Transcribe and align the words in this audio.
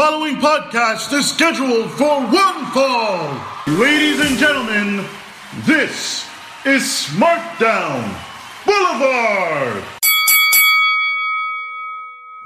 following 0.00 0.36
podcast 0.36 1.12
is 1.12 1.30
scheduled 1.30 1.90
for 1.90 2.22
one 2.22 2.64
fall. 2.72 3.38
Ladies 3.66 4.18
and 4.18 4.38
gentlemen, 4.38 5.04
this 5.66 6.26
is 6.64 6.80
Smartdown 6.84 8.18
Boulevard. 8.64 9.84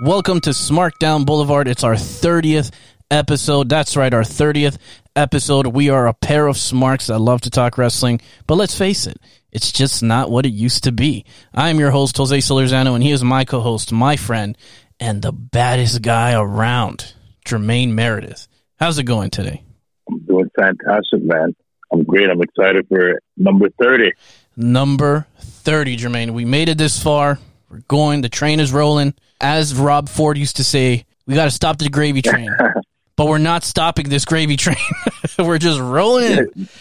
Welcome 0.00 0.40
to 0.40 0.50
Smartdown 0.50 1.24
Boulevard. 1.24 1.68
It's 1.68 1.84
our 1.84 1.94
30th 1.94 2.72
episode. 3.08 3.68
That's 3.68 3.96
right, 3.96 4.12
our 4.12 4.22
30th 4.22 4.78
episode. 5.14 5.68
We 5.68 5.90
are 5.90 6.08
a 6.08 6.12
pair 6.12 6.48
of 6.48 6.56
smarks 6.56 7.06
that 7.06 7.20
love 7.20 7.42
to 7.42 7.50
talk 7.50 7.78
wrestling, 7.78 8.20
but 8.48 8.56
let's 8.56 8.76
face 8.76 9.06
it, 9.06 9.20
it's 9.52 9.70
just 9.70 10.02
not 10.02 10.28
what 10.28 10.44
it 10.44 10.52
used 10.52 10.82
to 10.82 10.90
be. 10.90 11.24
I 11.54 11.70
am 11.70 11.78
your 11.78 11.92
host, 11.92 12.16
Jose 12.16 12.36
Solorzano, 12.36 12.96
and 12.96 13.04
he 13.04 13.12
is 13.12 13.22
my 13.22 13.44
co 13.44 13.60
host, 13.60 13.92
my 13.92 14.16
friend, 14.16 14.58
and 14.98 15.22
the 15.22 15.30
baddest 15.30 16.02
guy 16.02 16.32
around, 16.32 17.14
Jermaine 17.44 17.90
Meredith. 17.90 18.48
How's 18.78 18.98
it 18.98 19.04
going 19.04 19.30
today? 19.30 19.62
I'm 20.08 20.18
doing 20.20 20.50
fantastic, 20.58 21.22
man. 21.22 21.54
I'm 21.92 22.02
great. 22.04 22.28
I'm 22.28 22.42
excited 22.42 22.86
for 22.88 23.20
number 23.36 23.68
30. 23.80 24.12
Number 24.56 25.26
30, 25.38 25.96
Jermaine. 25.96 26.30
We 26.32 26.44
made 26.44 26.68
it 26.68 26.78
this 26.78 27.02
far. 27.02 27.38
We're 27.70 27.80
going. 27.88 28.20
The 28.20 28.28
train 28.28 28.60
is 28.60 28.72
rolling. 28.72 29.14
As 29.40 29.74
Rob 29.74 30.08
Ford 30.08 30.38
used 30.38 30.56
to 30.56 30.64
say, 30.64 31.04
we 31.26 31.34
got 31.34 31.44
to 31.44 31.50
stop 31.50 31.78
the 31.78 31.88
gravy 31.88 32.22
train. 32.22 32.50
but 33.16 33.26
we're 33.26 33.38
not 33.38 33.64
stopping 33.64 34.08
this 34.08 34.24
gravy 34.24 34.56
train. 34.56 34.76
we're 35.38 35.58
just 35.58 35.80
rolling 35.80 36.38
in. 36.38 36.68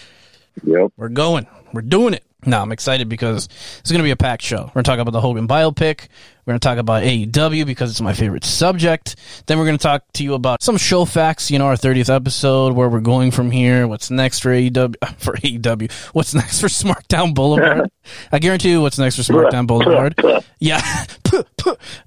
Yep. 0.63 0.93
We're 0.97 1.09
going. 1.09 1.47
We're 1.73 1.81
doing 1.81 2.13
it. 2.13 2.23
No, 2.45 2.61
I'm 2.61 2.71
excited 2.71 3.09
because 3.09 3.49
it's 3.79 3.89
going 3.91 3.97
to 3.99 4.03
be 4.03 4.11
a 4.11 4.15
packed 4.15 4.43
show. 4.43 4.65
We're 4.65 4.73
going 4.73 4.83
to 4.83 4.91
talk 4.91 4.99
about 4.99 5.11
the 5.11 5.19
Hogan 5.19 5.47
biopic. 5.47 6.09
We're 6.45 6.51
going 6.51 6.59
to 6.59 6.67
talk 6.67 6.77
about 6.77 7.03
AEW 7.03 7.65
because 7.65 7.89
it's 7.91 8.01
my 8.01 8.13
favorite 8.13 8.43
subject. 8.43 9.15
Then 9.45 9.57
we're 9.57 9.65
going 9.65 9.77
to 9.77 9.83
talk 9.83 10.03
to 10.13 10.23
you 10.23 10.33
about 10.33 10.61
some 10.61 10.77
show 10.77 11.05
facts, 11.05 11.49
you 11.49 11.57
know, 11.57 11.67
our 11.67 11.75
30th 11.75 12.13
episode, 12.13 12.73
where 12.73 12.89
we're 12.89 12.99
going 12.99 13.31
from 13.31 13.49
here, 13.49 13.87
what's 13.87 14.11
next 14.11 14.39
for 14.39 14.49
AEW, 14.49 14.95
for 15.17 15.33
AEW, 15.37 15.91
what's 16.13 16.33
next 16.33 16.59
for 16.59 16.67
SmackDown 16.67 17.33
Boulevard. 17.33 17.89
I 18.31 18.39
guarantee 18.39 18.71
you 18.71 18.81
what's 18.81 18.99
next 18.99 19.15
for 19.15 19.21
SmackDown 19.21 19.67
Boulevard. 19.67 20.15
Yeah. 20.59 20.81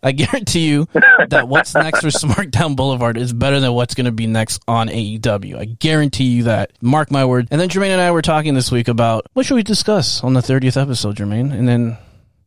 I 0.03 0.13
guarantee 0.13 0.67
you 0.69 0.89
that 1.29 1.47
what's 1.47 1.75
next 1.75 2.01
for 2.01 2.09
SmackDown 2.09 2.75
Boulevard 2.75 3.19
is 3.19 3.35
better 3.35 3.61
than 3.61 3.73
what's 3.75 3.95
going 3.95 4.07
to 4.07 4.13
be 4.13 4.27
next 4.27 4.63
on 4.67 4.89
AEW. 4.89 5.59
I 5.59 5.67
guarantee 5.67 6.25
you 6.25 6.45
that. 6.45 6.73
Mark 6.81 7.11
my 7.11 7.27
word. 7.27 7.49
And 7.51 7.61
then 7.61 7.69
Jermaine 7.69 7.89
and 7.91 8.01
I 8.01 8.13
were 8.13 8.23
talking 8.23 8.55
this 8.55 8.73
week 8.73 8.89
about 8.89 9.27
what 9.35 9.45
should 9.45 9.57
we 9.57 9.63
discuss 9.63 10.25
on 10.25 10.33
the 10.33 10.41
30th 10.41 10.81
episode, 10.81 11.17
Jermaine? 11.17 11.53
And 11.53 11.69
then 11.69 11.99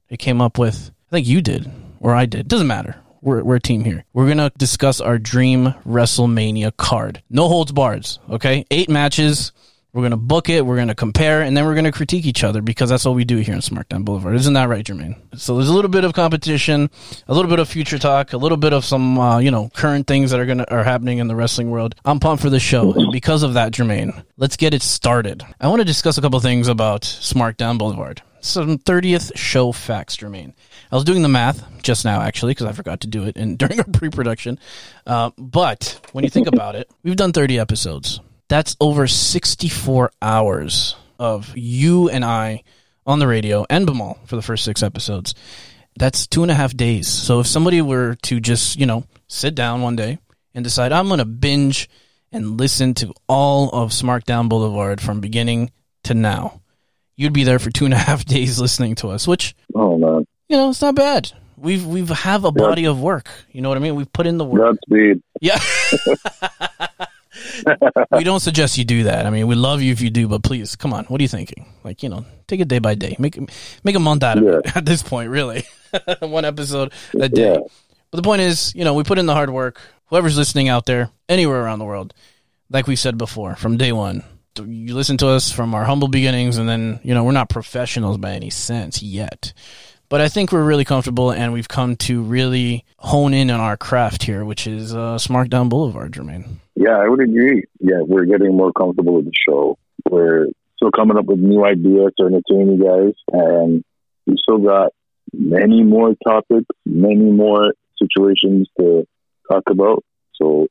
it 0.09 0.17
came 0.17 0.41
up 0.41 0.57
with, 0.57 0.89
I 1.11 1.15
think 1.15 1.27
you 1.27 1.41
did, 1.41 1.71
or 1.99 2.13
I 2.13 2.27
did. 2.27 2.47
Doesn't 2.47 2.67
matter. 2.67 2.95
We're, 3.21 3.43
we're 3.43 3.55
a 3.55 3.59
team 3.59 3.83
here. 3.83 4.05
We're 4.13 4.25
going 4.25 4.37
to 4.37 4.51
discuss 4.57 5.01
our 5.01 5.17
dream 5.17 5.73
WrestleMania 5.83 6.77
card. 6.77 7.23
No 7.31 7.47
holds 7.47 7.71
bars, 7.71 8.19
okay? 8.29 8.63
Eight 8.69 8.89
matches. 8.89 9.51
We're 9.91 10.03
going 10.03 10.11
to 10.11 10.17
book 10.17 10.49
it. 10.49 10.63
We're 10.63 10.75
going 10.75 10.89
to 10.89 10.95
compare, 10.95 11.41
and 11.41 11.57
then 11.57 11.65
we're 11.65 11.73
going 11.73 11.85
to 11.85 11.91
critique 11.91 12.27
each 12.27 12.43
other 12.43 12.61
because 12.61 12.91
that's 12.91 13.05
what 13.05 13.15
we 13.15 13.25
do 13.25 13.37
here 13.37 13.55
in 13.55 13.59
SmackDown 13.61 14.05
Boulevard. 14.05 14.35
Isn't 14.35 14.53
that 14.53 14.69
right, 14.69 14.85
Jermaine? 14.85 15.19
So 15.35 15.55
there's 15.55 15.69
a 15.69 15.73
little 15.73 15.89
bit 15.89 16.03
of 16.03 16.13
competition, 16.13 16.91
a 17.27 17.33
little 17.33 17.49
bit 17.49 17.57
of 17.57 17.67
future 17.67 17.97
talk, 17.97 18.33
a 18.33 18.37
little 18.37 18.57
bit 18.57 18.71
of 18.71 18.85
some, 18.85 19.17
uh, 19.17 19.39
you 19.39 19.49
know, 19.49 19.71
current 19.73 20.05
things 20.05 20.29
that 20.29 20.39
are 20.39 20.45
going 20.45 20.59
to 20.59 20.71
are 20.71 20.83
happening 20.83 21.17
in 21.17 21.27
the 21.27 21.35
wrestling 21.35 21.71
world. 21.71 21.95
I'm 22.05 22.19
pumped 22.19 22.43
for 22.43 22.51
the 22.51 22.59
show, 22.59 22.93
and 22.93 23.11
because 23.11 23.41
of 23.41 23.55
that, 23.55 23.71
Jermaine, 23.71 24.23
let's 24.37 24.57
get 24.57 24.75
it 24.75 24.83
started. 24.83 25.43
I 25.59 25.67
want 25.69 25.79
to 25.79 25.85
discuss 25.85 26.19
a 26.19 26.21
couple 26.21 26.39
things 26.39 26.67
about 26.67 27.01
SmackDown 27.01 27.79
Boulevard. 27.79 28.21
Some 28.41 28.77
30th 28.77 29.35
show 29.35 29.71
facts, 29.71 30.17
Jermaine. 30.17 30.53
I 30.91 30.95
was 30.95 31.03
doing 31.03 31.21
the 31.21 31.29
math 31.29 31.81
just 31.81 32.05
now, 32.05 32.21
actually, 32.21 32.51
because 32.51 32.67
I 32.67 32.71
forgot 32.71 33.01
to 33.01 33.07
do 33.07 33.23
it 33.23 33.37
in, 33.37 33.55
during 33.57 33.79
our 33.79 33.85
pre-production. 33.85 34.59
Uh, 35.05 35.31
but 35.37 35.99
when 36.11 36.23
you 36.23 36.29
think 36.29 36.47
about 36.53 36.75
it, 36.75 36.89
we've 37.03 37.15
done 37.15 37.33
30 37.33 37.59
episodes. 37.59 38.19
That's 38.47 38.75
over 38.81 39.07
64 39.07 40.11
hours 40.21 40.95
of 41.19 41.55
you 41.55 42.09
and 42.09 42.25
I 42.25 42.63
on 43.05 43.19
the 43.19 43.27
radio 43.27 43.65
and 43.69 43.85
Bamal 43.85 44.19
for 44.25 44.35
the 44.35 44.41
first 44.41 44.63
six 44.63 44.81
episodes. 44.81 45.35
That's 45.97 46.27
two 46.27 46.43
and 46.43 46.51
a 46.51 46.55
half 46.55 46.75
days. 46.75 47.07
So 47.07 47.41
if 47.41 47.47
somebody 47.47 47.81
were 47.81 48.15
to 48.23 48.39
just, 48.39 48.79
you 48.79 48.85
know, 48.85 49.03
sit 49.27 49.53
down 49.53 49.81
one 49.81 49.95
day 49.95 50.17
and 50.55 50.63
decide, 50.63 50.91
I'm 50.91 51.07
going 51.07 51.19
to 51.19 51.25
binge 51.25 51.89
and 52.31 52.57
listen 52.59 52.93
to 52.95 53.13
all 53.27 53.69
of 53.69 53.91
Smartdown 53.91 54.49
Boulevard 54.49 55.01
from 55.01 55.19
beginning 55.19 55.71
to 56.03 56.13
now, 56.13 56.61
you'd 57.19 57.33
be 57.33 57.43
there 57.43 57.59
for 57.59 57.69
two 57.69 57.83
and 57.85 57.93
a 57.93 57.97
half 58.09 58.23
days 58.25 58.59
listening 58.59 58.95
to 58.95 59.09
us, 59.09 59.27
which, 59.27 59.53
Oh, 59.75 59.97
man. 59.97 60.25
you 60.47 60.55
know, 60.57 60.69
it's 60.69 60.81
not 60.81 60.95
bad. 60.95 61.31
We've 61.57 61.85
we've 61.85 62.07
have 62.07 62.45
a 62.45 62.51
body 62.53 62.85
of 62.85 63.01
work. 63.01 63.27
You 63.51 63.59
know 63.61 63.67
what 63.67 63.77
I 63.77 63.81
mean? 63.81 63.95
We've 63.95 64.11
put 64.13 64.25
in 64.25 64.37
the 64.37 64.45
work. 64.45 64.61
Godspeed. 64.61 65.21
Yeah. 65.41 65.59
we 68.11 68.23
don't 68.23 68.39
suggest 68.39 68.77
you 68.77 68.85
do 68.85 69.03
that. 69.03 69.25
I 69.25 69.29
mean, 69.29 69.45
we 69.47 69.55
love 69.55 69.81
you 69.81 69.91
if 69.91 69.99
you 69.99 70.09
do, 70.09 70.27
but 70.29 70.41
please, 70.41 70.77
come 70.77 70.93
on. 70.93 71.03
What 71.05 71.19
are 71.19 71.23
you 71.23 71.27
thinking? 71.27 71.65
Like, 71.83 72.01
you 72.01 72.07
know, 72.07 72.25
take 72.47 72.61
it 72.61 72.69
day 72.69 72.79
by 72.79 72.95
day. 72.95 73.17
Make 73.19 73.37
make 73.83 73.95
a 73.95 73.99
month 73.99 74.23
out 74.23 74.37
of 74.37 74.45
it 74.45 74.75
at 74.77 74.85
this 74.85 75.03
point, 75.03 75.29
really. 75.29 75.65
One 76.21 76.45
episode 76.45 76.93
a 77.19 77.27
day. 77.27 77.51
Yeah. 77.53 77.57
But 78.11 78.15
the 78.17 78.23
point 78.23 78.41
is, 78.41 78.73
you 78.73 78.83
know, 78.85 78.93
we 78.93 79.03
put 79.03 79.19
in 79.19 79.25
the 79.25 79.33
hard 79.35 79.49
work. 79.49 79.79
Whoever's 80.07 80.37
listening 80.37 80.69
out 80.69 80.85
there, 80.85 81.11
anywhere 81.27 81.61
around 81.61 81.79
the 81.79 81.85
world, 81.85 82.13
like 82.69 82.87
we 82.87 82.95
said 82.95 83.17
before, 83.17 83.55
from 83.55 83.77
day 83.77 83.91
one, 83.91 84.23
you 84.63 84.95
listen 84.95 85.17
to 85.17 85.27
us 85.27 85.51
from 85.51 85.73
our 85.73 85.85
humble 85.85 86.07
beginnings, 86.07 86.57
and 86.57 86.67
then, 86.67 86.99
you 87.03 87.13
know, 87.13 87.23
we're 87.23 87.31
not 87.31 87.49
professionals 87.49 88.17
by 88.17 88.31
any 88.31 88.49
sense 88.49 89.01
yet. 89.01 89.53
But 90.09 90.21
I 90.21 90.27
think 90.27 90.51
we're 90.51 90.63
really 90.63 90.85
comfortable, 90.85 91.31
and 91.31 91.53
we've 91.53 91.67
come 91.67 91.95
to 91.97 92.23
really 92.23 92.83
hone 92.97 93.33
in 93.33 93.51
on 93.51 93.59
our 93.59 93.77
craft 93.77 94.23
here, 94.23 94.43
which 94.43 94.65
is 94.65 94.95
uh, 94.95 95.17
Smartdown 95.17 95.69
Boulevard, 95.69 96.13
Jermaine. 96.13 96.57
Yeah, 96.75 96.97
I 96.97 97.07
would 97.07 97.21
agree. 97.21 97.65
Yeah, 97.79 98.01
we're 98.01 98.25
getting 98.25 98.55
more 98.57 98.71
comfortable 98.71 99.13
with 99.13 99.25
the 99.25 99.31
show. 99.47 99.77
We're 100.09 100.47
still 100.77 100.91
coming 100.91 101.17
up 101.17 101.25
with 101.25 101.39
new 101.39 101.63
ideas 101.63 102.11
to 102.17 102.25
entertain 102.25 102.77
you 102.77 102.83
guys, 102.83 103.13
and 103.31 103.83
we 104.25 104.35
still 104.41 104.57
got 104.57 104.93
many 105.31 105.83
more 105.83 106.15
topics, 106.25 106.65
many 106.85 107.31
more 107.31 107.73
situations 108.01 108.67
to 108.79 109.05
talk 109.51 109.63
about. 109.69 110.03
So 110.35 110.67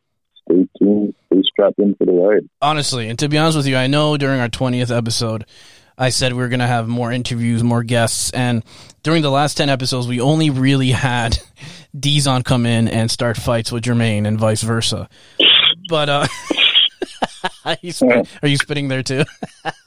stay 0.51 0.69
tuned, 0.79 1.15
stay 1.27 1.43
strapped 1.45 1.79
in 1.79 1.95
for 1.97 2.07
the 2.07 2.13
ride. 2.13 2.49
honestly, 2.63 3.09
and 3.09 3.19
to 3.19 3.29
be 3.29 3.39
honest 3.39 3.57
with 3.57 3.67
you, 3.67 3.77
I 3.77 3.87
know 3.87 4.17
during 4.17 4.41
our 4.41 4.49
20th 4.49 4.97
episode, 4.97 5.45
I 5.97 6.11
said 6.11 6.33
we 6.33 6.39
were 6.39 6.49
going 6.49 6.61
to 6.61 6.67
have 6.67 6.87
more 6.89 7.11
interviews, 7.11 7.63
more 7.65 7.83
guests, 7.83 8.31
and 8.31 8.65
during 9.03 9.23
the 9.23 9.31
last 9.31 9.57
10 9.57 9.69
episodes, 9.69 10.07
we 10.07 10.21
only 10.21 10.51
really 10.51 10.91
had 10.93 11.39
Dizon 11.97 12.45
come 12.45 12.67
in 12.67 12.89
and 12.89 13.11
start 13.11 13.37
fights 13.37 13.73
with 13.73 13.85
Jermaine 13.85 14.27
and 14.27 14.39
vice 14.39 14.63
versa. 14.63 15.09
But, 15.89 16.09
uh, 16.09 16.27
are, 17.65 17.77
you 17.83 17.93
spit- 17.93 18.29
are 18.43 18.49
you 18.49 18.57
spitting 18.57 18.89
there 18.89 19.03
too? 19.03 19.25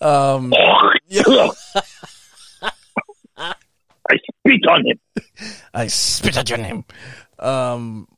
um, 0.00 0.52
I 4.10 4.16
spit 4.16 4.66
on 4.68 4.84
him. 4.86 5.00
I 5.72 5.86
spit 5.86 6.36
at 6.36 6.50
your 6.50 6.58
name. 6.58 6.84
Um, 7.38 8.08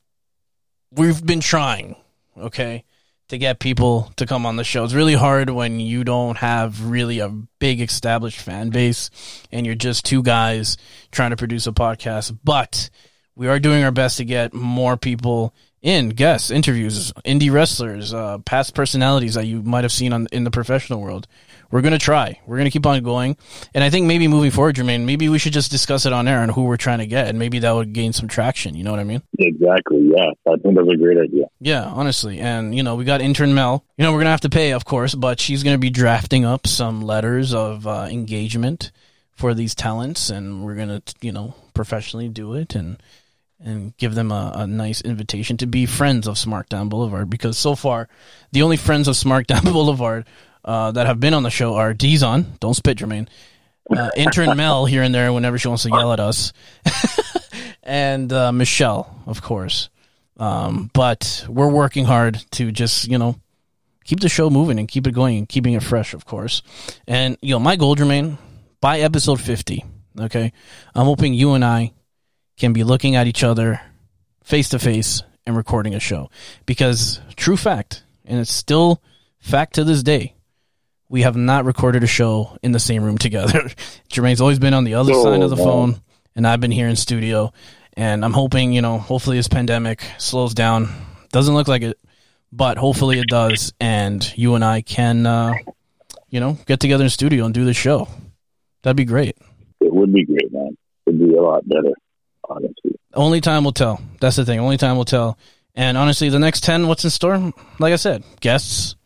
we've 0.96 1.24
been 1.24 1.40
trying, 1.40 1.96
okay, 2.36 2.84
to 3.28 3.38
get 3.38 3.58
people 3.58 4.12
to 4.16 4.26
come 4.26 4.46
on 4.46 4.56
the 4.56 4.64
show. 4.64 4.84
It's 4.84 4.94
really 4.94 5.14
hard 5.14 5.50
when 5.50 5.80
you 5.80 6.04
don't 6.04 6.36
have 6.36 6.84
really 6.84 7.20
a 7.20 7.28
big 7.28 7.80
established 7.80 8.40
fan 8.40 8.70
base 8.70 9.10
and 9.50 9.64
you're 9.64 9.74
just 9.74 10.04
two 10.04 10.22
guys 10.22 10.76
trying 11.10 11.30
to 11.30 11.36
produce 11.36 11.66
a 11.66 11.72
podcast. 11.72 12.36
But 12.44 12.90
we 13.34 13.48
are 13.48 13.58
doing 13.58 13.82
our 13.82 13.90
best 13.90 14.18
to 14.18 14.24
get 14.24 14.52
more 14.52 14.96
people 14.96 15.54
in, 15.80 16.10
guests, 16.10 16.50
interviews, 16.50 17.12
indie 17.24 17.52
wrestlers, 17.52 18.14
uh, 18.14 18.38
past 18.38 18.74
personalities 18.74 19.34
that 19.34 19.46
you 19.46 19.62
might 19.62 19.84
have 19.84 19.92
seen 19.92 20.12
on 20.12 20.26
in 20.32 20.44
the 20.44 20.50
professional 20.50 21.00
world. 21.00 21.26
We're 21.74 21.82
gonna 21.82 21.98
try. 21.98 22.38
We're 22.46 22.56
gonna 22.56 22.70
keep 22.70 22.86
on 22.86 23.02
going, 23.02 23.36
and 23.74 23.82
I 23.82 23.90
think 23.90 24.06
maybe 24.06 24.28
moving 24.28 24.52
forward, 24.52 24.76
Jermaine, 24.76 25.06
maybe 25.06 25.28
we 25.28 25.40
should 25.40 25.52
just 25.52 25.72
discuss 25.72 26.06
it 26.06 26.12
on 26.12 26.28
air 26.28 26.40
and 26.40 26.52
who 26.52 26.62
we're 26.62 26.76
trying 26.76 27.00
to 27.00 27.06
get, 27.06 27.26
and 27.26 27.36
maybe 27.36 27.58
that 27.58 27.72
would 27.72 27.92
gain 27.92 28.12
some 28.12 28.28
traction. 28.28 28.76
You 28.76 28.84
know 28.84 28.92
what 28.92 29.00
I 29.00 29.04
mean? 29.04 29.22
Exactly. 29.40 30.08
Yeah, 30.14 30.30
I 30.46 30.54
think 30.62 30.76
that's 30.76 30.88
a 30.88 30.96
great 30.96 31.18
idea. 31.18 31.46
Yeah, 31.58 31.82
honestly. 31.86 32.38
And, 32.38 32.76
you 32.76 32.84
know, 32.84 32.94
we 32.94 33.04
got 33.04 33.20
intern 33.20 33.54
Mel. 33.54 33.84
You 33.96 34.04
know, 34.04 34.12
we're 34.12 34.18
going 34.18 34.26
to 34.26 34.30
have 34.30 34.42
to 34.42 34.50
pay, 34.50 34.72
of 34.72 34.84
course, 34.84 35.16
but 35.16 35.40
she's 35.40 35.64
going 35.64 35.74
to 35.74 35.78
be 35.78 35.90
drafting 35.90 36.44
up 36.44 36.68
some 36.68 37.02
letters 37.02 37.52
of 37.52 37.88
uh, 37.88 38.06
engagement 38.08 38.92
for 39.32 39.52
these 39.52 39.74
talents. 39.74 40.30
And 40.30 40.64
we're 40.64 40.76
going 40.76 41.00
to, 41.00 41.02
you 41.22 41.32
know, 41.32 41.54
professionally 41.74 42.28
do 42.28 42.54
it 42.54 42.76
and 42.76 43.02
and 43.60 43.96
give 43.96 44.14
them 44.14 44.30
a, 44.30 44.52
a 44.56 44.66
nice 44.66 45.00
invitation 45.00 45.56
to 45.56 45.66
be 45.66 45.86
friends 45.86 46.28
of 46.28 46.34
Smartdown 46.34 46.88
Boulevard. 46.88 47.30
Because 47.30 47.56
so 47.56 47.74
far, 47.74 48.08
the 48.52 48.62
only 48.62 48.76
friends 48.76 49.08
of 49.08 49.14
Smartdown 49.14 49.64
Boulevard 49.72 50.26
uh, 50.64 50.92
that 50.92 51.06
have 51.06 51.20
been 51.20 51.34
on 51.34 51.42
the 51.42 51.50
show 51.50 51.74
are 51.74 51.94
Dizon. 51.94 52.58
Don't 52.60 52.74
spit, 52.74 52.98
Jermaine. 52.98 53.28
Uh, 53.90 54.10
intern 54.16 54.56
Mel 54.56 54.86
here 54.86 55.02
and 55.02 55.14
there 55.14 55.32
whenever 55.32 55.58
she 55.58 55.68
wants 55.68 55.82
to 55.82 55.90
yell 55.90 56.12
at 56.12 56.20
us. 56.20 56.52
and 57.82 58.32
uh, 58.32 58.52
Michelle, 58.52 59.22
of 59.26 59.42
course. 59.42 59.90
Um, 60.38 60.90
but 60.92 61.44
we're 61.48 61.70
working 61.70 62.04
hard 62.04 62.42
to 62.52 62.72
just, 62.72 63.06
you 63.08 63.18
know, 63.18 63.36
keep 64.04 64.20
the 64.20 64.28
show 64.28 64.50
moving 64.50 64.78
and 64.78 64.88
keep 64.88 65.06
it 65.06 65.14
going 65.14 65.38
and 65.38 65.48
keeping 65.48 65.74
it 65.74 65.82
fresh, 65.82 66.14
of 66.14 66.24
course. 66.24 66.62
And, 67.06 67.36
you 67.40 67.54
know, 67.54 67.58
my 67.58 67.76
goal, 67.76 67.94
Jermaine, 67.94 68.38
by 68.80 69.00
episode 69.00 69.40
50, 69.40 69.84
okay, 70.20 70.52
I'm 70.94 71.06
hoping 71.06 71.34
you 71.34 71.52
and 71.54 71.64
I 71.64 71.92
can 72.56 72.72
be 72.72 72.84
looking 72.84 73.16
at 73.16 73.26
each 73.26 73.44
other 73.44 73.80
face 74.42 74.70
to 74.70 74.78
face 74.78 75.22
and 75.46 75.56
recording 75.56 75.94
a 75.94 76.00
show 76.00 76.30
because 76.66 77.20
true 77.36 77.56
fact, 77.56 78.02
and 78.24 78.40
it's 78.40 78.52
still 78.52 79.02
fact 79.40 79.74
to 79.74 79.84
this 79.84 80.02
day, 80.02 80.33
we 81.08 81.22
have 81.22 81.36
not 81.36 81.64
recorded 81.64 82.02
a 82.02 82.06
show 82.06 82.56
in 82.62 82.72
the 82.72 82.78
same 82.80 83.02
room 83.04 83.18
together. 83.18 83.70
Jermaine's 84.08 84.40
always 84.40 84.58
been 84.58 84.74
on 84.74 84.84
the 84.84 84.94
other 84.94 85.12
Oh, 85.14 85.24
side 85.24 85.42
of 85.42 85.50
the 85.50 85.56
no. 85.56 85.64
phone, 85.64 86.00
and 86.34 86.46
I've 86.46 86.60
been 86.60 86.70
here 86.70 86.88
in 86.88 86.96
studio. 86.96 87.52
And 87.96 88.24
I'm 88.24 88.32
hoping, 88.32 88.72
you 88.72 88.82
know, 88.82 88.98
hopefully 88.98 89.36
this 89.36 89.46
pandemic 89.48 90.02
slows 90.18 90.52
down. 90.54 90.88
Doesn't 91.30 91.54
look 91.54 91.68
like 91.68 91.82
it, 91.82 91.98
but 92.52 92.76
hopefully 92.76 93.20
it 93.20 93.28
does, 93.28 93.72
and 93.78 94.36
you 94.36 94.54
and 94.56 94.64
I 94.64 94.80
can, 94.82 95.26
uh, 95.26 95.54
you 96.28 96.40
know, 96.40 96.58
get 96.66 96.80
together 96.80 97.04
in 97.04 97.10
studio 97.10 97.44
and 97.44 97.54
do 97.54 97.64
the 97.64 97.74
show. 97.74 98.08
That'd 98.82 98.96
be 98.96 99.04
great. 99.04 99.36
It 99.80 99.92
would 99.94 100.12
be 100.12 100.24
great, 100.24 100.52
man. 100.52 100.76
It'd 101.06 101.20
be 101.20 101.34
a 101.36 101.40
lot 101.42 101.68
better, 101.68 101.92
honestly. 102.48 102.98
Only 103.14 103.40
time 103.40 103.62
will 103.62 103.72
tell. 103.72 104.00
That's 104.20 104.36
the 104.36 104.44
thing. 104.44 104.58
Only 104.58 104.76
time 104.76 104.96
will 104.96 105.04
tell. 105.04 105.38
And 105.76 105.96
honestly, 105.96 106.28
the 106.30 106.38
next 106.40 106.64
10, 106.64 106.88
what's 106.88 107.04
in 107.04 107.10
store? 107.10 107.52
Like 107.78 107.92
I 107.92 107.96
said, 107.96 108.24
guests, 108.40 108.96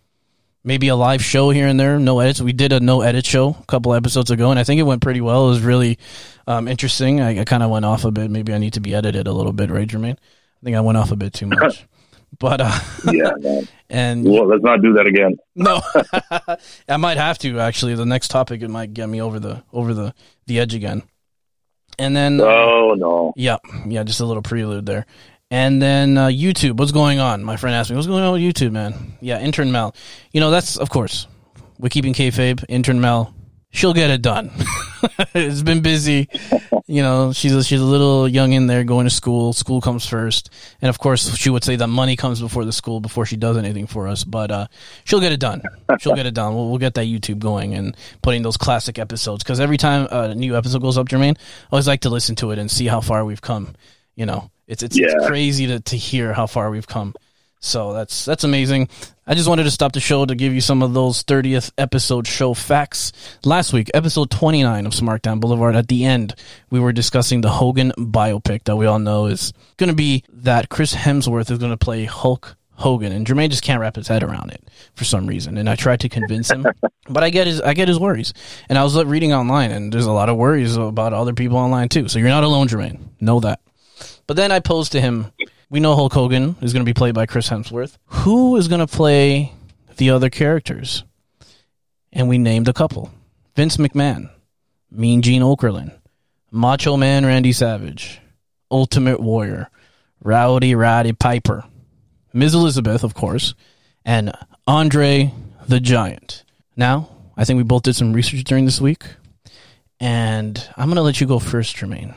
maybe 0.69 0.89
a 0.89 0.95
live 0.95 1.25
show 1.25 1.49
here 1.49 1.67
and 1.67 1.81
there, 1.81 1.99
no 1.99 2.21
edits. 2.21 2.43
We 2.43 2.53
did 2.53 2.73
a 2.73 2.79
no 2.79 3.01
edit 3.01 3.25
show 3.25 3.57
a 3.59 3.65
couple 3.67 3.95
episodes 3.95 4.31
ago, 4.31 4.51
and 4.51 4.61
I 4.61 4.65
think 4.65 4.79
it 4.79 4.83
went 4.85 5.01
pretty 5.01 5.23
well. 5.23 5.47
It 5.47 5.51
was 5.51 5.63
really 5.63 5.99
um, 6.47 6.69
interesting. 6.69 7.23
I, 7.23 7.41
I 7.41 7.45
kind 7.45 7.63
of 7.63 7.71
went 7.71 7.87
off 7.87 8.05
a 8.05 8.11
bit. 8.11 8.31
Maybe 8.31 8.53
I 8.53 8.59
need 8.59 8.75
to 8.75 8.81
be 8.81 8.95
edited 8.95 9.27
a 9.27 9.33
little 9.33 9.55
bit, 9.55 9.71
right, 9.71 9.89
Jermaine? 9.89 10.19
I 10.19 10.65
think 10.65 10.77
I 10.77 10.81
went 10.81 10.99
off 10.99 11.11
a 11.11 11.17
bit 11.17 11.33
too 11.33 11.47
much. 11.47 11.87
But, 12.39 12.61
uh, 12.61 12.79
Yeah, 13.11 13.31
man. 13.39 13.67
and 13.89 14.23
Well, 14.23 14.47
let's 14.47 14.63
not 14.63 14.83
do 14.83 14.93
that 14.93 15.07
again. 15.07 15.39
no, 15.57 15.81
I 16.89 16.99
might 16.99 17.17
have 17.17 17.39
to 17.39 17.59
actually. 17.59 17.95
The 17.95 18.05
next 18.05 18.29
topic, 18.29 18.61
it 18.61 18.69
might 18.69 18.93
get 18.93 19.09
me 19.09 19.23
over 19.23 19.41
the, 19.41 19.65
over 19.73 19.95
the, 19.95 20.13
the 20.47 20.61
edge 20.61 20.75
again. 20.75 21.05
And 21.99 22.15
then, 22.15 22.39
Oh 22.39 22.95
no. 22.99 23.33
Yeah, 23.35 23.57
yeah, 23.87 24.03
just 24.03 24.21
a 24.21 24.27
little 24.27 24.43
prelude 24.43 24.85
there. 24.85 25.07
And 25.51 25.81
then 25.81 26.19
uh, 26.19 26.27
YouTube, 26.27 26.77
what's 26.77 26.93
going 26.93 27.21
on? 27.21 27.43
My 27.43 27.57
friend 27.57 27.75
asked 27.75 27.89
me, 27.91 27.97
what's 27.97 28.07
going 28.07 28.23
on 28.23 28.33
with 28.33 28.43
YouTube, 28.43 28.73
man? 28.73 29.17
Yeah, 29.21 29.41
intern 29.41 29.73
Mel. 29.73 29.95
You 30.33 30.41
know, 30.41 30.51
that's, 30.51 30.77
of 30.77 30.91
course, 30.91 31.27
we're 31.79 31.89
keeping 31.89 32.13
kayfabe. 32.13 32.63
Intern 32.69 33.01
Mel, 33.01 33.35
she'll 33.71 33.95
get 33.95 34.11
it 34.11 34.21
done. 34.21 34.51
it's 35.35 35.63
been 35.63 35.81
busy. 35.81 36.29
You 36.87 37.03
know, 37.03 37.33
she's 37.33 37.55
a, 37.55 37.65
she's 37.65 37.81
a 37.81 37.85
little 37.85 38.29
young 38.29 38.53
in 38.53 38.67
there 38.67 38.85
going 38.85 39.05
to 39.07 39.11
school. 39.11 39.55
School 39.55 39.81
comes 39.81 40.05
first. 40.05 40.51
And 40.83 40.91
of 40.91 40.99
course, 40.99 41.35
she 41.37 41.49
would 41.49 41.65
say 41.65 41.77
that 41.77 41.87
money 41.87 42.15
comes 42.17 42.43
before 42.43 42.67
the 42.67 42.73
school 42.73 43.01
before 43.01 43.25
she 43.25 43.39
does 43.39 43.57
anything 43.57 43.87
for 43.87 44.07
us. 44.07 44.25
But 44.25 44.51
uh, 44.51 44.67
she'll 45.05 45.21
get 45.21 45.33
it 45.33 45.41
done. 45.41 45.63
She'll 45.99 46.15
get 46.15 46.27
it 46.27 46.35
done. 46.35 46.55
We'll, 46.55 46.69
we'll 46.69 46.79
get 46.79 46.93
that 46.95 47.07
YouTube 47.07 47.39
going 47.39 47.73
and 47.73 47.97
putting 48.21 48.43
those 48.43 48.59
classic 48.59 48.99
episodes. 48.99 49.45
Because 49.45 49.61
every 49.61 49.79
time 49.79 50.09
a 50.11 50.35
new 50.35 50.59
episode 50.59 50.83
goes 50.83 50.99
up, 50.99 51.09
Jermaine, 51.09 51.39
I 51.39 51.69
always 51.73 51.89
like 51.89 52.03
to 52.03 52.11
listen 52.11 52.37
to 52.37 52.51
it 52.51 52.59
and 52.59 52.71
see 52.71 52.87
how 52.87 53.01
far 53.01 53.25
we've 53.25 53.41
come. 53.41 53.75
You 54.15 54.27
know, 54.27 54.51
it's 54.69 54.83
it's, 54.83 54.97
it's 54.97 55.27
crazy 55.27 55.67
to, 55.67 55.81
to 55.81 55.97
hear 55.97 56.33
how 56.33 56.47
far 56.47 56.71
we've 56.71 56.87
come. 56.87 57.15
So 57.61 57.93
that's 57.93 58.25
that's 58.25 58.45
amazing. 58.45 58.89
I 59.27 59.35
just 59.35 59.49
wanted 59.49 59.65
to 59.65 59.71
stop 59.71 59.93
the 59.93 60.01
show 60.01 60.25
to 60.25 60.35
give 60.35 60.55
you 60.55 60.61
some 60.61 60.83
of 60.83 60.95
those 60.95 61.25
30th 61.25 61.73
episode 61.77 62.27
show 62.27 62.55
facts. 62.55 63.13
Last 63.45 63.73
week, 63.73 63.91
episode 63.93 64.31
29 64.31 64.87
of 64.87 64.93
Smartdown 64.93 65.41
Boulevard, 65.41 65.75
at 65.75 65.89
the 65.89 66.05
end, 66.05 66.35
we 66.71 66.81
were 66.81 66.93
discussing 66.93 67.41
the 67.41 67.51
Hogan 67.51 67.93
biopic 67.99 68.65
that 68.65 68.77
we 68.77 68.87
all 68.87 68.99
know 68.99 69.27
is 69.27 69.53
going 69.77 69.91
to 69.91 69.97
be 69.97 70.25
that 70.33 70.69
Chris 70.69 70.95
Hemsworth 70.95 71.51
is 71.51 71.59
going 71.59 71.73
to 71.73 71.77
play 71.77 72.05
Hulk 72.05 72.57
Hogan, 72.73 73.11
and 73.11 73.27
Jermaine 73.27 73.51
just 73.51 73.65
can't 73.65 73.81
wrap 73.81 73.97
his 73.97 74.07
head 74.07 74.23
around 74.23 74.53
it 74.53 74.63
for 74.95 75.05
some 75.05 75.27
reason. 75.27 75.59
And 75.59 75.69
I 75.69 75.75
tried 75.75 76.01
to 76.01 76.09
convince 76.09 76.51
him, 76.51 76.65
but 77.09 77.25
I 77.25 77.31
get 77.31 77.49
his 77.49 77.61
I 77.61 77.75
get 77.75 77.89
his 77.89 77.99
worries. 77.99 78.33
And 78.69 78.79
I 78.79 78.85
was 78.85 79.03
reading 79.05 79.33
online, 79.33 79.73
and 79.73 79.93
there's 79.93 80.07
a 80.07 80.13
lot 80.13 80.29
of 80.29 80.37
worries 80.37 80.77
about 80.77 81.13
other 81.13 81.35
people 81.35 81.59
online 81.59 81.89
too. 81.89 82.07
So 82.07 82.21
you're 82.21 82.29
not 82.29 82.45
alone, 82.45 82.69
Jermaine. 82.69 83.01
Know 83.21 83.41
that. 83.41 83.61
But 84.29 84.37
then 84.37 84.53
I 84.53 84.61
posed 84.61 84.93
to 84.93 85.01
him, 85.01 85.33
we 85.71 85.81
know 85.81 85.97
Hulk 85.97 86.13
Hogan 86.13 86.55
is 86.61 86.75
going 86.75 86.85
to 86.85 86.89
be 86.89 86.95
played 86.95 87.15
by 87.15 87.25
Chris 87.25 87.49
Hemsworth. 87.49 87.97
Who 88.09 88.57
is 88.57 88.69
going 88.69 88.81
to 88.81 88.87
play 88.87 89.55
the 89.97 90.11
other 90.11 90.29
characters? 90.29 91.03
And 92.13 92.29
we 92.29 92.37
named 92.37 92.69
a 92.69 92.75
couple 92.75 93.11
Vince 93.57 93.79
McMahon, 93.79 94.31
Mean 94.91 95.23
Gene 95.23 95.41
Okerlund, 95.41 95.99
Macho 96.51 96.99
Man 96.99 97.25
Randy 97.25 97.53
Savage, 97.53 98.21
Ultimate 98.71 99.19
Warrior, 99.19 99.71
Rowdy 100.23 100.75
Roddy 100.75 101.15
Piper, 101.15 101.65
Ms. 102.35 102.55
Elizabeth, 102.55 103.05
of 103.05 103.15
course, 103.15 103.55
and 104.05 104.33
Andre 104.67 105.33
the 105.67 105.81
Giant. 105.81 106.45
Now, 106.77 107.09
I 107.35 107.47
think 107.47 107.57
we 107.57 107.63
both 107.63 107.83
did 107.83 107.97
some 107.97 108.13
research 108.13 108.45
during 108.45 108.67
this 108.67 108.81
week, 108.81 109.05
and 110.01 110.69
I'm 110.77 110.89
going 110.89 110.97
to 110.97 111.03
let 111.03 111.19
you 111.19 111.27
go 111.27 111.39
first, 111.39 111.77
Jermaine. 111.77 112.15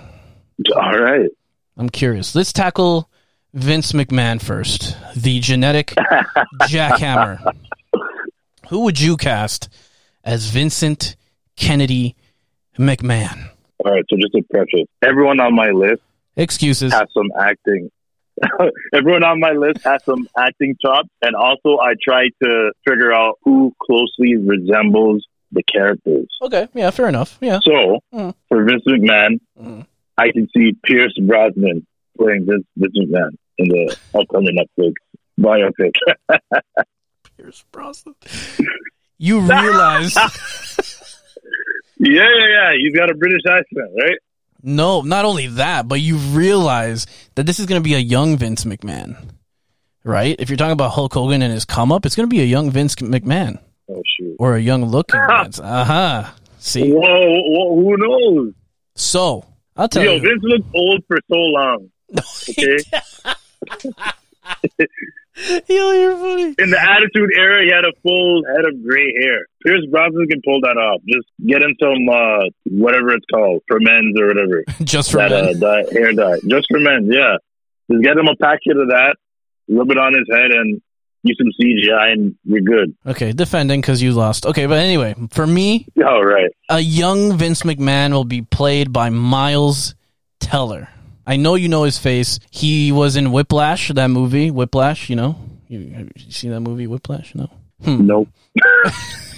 All 0.75 0.99
right. 0.99 1.29
I'm 1.77 1.89
curious. 1.89 2.35
Let's 2.35 2.53
tackle 2.53 3.09
Vince 3.53 3.91
McMahon 3.93 4.41
first, 4.41 4.95
the 5.15 5.39
genetic 5.39 5.87
jackhammer. 6.63 7.39
Who 8.69 8.81
would 8.81 8.99
you 8.99 9.17
cast 9.17 9.69
as 10.23 10.45
Vincent 10.47 11.15
Kennedy 11.55 12.15
McMahon? 12.77 13.49
All 13.83 13.91
right. 13.93 14.03
So 14.09 14.15
just 14.17 14.35
a 14.35 14.43
preface. 14.51 14.87
Everyone 15.03 15.39
on 15.39 15.55
my 15.55 15.69
list 15.71 16.01
Excuses. 16.37 16.93
has 16.93 17.07
some 17.13 17.29
acting. 17.39 17.89
Everyone 18.93 19.23
on 19.23 19.39
my 19.39 19.51
list 19.51 19.83
has 19.83 20.03
some 20.05 20.27
acting 20.37 20.75
chops, 20.81 21.09
and 21.21 21.35
also 21.35 21.77
I 21.79 21.93
try 22.01 22.29
to 22.41 22.71
figure 22.87 23.13
out 23.13 23.37
who 23.43 23.73
closely 23.81 24.35
resembles 24.37 25.25
the 25.51 25.61
characters. 25.63 26.27
Okay, 26.41 26.67
yeah, 26.73 26.89
fair 26.91 27.07
enough. 27.09 27.37
Yeah. 27.41 27.59
So 27.63 27.99
Mm. 28.13 28.33
for 28.47 28.63
Vince 28.63 28.83
McMahon, 28.87 29.39
Mhm. 29.61 29.85
I 30.17 30.31
can 30.31 30.47
see 30.55 30.73
Pierce 30.85 31.17
Brosnan 31.21 31.85
playing 32.17 32.45
Vince, 32.49 32.65
Vince 32.77 32.93
McMahon 32.97 33.29
in 33.57 33.67
the 33.69 33.97
upcoming 34.13 34.57
Netflix 34.57 34.93
biopic. 35.39 35.91
Pierce 37.37 37.63
Brosnan. 37.71 38.15
You 39.17 39.39
realize 39.41 40.15
yeah, 41.99 42.21
yeah, 42.21 42.47
yeah. 42.49 42.71
You've 42.77 42.95
got 42.95 43.09
a 43.11 43.15
British 43.15 43.41
accent, 43.49 43.91
right? 43.97 44.17
no, 44.63 45.01
not 45.01 45.25
only 45.25 45.47
that, 45.47 45.87
but 45.87 46.01
you 46.01 46.17
realize 46.17 47.07
that 47.35 47.45
this 47.45 47.59
is 47.59 47.65
going 47.65 47.81
to 47.81 47.83
be 47.83 47.95
a 47.95 47.99
young 47.99 48.37
Vince 48.37 48.63
McMahon, 48.65 49.15
right? 50.03 50.35
If 50.39 50.49
you're 50.49 50.57
talking 50.57 50.71
about 50.73 50.91
Hulk 50.91 51.13
Hogan 51.13 51.41
and 51.41 51.51
his 51.53 51.65
come 51.65 51.91
up, 51.91 52.05
it's 52.05 52.15
going 52.15 52.29
to 52.29 52.33
be 52.33 52.41
a 52.41 52.45
young 52.45 52.69
Vince 52.69 52.95
McMahon 52.95 53.59
Oh 53.89 54.01
shoot. 54.17 54.35
or 54.39 54.55
a 54.55 54.61
young 54.61 54.85
looking 54.85 55.19
Vince. 55.27 55.59
Uh 55.59 55.83
huh. 55.83 56.31
See, 56.59 56.91
Whoa, 56.91 57.01
whoa, 57.01 57.75
who 57.75 57.95
knows? 57.97 58.53
so 58.95 59.45
I'll 59.77 59.87
tell 59.89 60.03
Yo, 60.03 60.15
you. 60.15 60.21
Vince 60.21 60.41
looked 60.43 60.75
old 60.75 61.03
for 61.07 61.17
so 61.29 61.35
long. 61.37 61.89
Okay. 62.49 62.77
Yo, 65.67 65.91
you're 65.93 66.17
funny. 66.17 66.55
In 66.59 66.69
the 66.69 66.79
Attitude 66.79 67.29
Era, 67.37 67.63
he 67.63 67.71
had 67.71 67.85
a 67.85 67.93
full 68.03 68.43
head 68.45 68.65
of 68.65 68.83
gray 68.83 69.13
hair. 69.21 69.47
Pierce 69.63 69.85
Brosnan 69.89 70.27
can 70.27 70.41
pull 70.43 70.59
that 70.61 70.75
off. 70.77 71.01
Just 71.07 71.27
get 71.45 71.61
him 71.63 71.73
some 71.79 72.09
uh, 72.09 72.49
whatever 72.65 73.13
it's 73.13 73.25
called 73.33 73.63
for 73.67 73.79
men's 73.79 74.19
or 74.19 74.27
whatever. 74.27 74.63
Just 74.83 75.11
for 75.11 75.17
that 75.17 75.31
men. 75.31 75.55
uh, 75.55 75.59
dye, 75.59 75.83
hair 75.91 76.13
dye, 76.13 76.39
just 76.47 76.67
for 76.69 76.79
men. 76.79 77.07
Yeah, 77.11 77.37
just 77.89 78.03
get 78.03 78.17
him 78.17 78.27
a 78.27 78.35
packet 78.35 78.75
of 78.77 78.89
that, 78.89 79.15
rub 79.69 79.89
it 79.89 79.97
on 79.97 80.13
his 80.13 80.27
head, 80.29 80.51
and 80.51 80.81
use 81.23 81.37
some 81.37 81.51
CGI, 81.59 82.13
and 82.13 82.35
you're 82.43 82.61
good. 82.61 82.95
Okay, 83.05 83.31
defending 83.31 83.81
because 83.81 84.01
you 84.01 84.11
lost. 84.13 84.45
Okay, 84.45 84.65
but 84.65 84.79
anyway, 84.79 85.15
for 85.31 85.45
me, 85.45 85.87
All 86.05 86.23
right. 86.25 86.49
a 86.69 86.79
young 86.79 87.37
Vince 87.37 87.61
McMahon 87.63 88.11
will 88.13 88.25
be 88.25 88.41
played 88.41 88.91
by 88.93 89.09
Miles 89.09 89.95
Teller. 90.39 90.89
I 91.25 91.37
know 91.37 91.55
you 91.55 91.69
know 91.69 91.83
his 91.83 91.97
face. 91.97 92.39
He 92.49 92.91
was 92.91 93.15
in 93.15 93.31
Whiplash, 93.31 93.89
that 93.89 94.07
movie. 94.09 94.49
Whiplash, 94.51 95.09
you 95.09 95.15
know? 95.15 95.35
You, 95.67 95.89
have 95.93 96.09
you 96.15 96.31
seen 96.31 96.51
that 96.51 96.61
movie, 96.61 96.87
Whiplash? 96.87 97.33
No. 97.35 97.49
Hmm. 97.83 98.05
Nope. 98.07 98.27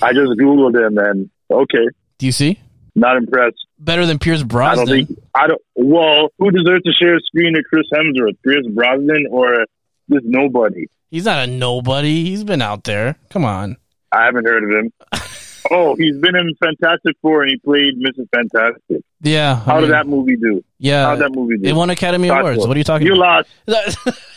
I 0.01 0.11
just 0.13 0.31
googled 0.39 0.75
him, 0.75 0.97
and 0.97 1.29
okay, 1.51 1.87
Do 2.17 2.25
you 2.25 2.31
see? 2.31 2.59
not 2.95 3.17
impressed. 3.17 3.57
Better 3.79 4.05
than 4.05 4.19
Pierce 4.19 4.41
I 4.41 4.45
Brosnan. 4.45 4.85
don't 4.87 5.07
think 5.07 5.19
I 5.35 5.47
don't. 5.47 5.61
Well, 5.75 6.29
who 6.39 6.51
deserves 6.51 6.83
to 6.83 6.91
share 6.93 7.15
a 7.15 7.19
screen 7.21 7.53
with 7.53 7.65
Chris 7.65 7.85
Hemsworth, 7.93 8.37
Pierce 8.45 8.65
Brosnan, 8.73 9.25
or 9.29 9.65
this 10.07 10.21
nobody? 10.23 10.87
He's 11.11 11.25
not 11.25 11.47
a 11.47 11.47
nobody. 11.47 12.23
He's 12.25 12.43
been 12.43 12.61
out 12.61 12.83
there. 12.83 13.15
Come 13.29 13.45
on. 13.45 13.77
I 14.11 14.25
haven't 14.25 14.45
heard 14.45 14.63
of 14.63 14.69
him. 14.69 14.93
oh, 15.71 15.95
he's 15.95 16.17
been 16.17 16.35
in 16.35 16.53
Fantastic 16.55 17.15
Four, 17.21 17.43
and 17.43 17.51
he 17.51 17.57
played 17.57 17.93
Mrs. 17.99 18.27
Fantastic. 18.33 19.03
Yeah. 19.21 19.53
I 19.53 19.71
How 19.71 19.79
did 19.81 19.91
that 19.91 20.07
movie 20.07 20.35
do? 20.35 20.63
Yeah. 20.79 21.05
How 21.05 21.15
did 21.15 21.23
that 21.25 21.35
movie 21.35 21.57
do? 21.57 21.67
It 21.69 21.73
won 21.73 21.89
Academy 21.89 22.27
Talk 22.27 22.41
Awards. 22.41 22.67
What 22.67 22.75
are 22.75 22.79
you 22.79 22.83
talking 22.83 23.07
You 23.07 23.15
about? 23.15 23.47
lost. 23.67 23.97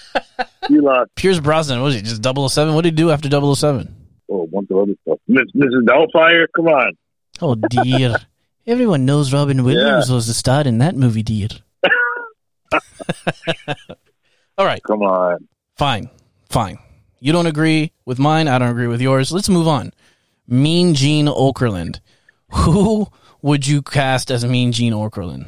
You 0.70 0.82
lost. 0.82 1.14
Pierce 1.14 1.38
Brosnan, 1.38 1.78
what 1.80 1.87
was 1.87 1.94
he? 1.94 2.00
Just 2.02 2.25
007? 2.25 2.75
What 2.75 2.82
did 2.82 2.94
he 2.94 2.96
do 2.96 3.11
after 3.11 3.28
007? 3.30 3.94
Oh, 4.30 4.42
a 4.42 4.46
bunch 4.46 4.68
of 4.70 4.78
other 4.78 4.94
stuff. 5.02 5.18
Miss, 5.28 5.44
Mrs. 5.54 5.85
Doubtfire, 5.85 6.46
come 6.56 6.66
on. 6.68 6.92
Oh 7.40 7.54
dear. 7.54 8.16
Everyone 8.66 9.04
knows 9.04 9.32
Robin 9.32 9.62
Williams 9.62 10.11
was 10.11 10.26
the 10.26 10.35
star 10.35 10.62
in 10.62 10.78
that 10.78 10.96
movie, 10.96 11.23
dear. 11.23 11.49
All 14.58 14.64
right, 14.64 14.82
Come 14.82 15.02
on. 15.02 15.46
Fine. 15.76 16.11
Fine. 16.49 16.78
You 17.21 17.33
don't 17.33 17.47
agree 17.47 17.92
with 18.04 18.18
mine, 18.18 18.49
I 18.49 18.59
don't 18.59 18.71
agree 18.71 18.87
with 18.87 19.00
yours. 19.00 19.33
Let's 19.33 19.49
move 19.49 19.66
on. 19.66 19.92
Mean 20.47 20.95
Gene 20.95 21.26
Okerlund. 21.26 22.00
Who 22.52 23.09
would 23.42 23.66
you 23.66 23.83
cast 23.83 24.30
as 24.30 24.45
Mean 24.45 24.73
Gene 24.73 24.92
Okerlund? 24.92 25.47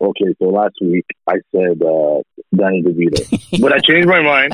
Okay, 0.00 0.34
so 0.38 0.46
last 0.46 0.74
week 0.80 1.06
I 1.28 1.34
said 1.52 1.80
uh, 1.80 2.22
Danny 2.54 2.82
DeVito. 2.82 3.60
But 3.60 3.72
I 3.72 3.78
changed 3.78 4.08
my 4.08 4.20
mind. 4.20 4.52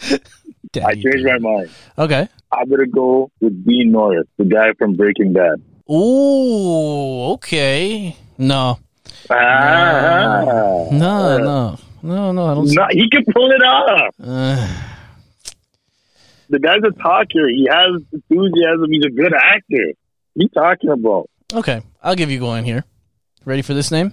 I 0.86 0.94
changed 0.94 1.24
my 1.24 1.38
mind. 1.38 1.70
Okay. 1.98 2.28
I'm 2.52 2.68
gonna 2.68 2.86
go 2.86 3.30
with 3.40 3.64
Dean 3.66 3.90
Norris, 3.90 4.28
the 4.38 4.44
guy 4.44 4.72
from 4.78 4.94
Breaking 4.94 5.32
Bad. 5.32 5.60
Ooh, 5.90 7.32
okay. 7.32 8.16
No. 8.38 8.78
Ah, 9.30 10.44
No, 10.90 11.38
no. 11.38 11.78
No, 12.02 12.32
no, 12.32 12.46
I 12.46 12.54
don't 12.54 12.68
see. 12.68 12.74
No, 12.76 12.86
he 12.90 13.08
can 13.08 13.24
pull 13.32 13.50
it 13.50 13.62
off. 13.62 14.14
Uh, 14.22 14.80
The 16.50 16.58
guy's 16.58 16.82
a 16.86 16.90
talker. 17.02 17.48
He 17.48 17.66
has 17.70 18.02
enthusiasm. 18.12 18.90
He's 18.90 19.04
a 19.06 19.10
good 19.10 19.32
actor. 19.34 19.92
What 20.34 20.36
are 20.36 20.42
you 20.42 20.48
talking 20.50 20.90
about? 20.90 21.30
okay, 21.54 21.80
I'll 22.02 22.14
give 22.14 22.30
you 22.30 22.38
going 22.38 22.64
here. 22.64 22.84
Ready 23.46 23.62
for 23.62 23.72
this 23.74 23.90
name? 23.90 24.12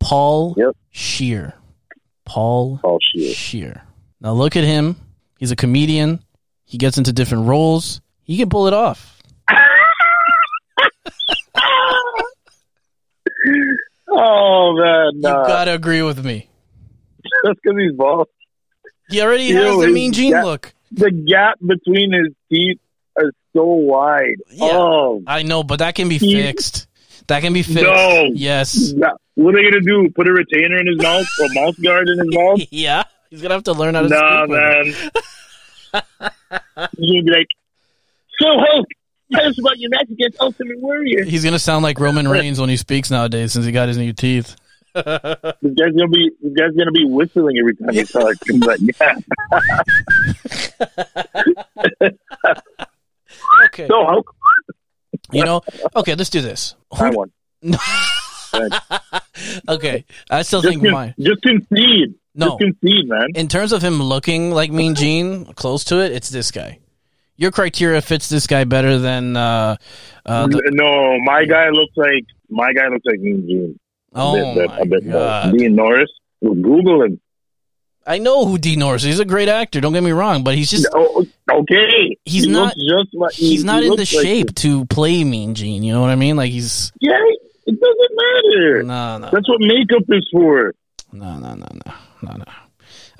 Paul 0.00 0.54
Yep. 0.56 0.76
Scheer. 0.90 1.54
Paul 2.24 2.80
Oh 2.82 2.98
shit. 3.14 3.36
Scheer. 3.36 3.82
Now 4.20 4.32
look 4.32 4.56
at 4.56 4.64
him. 4.64 4.96
He's 5.38 5.52
a 5.52 5.56
comedian. 5.56 6.20
He 6.64 6.76
gets 6.76 6.98
into 6.98 7.12
different 7.12 7.46
roles. 7.46 8.00
He 8.24 8.36
can 8.36 8.50
pull 8.50 8.66
it 8.66 8.74
off. 8.74 9.17
Oh 14.20 14.74
man, 14.76 15.10
You 15.14 15.20
nah. 15.20 15.46
gotta 15.46 15.74
agree 15.74 16.02
with 16.02 16.24
me. 16.24 16.48
Just 17.44 17.60
because 17.62 17.78
he's 17.78 17.92
bald. 17.92 18.28
He 19.10 19.20
already 19.22 19.44
Ew, 19.44 19.56
has 19.56 19.80
the 19.80 19.88
mean 19.88 20.12
gene 20.12 20.32
gap- 20.32 20.44
look. 20.44 20.74
The 20.92 21.10
gap 21.10 21.58
between 21.64 22.12
his 22.12 22.34
teeth 22.50 22.78
is 23.20 23.30
so 23.54 23.64
wide. 23.64 24.36
Yeah. 24.50 24.70
Oh, 24.72 25.22
I 25.26 25.42
know, 25.42 25.62
but 25.62 25.78
that 25.80 25.94
can 25.94 26.08
be 26.08 26.18
fixed. 26.18 26.86
That 27.26 27.42
can 27.42 27.52
be 27.52 27.62
fixed. 27.62 27.82
No. 27.82 28.30
Yes. 28.32 28.92
yeah. 28.96 29.10
what 29.34 29.54
are 29.54 29.58
they 29.58 29.70
gonna 29.70 29.82
do? 29.82 30.08
Put 30.14 30.26
a 30.28 30.32
retainer 30.32 30.78
in 30.78 30.86
his 30.86 30.96
mouth 31.02 31.26
or 31.40 31.46
a 31.46 31.54
mouth 31.54 31.82
guard 31.82 32.08
in 32.08 32.18
his 32.18 32.34
mouth? 32.34 32.60
Yeah. 32.70 33.04
He's 33.30 33.42
gonna 33.42 33.54
have 33.54 33.64
to 33.64 33.72
learn 33.74 33.94
how 33.94 34.02
to 34.02 34.08
Nah, 34.08 34.46
man. 34.46 34.84
You're 35.92 36.02
gonna 36.76 36.88
be 36.96 37.30
like, 37.30 37.48
so 38.40 38.46
Hulk, 38.48 38.86
us 39.34 39.58
about 39.58 39.78
your 39.78 39.90
match 39.90 40.08
against 40.10 40.40
Ultimate 40.40 40.78
Warrior. 40.80 41.24
He's 41.24 41.44
gonna 41.44 41.58
sound 41.58 41.82
like 41.82 41.98
Roman 42.00 42.28
Reigns 42.28 42.58
when 42.60 42.68
he 42.68 42.76
speaks 42.76 43.10
nowadays, 43.10 43.52
since 43.52 43.64
he 43.66 43.72
got 43.72 43.88
his 43.88 43.96
new 43.98 44.12
teeth. 44.12 44.54
This 44.94 45.04
guy's 45.04 45.92
gonna 45.92 46.08
be, 46.08 46.30
this 46.42 46.52
guy's 46.54 46.72
gonna 46.76 46.90
be 46.90 47.04
whistling 47.04 47.56
every 47.58 47.76
time 47.76 47.90
he 47.92 48.02
talks. 48.04 48.38
I'm 48.50 48.60
yeah. 48.98 49.14
Okay. 53.66 53.86
So 53.86 54.04
Hulk, 54.04 54.34
You 55.32 55.44
know. 55.44 55.60
Okay, 55.94 56.14
let's 56.14 56.30
do 56.30 56.40
this. 56.40 56.74
I 56.92 57.10
won. 57.10 57.30
Okay, 59.68 60.04
I 60.30 60.42
still 60.42 60.62
Just, 60.62 60.72
think 60.72 60.82
con- 60.82 60.92
mine. 60.92 61.14
just 61.20 61.42
concede. 61.42 62.14
No, 62.34 62.46
Just 62.46 62.58
concede, 62.80 63.08
man. 63.08 63.28
in 63.34 63.48
terms 63.48 63.72
of 63.72 63.82
him 63.82 64.02
looking 64.02 64.50
like 64.52 64.70
Mean 64.72 64.94
Gene, 64.94 65.44
close 65.54 65.84
to 65.84 66.02
it, 66.04 66.12
it's 66.12 66.30
this 66.30 66.50
guy. 66.50 66.78
Your 67.38 67.50
criteria 67.52 68.02
fits 68.02 68.28
this 68.28 68.46
guy 68.46 68.64
better 68.64 68.98
than. 68.98 69.36
Uh, 69.36 69.76
uh, 70.26 70.46
the, 70.48 70.60
no, 70.72 71.18
my 71.24 71.44
guy 71.46 71.70
looks 71.70 71.96
like 71.96 72.24
my 72.50 72.72
guy 72.74 72.88
looks 72.88 73.06
like 73.06 73.20
Mean 73.20 73.46
Gene. 73.48 73.80
Oh 74.14 74.54
bit, 74.54 74.68
my 74.68 74.78
a 74.78 74.84
bit 74.86 75.04
more. 75.04 75.12
god! 75.14 75.56
Dean 75.56 75.74
Norris. 75.76 76.10
Google 76.42 77.04
him. 77.04 77.20
I 78.06 78.18
know 78.18 78.44
who 78.46 78.58
Dean 78.58 78.78
Norris. 78.80 79.02
is. 79.02 79.06
He's 79.08 79.20
a 79.20 79.24
great 79.24 79.48
actor. 79.48 79.80
Don't 79.80 79.92
get 79.92 80.02
me 80.02 80.12
wrong, 80.12 80.42
but 80.42 80.54
he's 80.54 80.70
just 80.70 80.88
Oh, 80.94 81.26
okay. 81.50 82.16
He's 82.24 82.44
He 82.44 82.50
not- 82.50 82.72
just 82.74 83.08
like 83.14 83.32
he- 83.34 83.50
he's 83.50 83.64
not 83.64 83.82
he 83.82 83.88
in 83.88 83.92
the 83.96 83.98
like- 83.98 84.08
shape 84.08 84.54
to 84.56 84.86
play 84.86 85.22
Mean 85.24 85.54
Gene. 85.54 85.82
You 85.82 85.92
know 85.92 86.00
what 86.00 86.10
I 86.10 86.16
mean? 86.16 86.34
Like 86.36 86.50
he's 86.50 86.90
yeah, 87.00 87.18
it 87.66 87.78
doesn't 87.78 88.16
matter. 88.16 88.82
no, 88.82 89.18
no, 89.18 89.30
That's 89.30 89.48
what 89.48 89.60
makeup 89.60 90.04
is 90.08 90.26
for. 90.32 90.74
no, 91.12 91.38
no, 91.38 91.54
no, 91.54 91.66
no, 91.86 91.92
no, 92.22 92.32
no. 92.38 92.44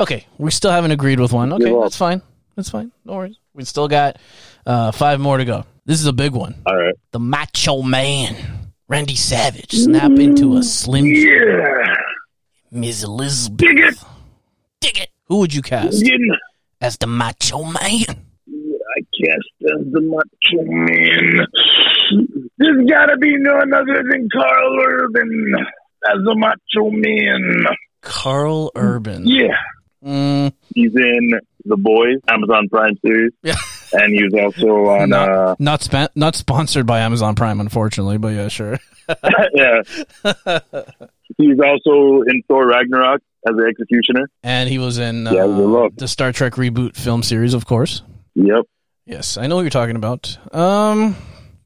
Okay, 0.00 0.26
we 0.38 0.50
still 0.50 0.70
haven't 0.70 0.90
agreed 0.92 1.20
with 1.20 1.32
one. 1.32 1.52
Okay, 1.52 1.72
that's 1.82 1.96
fine. 1.96 2.22
That's 2.56 2.70
fine. 2.70 2.90
No 3.04 3.14
worries. 3.14 3.36
We 3.58 3.64
still 3.64 3.88
got 3.88 4.18
uh, 4.64 4.92
five 4.92 5.18
more 5.18 5.36
to 5.36 5.44
go. 5.44 5.64
This 5.84 5.98
is 6.00 6.06
a 6.06 6.12
big 6.12 6.32
one. 6.32 6.54
All 6.64 6.76
right. 6.76 6.94
The 7.10 7.18
Macho 7.18 7.82
Man, 7.82 8.36
Randy 8.86 9.16
Savage, 9.16 9.72
snap 9.72 10.12
into 10.12 10.56
a 10.58 10.62
Slim 10.62 11.04
Yeah. 11.06 11.96
Miss 12.70 13.02
Elizabeth. 13.02 13.58
Dig 13.58 13.80
it. 13.80 13.94
Dig 14.80 14.98
it. 14.98 15.08
Who 15.26 15.38
would 15.38 15.52
you 15.52 15.62
cast 15.62 16.04
as 16.80 16.98
the 16.98 17.08
Macho 17.08 17.64
Man? 17.64 18.04
I 18.06 19.00
guess 19.20 19.44
as 19.62 19.92
the 19.92 20.00
macho 20.02 20.64
man. 20.64 21.46
There's 22.58 22.88
gotta 22.88 23.16
be 23.16 23.36
none 23.38 23.74
other 23.74 24.04
than 24.08 24.28
Karl 24.32 24.80
Urban 24.86 25.54
as 26.06 26.24
the 26.24 26.34
macho 26.36 26.90
man. 26.90 27.66
Karl 28.02 28.70
Urban. 28.76 29.26
Yeah. 29.26 29.56
Mm, 30.04 30.52
He's 30.74 30.94
in 30.94 31.32
The 31.64 31.76
Boys, 31.76 32.18
Amazon 32.28 32.68
Prime 32.68 32.96
series. 33.04 33.32
Yeah. 33.42 33.54
And 33.90 34.12
he 34.14 34.22
was 34.22 34.34
also 34.34 34.68
on, 34.90 35.08
Not- 35.08 35.28
uh, 35.30 35.56
not 35.58 35.88
not 36.14 36.36
sponsored 36.36 36.84
by 36.86 37.00
Amazon 37.00 37.34
Prime, 37.34 37.58
unfortunately, 37.58 38.18
but 38.18 38.34
yeah, 38.34 38.48
sure. 38.48 38.78
yeah. 39.54 39.80
He's 41.38 41.58
also 41.64 42.22
in 42.26 42.42
Thor 42.48 42.66
Ragnarok 42.68 43.22
as 43.48 43.54
the 43.56 43.64
executioner. 43.66 44.28
And 44.42 44.68
he 44.68 44.76
was 44.76 44.98
in 44.98 45.26
uh, 45.26 45.32
Yeah, 45.32 45.44
love. 45.44 45.96
the 45.96 46.06
Star 46.06 46.32
Trek 46.32 46.54
reboot 46.54 46.96
film 46.96 47.22
series, 47.22 47.54
of 47.54 47.64
course. 47.64 48.02
Yep. 48.34 48.64
Yes, 49.06 49.38
I 49.38 49.46
know 49.46 49.54
what 49.56 49.62
you're 49.62 49.70
talking 49.70 49.96
about. 49.96 50.36
Um, 50.52 51.16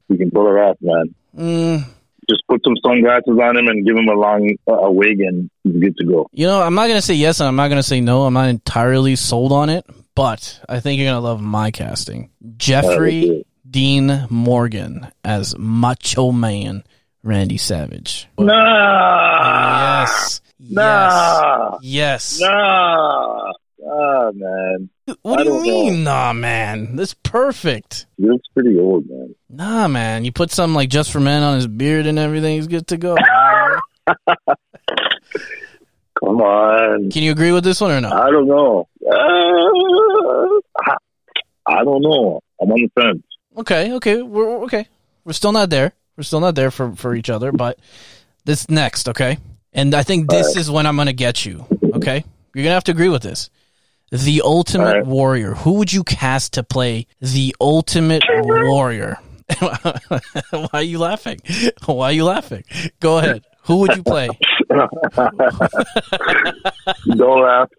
He 0.07 0.17
can 0.17 0.31
pull 0.31 0.47
it 0.47 0.57
off, 0.59 0.77
man. 0.79 1.15
mm, 1.37 1.83
Just 2.29 2.43
put 2.49 2.61
some 2.63 2.75
sunglasses 2.85 3.37
on 3.41 3.57
him 3.57 3.67
and 3.67 3.85
give 3.85 3.95
him 3.97 4.07
a 4.07 4.13
long 4.13 4.55
uh, 4.67 4.73
a 4.73 4.91
wig, 4.91 5.19
and 5.21 5.49
he's 5.63 5.73
good 5.81 5.95
to 5.97 6.05
go. 6.05 6.27
you 6.31 6.47
know, 6.47 6.61
I'm 6.61 6.75
not 6.75 6.87
gonna 6.87 7.01
say 7.01 7.13
yes, 7.15 7.39
and 7.39 7.47
I'm 7.47 7.55
not 7.55 7.67
gonna 7.69 7.83
say 7.83 8.01
no. 8.01 8.23
I'm 8.23 8.33
not 8.33 8.49
entirely 8.49 9.15
sold 9.15 9.51
on 9.51 9.69
it, 9.69 9.85
but 10.15 10.59
I 10.69 10.79
think 10.79 10.99
you're 10.99 11.09
gonna 11.09 11.21
love 11.21 11.41
my 11.41 11.71
casting. 11.71 12.29
Jeffrey 12.57 13.45
Dean 13.69 14.27
Morgan 14.29 15.07
as 15.23 15.57
Macho 15.57 16.31
Man 16.31 16.83
Randy 17.23 17.57
Savage. 17.57 18.27
Nah. 18.37 20.01
yes, 20.03 20.41
Nah. 20.59 21.77
yes, 21.81 22.37
yes. 22.39 22.41
Nah. 22.41 23.51
Nah, 23.79 24.31
man. 24.33 24.89
What 25.21 25.41
I 25.41 25.43
do 25.43 25.53
you 25.53 25.61
mean, 25.61 26.03
nah, 26.03 26.33
man? 26.33 26.95
That's 26.95 27.13
perfect. 27.13 28.05
He 28.17 28.27
looks 28.27 28.47
pretty 28.53 28.79
old, 28.79 29.09
man. 29.09 29.35
Nah, 29.49 29.87
man. 29.87 30.25
You 30.25 30.31
put 30.31 30.51
something 30.51 30.75
like 30.75 30.89
just 30.89 31.11
for 31.11 31.19
men 31.19 31.43
on 31.43 31.55
his 31.55 31.67
beard 31.67 32.05
and 32.05 32.17
everything. 32.17 32.55
He's 32.55 32.67
good 32.67 32.87
to 32.87 32.97
go. 32.97 33.15
Come 36.23 36.41
on. 36.41 37.09
Can 37.09 37.23
you 37.23 37.31
agree 37.31 37.51
with 37.51 37.63
this 37.63 37.81
one 37.81 37.91
or 37.91 37.99
not? 37.99 38.13
I 38.13 38.31
don't 38.31 38.47
know. 38.47 38.87
Uh, 39.05 39.13
I 41.65 41.83
don't 41.83 42.01
know. 42.01 42.41
I'm 42.61 42.71
on 42.71 42.79
the 42.79 42.89
fence. 43.01 43.23
Okay, 43.57 43.93
okay, 43.93 44.21
we're 44.21 44.63
okay. 44.63 44.87
We're 45.25 45.33
still 45.33 45.51
not 45.51 45.69
there. 45.69 45.93
We're 46.17 46.23
still 46.23 46.39
not 46.39 46.55
there 46.55 46.71
for 46.71 46.95
for 46.95 47.13
each 47.15 47.29
other. 47.29 47.51
But 47.51 47.77
this 48.45 48.69
next, 48.69 49.09
okay. 49.09 49.37
And 49.73 49.93
I 49.93 50.03
think 50.03 50.29
this 50.29 50.55
is 50.55 50.71
when 50.71 50.85
I'm 50.85 50.95
gonna 50.95 51.13
get 51.13 51.45
you. 51.45 51.65
Okay, 51.93 52.23
you're 52.53 52.63
gonna 52.63 52.73
have 52.73 52.83
to 52.85 52.91
agree 52.91 53.09
with 53.09 53.23
this. 53.23 53.49
The 54.13 54.41
Ultimate 54.45 54.93
right. 54.97 55.05
Warrior. 55.05 55.55
Who 55.55 55.73
would 55.73 55.91
you 55.91 56.03
cast 56.03 56.53
to 56.53 56.63
play 56.63 57.07
the 57.19 57.55
Ultimate 57.59 58.23
Warrior? 58.29 59.17
Why 59.59 60.67
are 60.73 60.83
you 60.83 60.99
laughing? 60.99 61.39
Why 61.85 62.05
are 62.09 62.11
you 62.13 62.23
laughing? 62.25 62.63
Go 62.99 63.17
ahead. 63.17 63.43
Who 63.63 63.77
would 63.77 63.95
you 63.95 64.03
play? 64.03 64.29
Don't 67.15 67.41
laugh. 67.41 67.69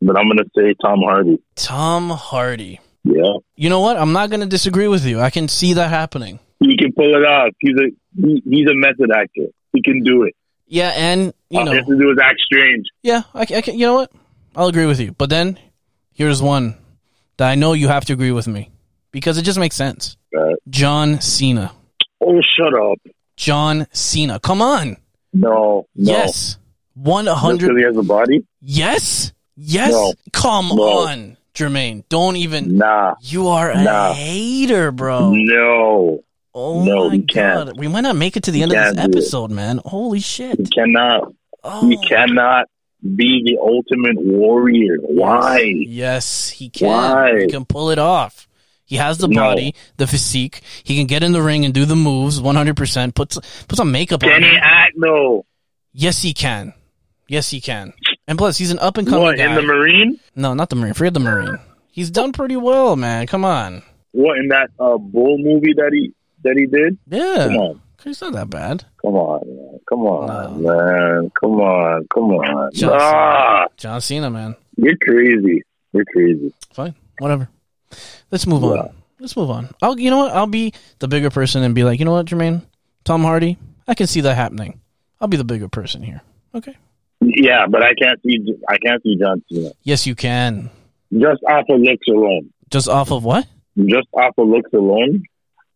but 0.00 0.16
I'm 0.18 0.28
gonna 0.28 0.44
say 0.56 0.74
Tom 0.82 1.00
Hardy. 1.04 1.38
Tom 1.56 2.10
Hardy. 2.10 2.80
Yeah, 3.04 3.32
You 3.56 3.68
know 3.68 3.80
what? 3.80 3.96
I'm 3.96 4.12
not 4.12 4.30
going 4.30 4.42
to 4.42 4.46
disagree 4.46 4.86
with 4.86 5.04
you. 5.04 5.18
I 5.18 5.30
can 5.30 5.48
see 5.48 5.72
that 5.72 5.90
happening. 5.90 6.38
he 6.60 6.76
can 6.76 6.92
pull 6.92 7.12
it 7.12 7.26
off. 7.26 7.52
He's 7.58 7.74
a 7.76 7.90
he, 8.24 8.40
he's 8.48 8.66
a 8.68 8.74
method 8.76 9.10
actor. 9.12 9.46
He 9.72 9.82
can 9.82 10.04
do 10.04 10.22
it. 10.22 10.36
Yeah, 10.68 10.92
and 10.96 11.32
you 11.50 11.58
All 11.58 11.64
know, 11.64 11.72
he 11.72 11.78
has 11.78 11.86
to 11.86 11.98
do 11.98 12.10
is 12.12 12.18
act 12.22 12.38
strange. 12.46 12.86
yeah, 13.02 13.22
I, 13.34 13.40
I 13.40 13.60
can. 13.60 13.76
You 13.76 13.86
know 13.86 13.94
what? 13.94 14.12
I'll 14.56 14.68
agree 14.68 14.86
with 14.86 15.00
you. 15.00 15.12
But 15.12 15.30
then 15.30 15.58
here's 16.12 16.42
one 16.42 16.76
that 17.38 17.48
I 17.50 17.54
know 17.54 17.72
you 17.72 17.88
have 17.88 18.04
to 18.06 18.12
agree 18.12 18.32
with 18.32 18.46
me 18.46 18.70
because 19.10 19.38
it 19.38 19.42
just 19.42 19.58
makes 19.58 19.76
sense. 19.76 20.16
Right. 20.32 20.56
John 20.68 21.20
Cena. 21.20 21.72
Oh, 22.20 22.40
shut 22.56 22.74
up. 22.74 22.98
John 23.36 23.86
Cena. 23.92 24.38
Come 24.40 24.62
on. 24.62 24.96
No, 25.32 25.86
no. 25.96 26.12
Yes. 26.12 26.58
Hundred. 27.04 27.68
because 27.68 27.76
he 27.78 27.84
has 27.84 27.96
a 27.96 28.02
body? 28.02 28.46
Yes. 28.60 29.32
Yes. 29.56 29.92
No. 29.92 30.12
Come 30.32 30.68
No. 30.74 30.82
on, 30.82 31.36
Jermaine. 31.54 32.04
Don't 32.10 32.36
even. 32.36 32.76
Nah, 32.76 33.14
You 33.22 33.48
are 33.48 33.70
a 33.70 33.82
Nah. 33.82 34.12
hater, 34.12 34.92
bro. 34.92 35.30
no. 35.34 36.20
Oh 36.54 36.84
No, 36.84 37.08
my 37.08 37.16
can't. 37.26 37.68
god. 37.68 37.78
We 37.78 37.88
might 37.88 38.02
not 38.02 38.14
make 38.16 38.36
it 38.36 38.42
to 38.44 38.50
the 38.50 38.58
He 38.58 38.62
end 38.62 38.72
of 38.72 38.76
this 38.76 38.84
can't 38.94 38.96
do 39.12 39.18
it. 39.18 39.22
episode, 39.22 39.50
man. 39.50 39.80
Holy 39.86 40.20
shit. 40.20 40.58
He 40.58 40.66
cannot. 40.66 41.32
Oh. 41.64 41.88
He 41.88 41.96
cannot 41.96 42.66
be 43.02 43.42
the 43.44 43.58
ultimate 43.60 44.16
warrior. 44.16 44.96
Why? 45.00 45.60
Yes, 45.86 46.48
he 46.50 46.68
can. 46.70 46.88
Why? 46.88 47.40
He 47.42 47.48
can 47.50 47.64
pull 47.64 47.90
it 47.90 47.98
off. 47.98 48.48
He 48.84 48.96
has 48.96 49.18
the 49.18 49.28
No. 49.28 49.40
body, 49.40 49.74
the 49.96 50.06
physique. 50.06 50.60
He 50.84 50.96
can 50.96 51.06
get 51.06 51.22
in 51.22 51.32
the 51.32 51.42
ring 51.42 51.64
and 51.64 51.72
do 51.72 51.84
the 51.84 51.96
moves 51.96 52.40
100%. 52.40 53.14
Put, 53.14 53.36
put 53.68 53.76
some 53.76 53.90
makeup 53.90 54.20
Can 54.20 54.32
on 54.32 54.42
he 54.42 54.48
him. 54.50 54.60
act 54.62 54.94
though? 55.00 55.46
Yes, 55.92 56.22
he 56.22 56.34
can. 56.34 56.74
Yes, 57.28 57.50
he 57.50 57.60
can. 57.60 57.92
And 58.28 58.36
plus, 58.38 58.58
he's 58.58 58.70
an 58.70 58.78
up 58.78 58.98
and 58.98 59.06
coming 59.06 59.22
What 59.22 59.38
guy. 59.38 59.46
in 59.48 59.54
the 59.54 59.62
Marine? 59.62 60.20
no, 60.36 60.52
not 60.54 60.68
the 60.68 60.76
Marine. 60.76 60.94
Forget 60.94 61.14
the 61.14 61.20
Marine. 61.20 61.58
He's 61.90 62.10
done 62.10 62.32
pretty 62.32 62.56
well, 62.56 62.96
man. 62.96 63.26
Come 63.26 63.44
on. 63.44 63.82
What 64.12 64.38
in 64.38 64.48
that 64.48 64.68
uh, 64.78 64.98
bull 64.98 65.38
movie 65.38 65.72
that 65.74 65.90
he 65.92 66.12
that 66.44 66.56
he 66.56 66.66
did? 66.66 66.98
Come 67.10 67.50
Yeah, 67.52 67.58
on, 67.58 67.80
he's 68.04 68.20
not 68.20 68.32
that 68.34 68.50
bad. 68.50 68.84
come 69.00 69.14
on, 69.14 69.40
man. 69.46 69.80
come 69.88 70.00
on, 70.00 70.62
No. 70.62 70.70
man, 70.70 71.30
come 71.40 71.60
on, 71.60 72.06
come 72.12 72.24
on. 72.32 72.70
Just- 72.72 72.92
Ah, 72.92 73.66
John 73.76 74.00
Cena, 74.00 74.30
man. 74.30 74.56
you're 74.76 74.96
crazy. 75.02 75.62
You're 75.92 76.04
crazy. 76.06 76.52
Fine, 76.72 76.94
whatever. 77.18 77.48
Let's 78.30 78.46
move 78.46 78.64
on. 78.64 78.90
Let's 79.20 79.36
move 79.36 79.50
on. 79.50 79.68
I'll, 79.82 79.98
you 80.00 80.10
know 80.10 80.18
what? 80.18 80.32
I'll 80.32 80.46
be 80.46 80.72
the 80.98 81.06
bigger 81.08 81.30
person 81.30 81.62
and 81.62 81.74
be 81.74 81.84
like, 81.84 81.98
you 81.98 82.04
know 82.04 82.12
what, 82.12 82.26
Jermaine, 82.26 82.62
Tom 83.04 83.22
Hardy. 83.22 83.56
I 83.86 83.94
can 83.94 84.06
see 84.06 84.22
that 84.22 84.34
happening. 84.36 84.80
I'll 85.20 85.28
be 85.28 85.36
the 85.36 85.44
bigger 85.44 85.68
person 85.68 86.02
here. 86.02 86.20
Okay. 86.54 86.76
Yeah, 87.20 87.66
but 87.68 87.82
I 87.84 87.94
can't 87.94 88.20
see. 88.24 88.38
I 88.68 88.78
can't 88.78 89.00
see 89.02 89.16
John 89.16 89.42
Cena 89.50 89.70
Yes, 89.84 90.06
you 90.06 90.14
can. 90.16 90.70
just 91.12 91.40
off 91.48 91.66
of 91.68 91.80
looks 91.80 92.06
alone. 92.08 92.50
Just 92.70 92.88
off 92.88 93.12
of 93.12 93.22
what? 93.24 93.46
Just 93.78 94.08
off 94.14 94.34
of 94.38 94.48
looks 94.48 94.72
alone, 94.72 95.22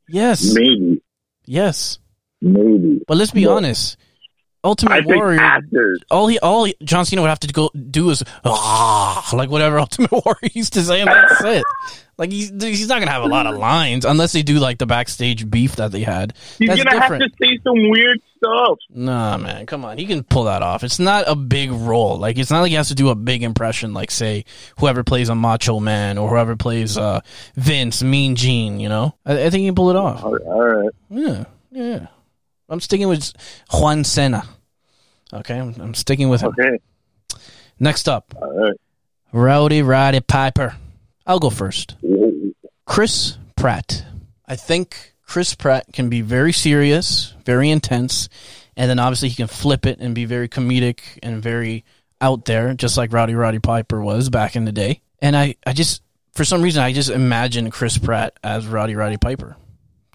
Yes. 0.08 0.54
maybe, 0.54 1.00
Yes. 1.44 1.98
Maybe. 2.40 3.02
But 3.06 3.16
let's 3.16 3.30
be 3.32 3.46
honest. 3.46 3.96
Ultimate 4.64 4.92
I 4.94 5.14
Warrior. 5.14 5.38
actors. 5.40 6.00
all 6.10 6.26
he, 6.26 6.40
all 6.40 6.64
he, 6.64 6.74
John 6.82 7.04
Cena 7.06 7.22
would 7.22 7.28
have 7.28 7.38
to 7.40 7.52
go 7.52 7.70
do 7.88 8.10
is 8.10 8.24
ah, 8.44 9.28
like 9.32 9.48
whatever 9.48 9.78
Ultimate 9.80 10.10
Warrior 10.10 10.50
used 10.54 10.72
to 10.72 10.82
say, 10.82 11.00
and 11.02 11.08
that's 11.08 11.40
it. 11.44 11.62
Like 12.18 12.32
he's 12.32 12.50
he's 12.60 12.88
not 12.88 12.98
gonna 12.98 13.12
have 13.12 13.22
a 13.22 13.28
lot 13.28 13.46
of 13.46 13.56
lines 13.58 14.04
unless 14.04 14.32
they 14.32 14.42
do 14.42 14.58
like 14.58 14.78
the 14.78 14.86
backstage 14.86 15.48
beef 15.48 15.76
that 15.76 15.92
they 15.92 16.00
had. 16.00 16.32
He's 16.58 16.68
That's 16.68 16.82
gonna 16.82 16.98
different. 16.98 17.22
have 17.22 17.30
to 17.32 17.36
say 17.40 17.58
some 17.62 17.90
weird 17.90 18.18
stuff. 18.38 18.78
Nah, 18.90 19.36
man, 19.36 19.66
come 19.66 19.84
on. 19.84 19.98
He 19.98 20.06
can 20.06 20.24
pull 20.24 20.44
that 20.44 20.62
off. 20.62 20.82
It's 20.82 20.98
not 20.98 21.26
a 21.28 21.36
big 21.36 21.70
role. 21.70 22.16
Like 22.18 22.36
it's 22.36 22.50
not 22.50 22.62
like 22.62 22.70
he 22.70 22.76
has 22.76 22.88
to 22.88 22.96
do 22.96 23.10
a 23.10 23.14
big 23.14 23.44
impression. 23.44 23.94
Like 23.94 24.10
say 24.10 24.46
whoever 24.80 25.04
plays 25.04 25.28
a 25.28 25.36
Macho 25.36 25.78
Man 25.78 26.18
or 26.18 26.28
whoever 26.28 26.56
plays 26.56 26.98
uh 26.98 27.20
Vince, 27.54 28.02
Mean 28.02 28.34
Gene. 28.34 28.80
You 28.80 28.88
know, 28.88 29.14
I, 29.24 29.34
I 29.44 29.50
think 29.50 29.60
he 29.60 29.66
can 29.66 29.76
pull 29.76 29.90
it 29.90 29.96
off. 29.96 30.24
All 30.24 30.34
right. 30.34 30.90
Yeah, 31.10 31.44
yeah. 31.70 32.06
I'm 32.68 32.80
sticking 32.80 33.08
with 33.08 33.32
Juan 33.72 34.04
Cena. 34.04 34.44
Okay, 35.32 35.58
I'm, 35.58 35.74
I'm 35.80 35.94
sticking 35.94 36.28
with 36.28 36.42
him. 36.42 36.48
okay, 36.58 36.78
Next 37.78 38.08
up, 38.08 38.34
right. 38.40 38.74
Rowdy 39.32 39.82
Roddy 39.82 40.20
Piper. 40.20 40.76
I'll 41.26 41.38
go 41.38 41.50
first. 41.50 41.96
Chris 42.86 43.36
Pratt. 43.56 44.04
I 44.46 44.56
think 44.56 45.14
Chris 45.26 45.54
Pratt 45.54 45.86
can 45.92 46.08
be 46.08 46.20
very 46.20 46.52
serious, 46.52 47.34
very 47.44 47.68
intense, 47.68 48.28
and 48.76 48.88
then 48.88 48.98
obviously 48.98 49.28
he 49.28 49.34
can 49.34 49.48
flip 49.48 49.84
it 49.84 49.98
and 49.98 50.14
be 50.14 50.24
very 50.24 50.48
comedic 50.48 51.00
and 51.22 51.42
very 51.42 51.84
out 52.20 52.44
there, 52.44 52.72
just 52.74 52.96
like 52.96 53.12
Rowdy 53.12 53.34
Roddy 53.34 53.58
Piper 53.58 54.00
was 54.00 54.30
back 54.30 54.56
in 54.56 54.64
the 54.64 54.72
day. 54.72 55.02
And 55.20 55.36
I, 55.36 55.56
I 55.66 55.72
just, 55.72 56.02
for 56.32 56.44
some 56.44 56.62
reason, 56.62 56.82
I 56.82 56.92
just 56.92 57.10
imagine 57.10 57.70
Chris 57.70 57.98
Pratt 57.98 58.38
as 58.42 58.66
Rowdy 58.66 58.94
Roddy 58.94 59.16
Piper. 59.16 59.56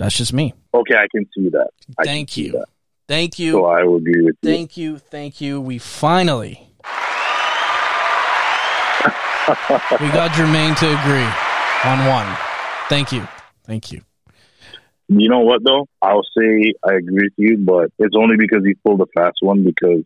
That's 0.01 0.17
just 0.17 0.33
me. 0.33 0.51
Okay, 0.73 0.95
I 0.95 1.05
can 1.15 1.29
see 1.35 1.49
that. 1.49 1.69
I 1.99 2.03
Thank 2.05 2.35
you. 2.35 2.53
that. 2.53 2.65
Thank 3.07 3.37
you. 3.37 3.51
So 3.51 3.65
I 3.65 3.83
will 3.83 3.97
agree 3.97 4.23
with 4.23 4.35
you. 4.41 4.49
Thank 4.49 4.75
you, 4.75 4.97
thank 4.97 5.39
you. 5.39 5.61
We 5.61 5.77
finally 5.77 6.67
we 9.99 10.07
got 10.09 10.31
Jermaine 10.31 10.75
to 10.79 10.87
agree 10.99 11.29
on 11.85 12.07
one. 12.07 12.35
Thank 12.89 13.11
you, 13.11 13.27
thank 13.63 13.91
you. 13.91 14.01
You 15.07 15.29
know 15.29 15.41
what 15.41 15.63
though? 15.63 15.87
I'll 16.01 16.23
say 16.35 16.73
I 16.83 16.95
agree 16.95 17.29
with 17.29 17.33
you, 17.37 17.59
but 17.59 17.91
it's 17.99 18.15
only 18.17 18.37
because 18.37 18.65
he 18.65 18.73
pulled 18.83 19.01
a 19.01 19.07
fast 19.15 19.37
one. 19.41 19.63
Because 19.63 20.03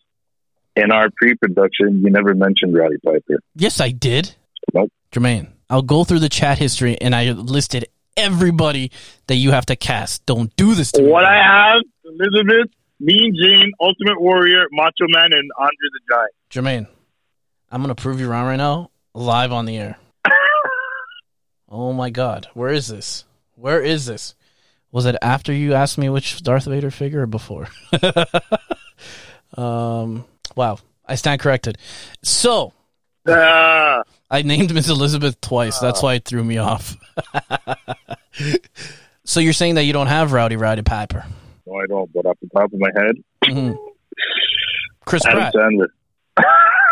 in 0.75 0.91
our 0.91 1.07
pre-production, 1.15 2.01
you 2.01 2.09
never 2.09 2.35
mentioned 2.35 2.75
Roddy 2.75 2.97
Piper. 2.97 3.39
Yes, 3.55 3.79
I 3.79 3.91
did. 3.91 4.35
Nope. 4.73 4.91
Jermaine, 5.13 5.51
I'll 5.69 5.83
go 5.83 6.03
through 6.03 6.19
the 6.19 6.27
chat 6.27 6.57
history 6.57 6.99
and 6.99 7.15
I 7.15 7.31
listed 7.31 7.87
everybody 8.17 8.91
that 9.27 9.35
you 9.35 9.51
have 9.51 9.65
to 9.67 9.75
cast. 9.75 10.25
Don't 10.25 10.55
do 10.55 10.75
this 10.75 10.91
to 10.93 11.01
me. 11.01 11.09
What 11.09 11.25
I 11.25 11.35
have: 11.35 11.81
Elizabeth, 12.05 12.71
Mean 12.99 13.33
Gene, 13.35 13.71
Ultimate 13.79 14.19
Warrior, 14.21 14.65
Macho 14.71 15.05
Man, 15.09 15.31
and 15.33 15.51
Andre 15.57 15.71
the 15.93 15.99
Giant. 16.09 16.31
Jermaine, 16.49 16.87
I'm 17.71 17.81
gonna 17.81 17.95
prove 17.95 18.19
you 18.19 18.29
wrong 18.29 18.45
right 18.47 18.55
now, 18.55 18.91
live 19.13 19.51
on 19.51 19.65
the 19.65 19.77
air. 19.77 19.97
oh 21.69 21.93
my 21.93 22.09
God, 22.09 22.47
where 22.53 22.69
is 22.69 22.87
this? 22.87 23.25
Where 23.55 23.81
is 23.81 24.05
this? 24.05 24.35
Was 24.91 25.05
it 25.05 25.17
after 25.21 25.51
you 25.51 25.73
asked 25.73 25.97
me 25.97 26.07
which 26.09 26.41
Darth 26.41 26.65
Vader 26.65 26.91
figure 26.91 27.23
or 27.23 27.27
before? 27.27 27.67
um, 29.57 30.23
wow, 30.55 30.77
I 31.05 31.15
stand 31.15 31.41
corrected. 31.41 31.77
So 32.23 32.73
Ah, 33.27 34.03
I 34.31 34.41
named 34.41 34.73
Miss 34.73 34.89
Elizabeth 34.89 35.39
twice. 35.41 35.79
That's 35.79 36.01
why 36.01 36.15
it 36.15 36.25
threw 36.25 36.43
me 36.43 36.57
off. 36.57 36.95
so 39.23 39.39
you're 39.39 39.53
saying 39.53 39.75
that 39.75 39.83
you 39.83 39.93
don't 39.93 40.07
have 40.07 40.31
Rowdy 40.33 40.55
Roddy 40.57 40.81
Piper? 40.81 41.25
no, 41.65 41.75
I 41.75 41.85
don't. 41.87 42.11
But 42.13 42.25
off 42.25 42.37
the 42.41 42.49
top 42.49 42.71
of 42.73 42.79
my 42.79 42.89
head, 42.95 43.15
Mhm. 43.45 43.77
Chris 45.05 45.25
Adam 45.25 45.39
Pratt. 45.39 45.53
Sandler. 45.53 45.87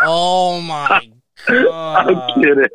Oh 0.06 0.60
my 0.60 1.00
I'm 1.48 2.42
kidding. 2.42 2.66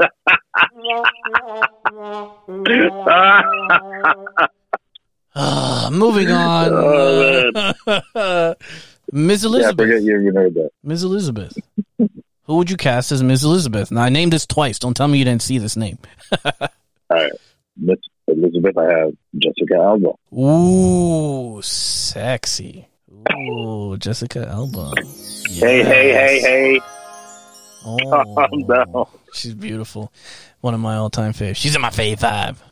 Ah, 5.36 5.90
moving 5.92 6.30
on. 6.32 6.72
Oh, 6.74 7.52
Ms. 9.12 9.44
yeah, 9.50 9.70
I 9.70 9.74
forget 9.74 10.02
you 10.02 10.20
even 10.22 10.36
heard 10.36 10.54
that. 10.56 10.70
Ms. 10.84 11.04
Elizabeth. 11.04 11.58
Who 12.50 12.56
would 12.56 12.72
you 12.72 12.78
cast 12.78 13.12
as 13.12 13.22
Ms. 13.22 13.44
Elizabeth? 13.44 13.92
Now 13.92 14.02
I 14.02 14.10
named 14.10 14.34
this 14.34 14.48
twice. 14.48 14.80
Don't 14.80 14.98
tell 14.98 15.08
me 15.08 15.20
you 15.20 15.24
didn't 15.24 15.44
see 15.44 15.60
this 15.60 15.78
name. 15.78 16.00
All 16.46 16.68
right, 17.12 17.32
Miss 17.78 18.00
Elizabeth. 18.28 18.76
I 18.76 18.86
have 18.92 19.12
Jessica 19.38 19.76
Alba. 19.76 20.14
Ooh, 20.34 21.62
sexy. 21.62 22.88
Ooh, 23.32 23.98
Jessica 23.98 24.48
Alba. 24.48 24.94
Hey, 25.48 25.84
hey, 25.84 26.12
hey, 26.12 26.40
hey! 26.42 26.80
Oh, 27.86 27.98
Calm 28.36 28.66
down. 28.66 29.06
she's 29.32 29.54
beautiful. 29.54 30.12
One 30.62 30.74
of 30.74 30.80
my 30.80 30.96
all-time 30.96 31.34
faves. 31.34 31.58
She's 31.58 31.76
in 31.76 31.82
my 31.82 31.92
fave 31.92 32.18
five, 32.18 32.64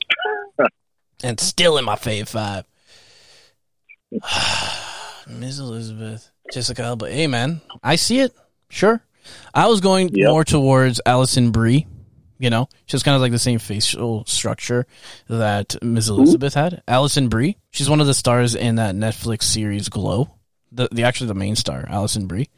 and 1.24 1.40
still 1.40 1.78
in 1.78 1.86
my 1.86 1.98
fave 1.98 2.28
five. 2.28 2.66
Ms. 5.28 5.60
Elizabeth, 5.60 6.32
Jessica 6.52 6.82
Alba. 6.82 7.12
Hey, 7.12 7.28
man, 7.28 7.62
I 7.84 7.96
see 7.96 8.22
it. 8.22 8.34
Sure, 8.70 9.02
I 9.54 9.68
was 9.68 9.82
going 9.82 10.10
Yep. 10.10 10.30
more 10.30 10.44
towards 10.44 11.02
Alison 11.06 11.52
Brie. 11.52 11.88
You 12.40 12.52
know, 12.52 12.70
she's 12.86 13.02
kind 13.02 13.16
of 13.16 13.22
like 13.22 13.32
the 13.32 13.40
same 13.40 13.58
facial 13.58 14.24
structure 14.26 14.86
that 15.28 15.76
Ms. 15.82 16.10
Elizabeth 16.10 16.54
had. 16.54 16.84
Alison 16.88 17.30
Brie. 17.30 17.58
She's 17.72 17.90
one 17.90 18.00
of 18.00 18.06
the 18.06 18.14
stars 18.14 18.54
in 18.54 18.76
that 18.76 18.94
Netflix 18.94 19.44
series 19.44 19.90
Glow. 19.90 20.30
The 20.72 20.88
the 20.92 21.04
actually 21.04 21.28
the 21.28 21.34
main 21.34 21.56
star, 21.56 21.86
Alison 21.90 22.28
Brie. 22.28 22.50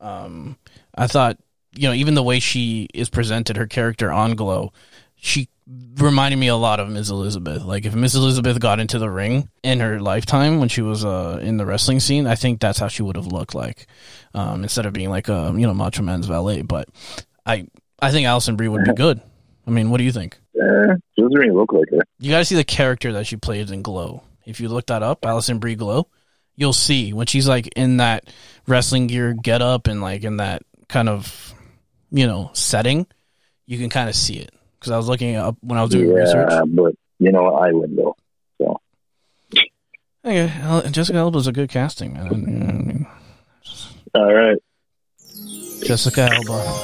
Um, 0.00 0.56
I 0.94 1.06
thought 1.06 1.36
you 1.76 1.88
know 1.88 1.94
even 1.94 2.14
the 2.14 2.22
way 2.22 2.40
she 2.40 2.88
is 2.94 3.10
presented, 3.10 3.56
her 3.58 3.66
character 3.66 4.10
on 4.10 4.36
Glow, 4.36 4.72
she 5.20 5.48
reminded 5.96 6.38
me 6.38 6.48
a 6.48 6.56
lot 6.56 6.80
of 6.80 6.88
Ms. 6.88 7.10
Elizabeth. 7.10 7.62
Like 7.62 7.84
if 7.84 7.94
Ms. 7.94 8.16
Elizabeth 8.16 8.58
got 8.58 8.80
into 8.80 8.98
the 8.98 9.10
ring 9.10 9.48
in 9.62 9.80
her 9.80 10.00
lifetime 10.00 10.58
when 10.58 10.68
she 10.68 10.82
was 10.82 11.04
uh 11.04 11.38
in 11.42 11.56
the 11.56 11.66
wrestling 11.66 12.00
scene, 12.00 12.26
I 12.26 12.34
think 12.34 12.60
that's 12.60 12.78
how 12.78 12.88
she 12.88 13.02
would 13.02 13.16
have 13.16 13.26
looked 13.26 13.54
like. 13.54 13.86
Um, 14.34 14.62
instead 14.62 14.86
of 14.86 14.92
being 14.92 15.10
like 15.10 15.28
a 15.28 15.52
you 15.54 15.66
know 15.66 15.74
Macho 15.74 16.02
Man's 16.02 16.26
valet, 16.26 16.62
but 16.62 16.88
I 17.46 17.66
I 18.00 18.10
think 18.10 18.26
Alison 18.26 18.56
Brie 18.56 18.68
would 18.68 18.84
be 18.84 18.92
good. 18.94 19.20
I 19.66 19.70
mean, 19.70 19.90
what 19.90 19.98
do 19.98 20.04
you 20.04 20.12
think? 20.12 20.38
Eh, 20.56 20.94
she 21.14 21.22
doesn't 21.22 21.38
really 21.38 21.52
look 21.52 21.72
like 21.72 21.88
her. 21.90 22.00
You 22.18 22.30
got 22.30 22.38
to 22.38 22.44
see 22.44 22.56
the 22.56 22.64
character 22.64 23.12
that 23.12 23.26
she 23.26 23.36
plays 23.36 23.70
in 23.70 23.82
Glow. 23.82 24.22
If 24.46 24.60
you 24.60 24.68
look 24.68 24.86
that 24.86 25.02
up, 25.02 25.24
Alison 25.24 25.58
Brie 25.58 25.74
Glow, 25.76 26.08
you'll 26.56 26.72
see 26.72 27.12
when 27.12 27.26
she's 27.26 27.46
like 27.46 27.68
in 27.76 27.98
that 27.98 28.28
wrestling 28.66 29.06
gear 29.06 29.34
get 29.34 29.62
up 29.62 29.86
and 29.86 30.00
like 30.00 30.24
in 30.24 30.38
that 30.38 30.62
kind 30.88 31.08
of 31.08 31.54
you 32.10 32.26
know 32.26 32.50
setting, 32.54 33.06
you 33.66 33.78
can 33.78 33.90
kind 33.90 34.08
of 34.08 34.16
see 34.16 34.36
it. 34.36 34.50
Because 34.80 34.92
I 34.92 34.96
was 34.96 35.08
looking 35.08 35.36
up 35.36 35.56
when 35.60 35.78
I 35.78 35.82
was 35.82 35.90
doing 35.90 36.10
research. 36.12 36.48
Yeah, 36.50 36.64
but 36.66 36.94
you 37.18 37.30
know, 37.30 37.54
I 37.54 37.70
win 37.72 37.94
though. 37.96 38.16
So 38.58 38.80
Okay, 40.24 40.90
Jessica 40.90 41.18
Alba's 41.18 41.46
a 41.46 41.52
good 41.52 41.68
casting, 41.68 42.14
man. 42.14 42.26
I 42.26 42.30
mean, 42.30 43.06
all 44.14 44.32
right, 44.32 44.58
Jessica 45.84 46.30
Alba. 46.32 46.82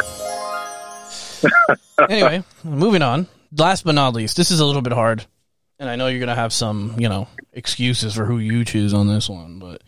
anyway, 2.10 2.42
moving 2.64 3.02
on. 3.02 3.26
Last 3.56 3.84
but 3.84 3.94
not 3.94 4.14
least, 4.14 4.36
this 4.36 4.50
is 4.50 4.60
a 4.60 4.66
little 4.66 4.82
bit 4.82 4.92
hard, 4.92 5.24
and 5.78 5.88
I 5.88 5.96
know 5.96 6.08
you're 6.08 6.20
gonna 6.20 6.34
have 6.34 6.52
some, 6.52 6.96
you 6.98 7.08
know, 7.08 7.28
excuses 7.52 8.14
for 8.14 8.26
who 8.26 8.38
you 8.38 8.64
choose 8.64 8.92
on 8.92 9.08
this 9.08 9.28
one. 9.28 9.58
But 9.58 9.82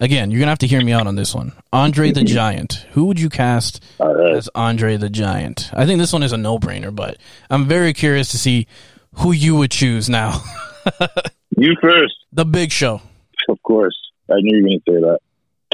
again, 0.00 0.30
you're 0.30 0.40
gonna 0.40 0.50
have 0.50 0.58
to 0.58 0.66
hear 0.66 0.82
me 0.84 0.92
out 0.92 1.06
on 1.06 1.14
this 1.14 1.34
one. 1.34 1.52
Andre 1.72 2.10
the 2.10 2.24
Giant. 2.24 2.86
Who 2.92 3.04
would 3.06 3.20
you 3.20 3.28
cast 3.28 3.84
right. 3.98 4.34
as 4.36 4.48
Andre 4.54 4.96
the 4.96 5.10
Giant? 5.10 5.70
I 5.72 5.86
think 5.86 5.98
this 6.00 6.12
one 6.12 6.22
is 6.22 6.32
a 6.32 6.36
no-brainer, 6.36 6.94
but 6.94 7.18
I'm 7.48 7.66
very 7.66 7.92
curious 7.92 8.30
to 8.30 8.38
see 8.38 8.66
who 9.14 9.32
you 9.32 9.56
would 9.56 9.70
choose 9.70 10.08
now. 10.08 10.42
You 11.56 11.76
first, 11.82 12.14
the 12.32 12.46
Big 12.46 12.72
Show 12.72 13.02
of 13.50 13.62
course. 13.62 13.96
I 14.30 14.36
knew 14.38 14.58
you 14.58 14.62
were 14.62 14.68
going 14.68 14.80
to 14.86 15.18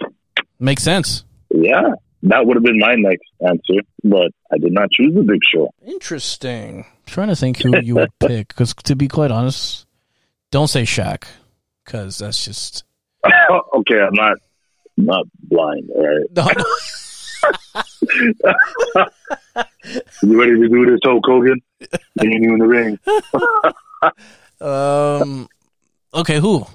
say 0.00 0.06
that. 0.06 0.12
makes 0.58 0.82
sense. 0.82 1.24
Yeah, 1.50 1.90
that 2.22 2.46
would 2.46 2.56
have 2.56 2.64
been 2.64 2.78
my 2.78 2.94
next 2.96 3.28
answer, 3.46 3.82
but 4.02 4.32
I 4.50 4.58
did 4.58 4.72
not 4.72 4.90
choose 4.90 5.14
the 5.14 5.22
Big 5.22 5.40
Show. 5.52 5.70
Interesting. 5.86 6.78
I'm 6.78 6.84
trying 7.06 7.28
to 7.28 7.36
think 7.36 7.58
who 7.58 7.78
you 7.80 7.96
would 7.96 8.10
pick 8.20 8.48
because, 8.48 8.74
to 8.74 8.96
be 8.96 9.08
quite 9.08 9.30
honest, 9.30 9.86
don't 10.50 10.68
say 10.68 10.82
Shaq 10.82 11.24
because 11.84 12.18
that's 12.18 12.44
just 12.44 12.84
oh, 13.24 13.75
okay, 13.90 14.00
I'm 14.00 14.14
not 14.14 14.38
I'm 14.98 15.04
not 15.04 15.26
blind. 15.42 15.90
All 15.90 16.06
right, 16.06 16.24
no, 16.34 16.48
you 20.22 20.40
ready 20.40 20.52
to 20.52 20.68
do 20.68 20.86
this, 20.86 21.00
Hulk 21.04 21.22
Hogan? 21.24 21.60
Seeing 22.20 22.42
you 22.42 22.54
in 22.54 22.58
the 22.58 22.66
ring. 22.66 22.98
um. 24.60 25.48
Okay, 26.14 26.40
who? 26.40 26.66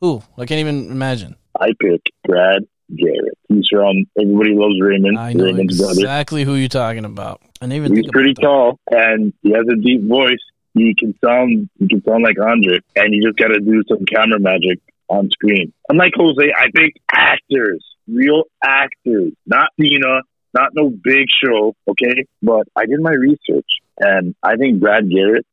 Who? 0.00 0.22
I 0.36 0.46
can't 0.46 0.60
even 0.60 0.90
imagine. 0.90 1.36
I 1.58 1.72
pick 1.80 2.00
Brad 2.24 2.66
Garrett. 2.94 3.38
He's 3.48 3.66
from 3.70 4.06
Everybody 4.20 4.54
Loves 4.54 4.80
Raymond. 4.80 5.18
I 5.18 5.32
know 5.32 5.44
Raymond's 5.44 5.78
brother. 5.78 5.92
exactly 5.92 6.44
who 6.44 6.54
you're 6.54 6.68
talking 6.68 7.04
about. 7.04 7.40
I 7.60 7.66
didn't 7.66 7.76
even 7.76 7.96
He's 7.96 8.10
pretty 8.10 8.34
tall 8.34 8.78
and 8.90 9.32
he 9.42 9.52
has 9.52 9.66
a 9.70 9.76
deep 9.76 10.06
voice. 10.06 10.40
He 10.74 10.94
can 10.94 11.14
sound 11.24 11.68
he 11.78 11.88
can 11.88 12.02
sound 12.04 12.22
like 12.22 12.38
Andre, 12.38 12.80
and 12.96 13.14
you 13.14 13.22
just 13.22 13.38
got 13.38 13.48
to 13.48 13.60
do 13.60 13.82
some 13.88 14.04
camera 14.06 14.38
magic 14.38 14.78
on 15.10 15.28
screen. 15.30 15.72
Unlike 15.88 16.12
Jose, 16.16 16.52
I 16.56 16.70
think 16.70 16.94
actors, 17.12 17.84
real 18.08 18.44
actors, 18.64 19.32
not 19.44 19.70
Cena, 19.78 20.22
not 20.54 20.70
no 20.74 20.90
big 20.90 21.26
show, 21.44 21.74
okay. 21.88 22.26
But 22.42 22.66
I 22.76 22.86
did 22.86 23.00
my 23.00 23.12
research, 23.12 23.66
and 23.98 24.34
I 24.42 24.56
think 24.56 24.80
Brad 24.80 25.10
Garrett 25.10 25.44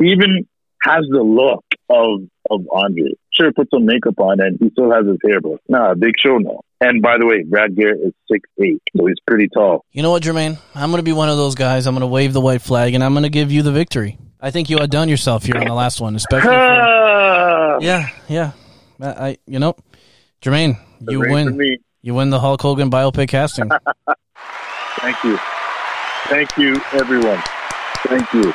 even 0.00 0.46
has 0.82 1.04
the 1.10 1.22
look 1.22 1.64
of 1.88 2.28
of 2.50 2.66
Andre. 2.72 3.12
Sure, 3.32 3.52
put 3.52 3.68
some 3.72 3.84
makeup 3.84 4.18
on, 4.18 4.40
and 4.40 4.58
he 4.60 4.70
still 4.70 4.90
has 4.90 5.06
his 5.06 5.18
hair, 5.24 5.40
but 5.40 5.60
nah, 5.68 5.94
big 5.94 6.14
show 6.24 6.38
no. 6.38 6.60
And 6.80 7.02
by 7.02 7.18
the 7.18 7.26
way, 7.26 7.42
Brad 7.42 7.76
Garrett 7.76 8.00
is 8.02 8.12
six 8.30 8.48
eight, 8.62 8.82
so 8.96 9.06
he's 9.06 9.20
pretty 9.26 9.48
tall. 9.48 9.84
You 9.92 10.02
know 10.02 10.10
what, 10.10 10.22
Jermaine? 10.22 10.58
I'm 10.74 10.90
going 10.90 10.98
to 10.98 11.04
be 11.04 11.12
one 11.12 11.28
of 11.28 11.36
those 11.36 11.54
guys. 11.54 11.86
I'm 11.86 11.94
going 11.94 12.00
to 12.00 12.06
wave 12.06 12.32
the 12.32 12.40
white 12.40 12.62
flag, 12.62 12.94
and 12.94 13.04
I'm 13.04 13.12
going 13.12 13.24
to 13.24 13.30
give 13.30 13.52
you 13.52 13.62
the 13.62 13.72
victory. 13.72 14.18
I 14.40 14.50
think 14.50 14.70
you 14.70 14.78
outdone 14.78 15.08
yourself 15.08 15.44
here 15.44 15.58
on 15.58 15.66
the 15.66 15.74
last 15.74 16.00
one, 16.00 16.16
especially. 16.16 16.48
For, 16.48 17.78
yeah, 17.82 18.08
yeah. 18.28 18.52
I, 19.00 19.28
I 19.28 19.36
you 19.46 19.58
know, 19.58 19.76
Jermaine, 20.42 20.78
you 21.00 21.20
win. 21.20 21.78
You 22.02 22.14
win 22.14 22.30
the 22.30 22.40
Hulk 22.40 22.62
Hogan 22.62 22.90
biopic 22.90 23.28
casting. 23.28 23.68
Thank 25.00 25.22
you. 25.22 25.38
Thank 26.28 26.56
you, 26.56 26.80
everyone. 26.92 27.42
Thank 28.06 28.32
you. 28.32 28.54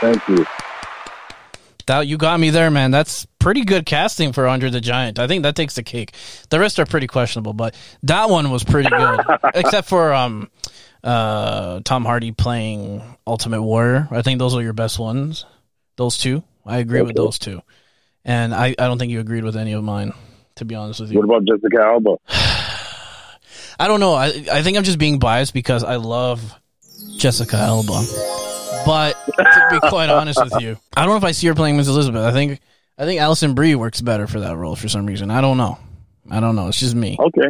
Thank 0.00 0.28
you. 0.28 0.46
that 1.86 2.06
you 2.06 2.16
got 2.16 2.38
me 2.38 2.50
there, 2.50 2.70
man. 2.70 2.92
That's 2.92 3.26
pretty 3.38 3.64
good 3.64 3.86
casting 3.86 4.32
for 4.32 4.46
Andre 4.46 4.70
the 4.70 4.80
Giant. 4.80 5.18
I 5.18 5.26
think 5.26 5.42
that 5.42 5.56
takes 5.56 5.74
the 5.74 5.82
cake. 5.82 6.14
The 6.50 6.60
rest 6.60 6.78
are 6.78 6.86
pretty 6.86 7.06
questionable, 7.06 7.54
but 7.54 7.74
that 8.04 8.30
one 8.30 8.50
was 8.50 8.62
pretty 8.62 8.88
good, 8.88 9.20
except 9.54 9.88
for 9.88 10.14
um, 10.14 10.50
uh, 11.02 11.80
Tom 11.84 12.04
Hardy 12.04 12.32
playing 12.32 13.02
Ultimate 13.26 13.62
Warrior. 13.62 14.08
I 14.10 14.22
think 14.22 14.38
those 14.38 14.54
are 14.54 14.62
your 14.62 14.72
best 14.72 14.98
ones. 14.98 15.44
Those 15.96 16.18
two, 16.18 16.42
I 16.64 16.78
agree 16.78 17.02
with 17.02 17.16
those 17.16 17.38
two, 17.38 17.62
and 18.24 18.54
I, 18.54 18.68
I 18.78 18.86
don't 18.86 18.98
think 18.98 19.10
you 19.12 19.20
agreed 19.20 19.44
with 19.44 19.56
any 19.56 19.72
of 19.72 19.84
mine. 19.84 20.12
To 20.56 20.64
be 20.64 20.76
honest 20.76 21.00
with 21.00 21.10
you, 21.10 21.18
What 21.18 21.24
about 21.24 21.44
Jessica 21.46 21.82
Alba? 21.82 22.16
I 23.78 23.88
don't 23.88 24.00
know. 24.00 24.14
I 24.14 24.26
I 24.52 24.62
think 24.62 24.76
I'm 24.76 24.84
just 24.84 24.98
being 24.98 25.18
biased 25.18 25.52
because 25.52 25.82
I 25.82 25.96
love 25.96 26.54
Jessica 27.18 27.56
Alba. 27.56 28.04
But 28.86 29.14
to 29.36 29.68
be 29.72 29.80
quite 29.88 30.10
honest 30.10 30.42
with 30.42 30.60
you, 30.62 30.78
I 30.96 31.00
don't 31.02 31.10
know 31.10 31.16
if 31.16 31.24
I 31.24 31.32
see 31.32 31.46
her 31.48 31.54
playing 31.54 31.76
Miss 31.76 31.88
Elizabeth. 31.88 32.22
I 32.22 32.30
think 32.32 32.60
I 32.98 33.04
think 33.04 33.20
Alison 33.20 33.54
Brie 33.54 33.74
works 33.74 34.00
better 34.00 34.26
for 34.28 34.40
that 34.40 34.56
role 34.56 34.76
for 34.76 34.88
some 34.88 35.06
reason. 35.06 35.30
I 35.30 35.40
don't 35.40 35.56
know. 35.56 35.78
I 36.30 36.38
don't 36.40 36.54
know. 36.54 36.68
It's 36.68 36.78
just 36.78 36.94
me. 36.94 37.16
Okay. 37.18 37.48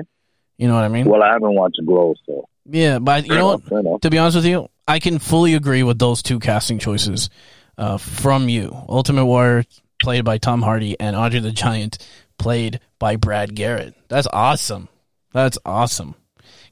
You 0.57 0.69
know 0.69 0.75
what 0.75 0.85
I 0.85 0.89
mean? 0.89 1.05
Well, 1.07 1.23
I 1.23 1.33
haven't 1.33 1.55
watched 1.55 1.81
Glow, 1.85 2.15
so 2.27 2.49
Yeah, 2.65 3.01
but 3.01 3.27
you 3.27 3.35
know 3.35 3.47
what? 3.47 3.55
enough, 3.61 3.69
fair 3.69 3.79
enough. 3.81 4.01
To 4.01 4.11
be 4.11 4.19
honest 4.19 4.37
with 4.37 4.47
you, 4.47 4.69
I 4.89 4.99
can 4.99 5.19
fully 5.19 5.55
agree 5.55 5.83
with 5.83 5.99
those 5.99 6.23
two 6.23 6.39
casting 6.39 6.79
choices 6.79 7.29
uh, 7.77 7.99
from 7.99 8.49
you. 8.49 8.75
Ultimate 8.89 9.27
Warrior 9.27 9.65
played 10.05 10.25
by 10.25 10.37
Tom 10.39 10.61
Hardy 10.63 10.95
and 11.01 11.17
Andre 11.17 11.41
the 11.41 11.51
Giant 11.51 11.97
played 12.39 12.79
by 12.99 13.17
Brad 13.17 13.55
Garrett. 13.55 13.95
That's 14.09 14.29
awesome. 14.33 14.89
That's 15.33 15.59
awesome. 15.65 16.15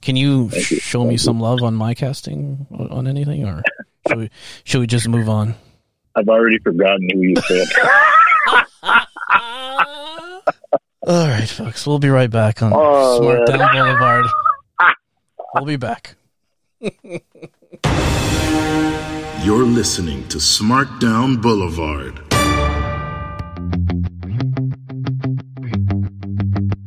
Can 0.03 0.16
you, 0.16 0.51
you. 0.53 0.61
show 0.61 1.05
me 1.05 1.12
you. 1.12 1.18
some 1.18 1.40
love 1.40 1.62
on 1.62 1.75
my 1.75 1.95
casting 1.95 2.66
on 2.71 2.88
on 2.90 3.07
anything, 3.07 3.45
or 3.45 3.62
should 4.07 4.18
we, 4.18 4.31
should 4.64 4.81
we 4.81 4.87
just 4.87 5.09
move 5.09 5.29
on? 5.29 5.55
I've 6.14 6.29
already 6.29 6.59
forgotten 6.59 7.09
who 7.12 7.21
you 7.23 7.35
said. 7.37 7.68
All 11.05 11.27
right, 11.29 11.49
folks. 11.49 11.87
We'll 11.87 11.99
be 11.99 12.11
right 12.11 12.31
back 12.31 12.62
on 12.62 12.73
Oh, 12.75 13.18
Smart 13.21 13.49
man. 13.49 13.73
Boulevard. 13.73 14.27
We'll 15.55 15.64
be 15.64 15.77
back. 15.77 16.14
You're 19.45 19.64
listening 19.64 20.29
to 20.29 20.38
Smart 20.40 21.01
Down 21.01 21.37
Boulevard. 21.40 22.32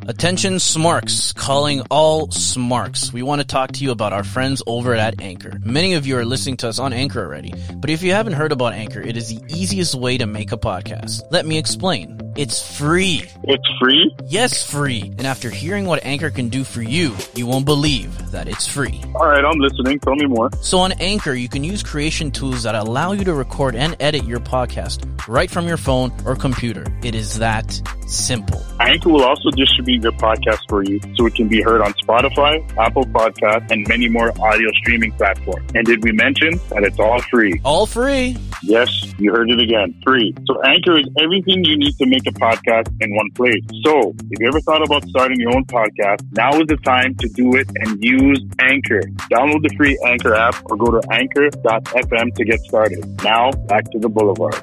Attention 0.07 0.59
Smarks, 0.59 1.33
calling 1.33 1.81
all 1.89 2.29
Smarks. 2.29 3.11
We 3.11 3.23
want 3.23 3.41
to 3.41 3.47
talk 3.47 3.71
to 3.71 3.83
you 3.83 3.89
about 3.89 4.13
our 4.13 4.23
friends 4.23 4.61
over 4.67 4.93
at 4.93 5.19
Anchor. 5.19 5.59
Many 5.63 5.95
of 5.95 6.05
you 6.05 6.15
are 6.17 6.25
listening 6.25 6.57
to 6.57 6.69
us 6.69 6.77
on 6.77 6.93
Anchor 6.93 7.25
already, 7.25 7.55
but 7.77 7.89
if 7.89 8.03
you 8.03 8.11
haven't 8.11 8.33
heard 8.33 8.51
about 8.51 8.73
Anchor, 8.73 9.01
it 9.01 9.17
is 9.17 9.29
the 9.29 9.41
easiest 9.47 9.95
way 9.95 10.19
to 10.19 10.27
make 10.27 10.51
a 10.51 10.57
podcast. 10.57 11.23
Let 11.31 11.47
me 11.47 11.57
explain. 11.57 12.24
It's 12.35 12.77
free. 12.77 13.23
it's 13.43 13.63
free? 13.79 14.13
Yes, 14.25 14.69
free. 14.69 15.01
And 15.17 15.25
after 15.25 15.49
hearing 15.49 15.85
what 15.85 16.03
Anchor 16.03 16.29
can 16.29 16.49
do 16.49 16.65
for 16.65 16.81
you, 16.81 17.15
you 17.33 17.47
won't 17.47 17.63
believe 17.65 18.31
that 18.31 18.49
it's 18.49 18.67
free. 18.67 19.01
All 19.15 19.27
right, 19.27 19.43
I'm 19.43 19.57
listening. 19.57 19.99
Tell 19.99 20.15
me 20.15 20.25
more. 20.25 20.49
So 20.61 20.79
on 20.79 20.91
Anchor, 20.93 21.33
you 21.33 21.47
can 21.47 21.63
use 21.63 21.81
creation 21.81 22.31
tools 22.31 22.63
that 22.63 22.75
allow 22.75 23.13
you 23.13 23.23
to 23.23 23.33
record 23.33 23.75
and 23.75 23.95
edit 24.01 24.25
your 24.25 24.41
podcast 24.41 25.09
right 25.27 25.49
from 25.49 25.65
your 25.65 25.77
phone 25.77 26.11
or 26.25 26.35
computer. 26.35 26.85
It 27.03 27.15
is 27.15 27.39
that 27.39 27.81
simple. 28.07 28.61
Anchor 28.81 29.09
will 29.09 29.23
also 29.23 29.49
distribute 29.51 30.03
your 30.03 30.11
podcast 30.13 30.59
for 30.67 30.83
you 30.83 30.99
so 31.15 31.25
it 31.25 31.35
can 31.35 31.47
be 31.47 31.61
heard 31.61 31.81
on 31.81 31.93
Spotify, 31.93 32.61
Apple 32.77 33.05
Podcasts, 33.05 33.71
and 33.71 33.87
many 33.87 34.09
more 34.09 34.29
audio 34.41 34.69
streaming 34.73 35.13
platforms. 35.13 35.71
And 35.73 35.85
did 35.85 36.03
we 36.03 36.11
mention 36.11 36.59
that 36.69 36.83
it's 36.83 36.99
all 36.99 37.21
free? 37.23 37.61
All 37.63 37.85
free. 37.85 38.37
Yes, 38.61 38.89
you 39.17 39.31
heard 39.31 39.49
it 39.49 39.59
again. 39.61 39.95
Free. 40.03 40.35
So 40.45 40.61
Anchor 40.63 40.99
is 40.99 41.07
everything 41.19 41.63
you 41.63 41.77
need 41.77 41.97
to 41.97 42.05
make 42.05 42.24
a 42.27 42.31
podcast 42.31 42.91
in 43.01 43.15
one 43.15 43.29
place. 43.31 43.63
So 43.83 44.13
if 44.31 44.39
you 44.39 44.47
ever 44.47 44.59
thought 44.61 44.83
about 44.83 45.07
starting 45.09 45.39
your 45.39 45.55
own 45.55 45.65
podcast, 45.65 46.25
now 46.31 46.51
is 46.59 46.67
the 46.67 46.77
time 46.77 47.15
to 47.15 47.27
do 47.29 47.55
it 47.55 47.67
and 47.75 48.03
use 48.03 48.41
Anchor. 48.59 49.01
Download 49.31 49.61
the 49.61 49.73
free 49.77 49.97
Anchor 50.05 50.33
app 50.33 50.55
or 50.65 50.77
go 50.77 50.91
to 50.91 51.01
anchor.fm 51.11 52.35
to 52.35 52.45
get 52.45 52.59
started. 52.61 53.23
Now 53.23 53.51
back 53.51 53.89
to 53.91 53.99
the 53.99 54.09
boulevard. 54.09 54.55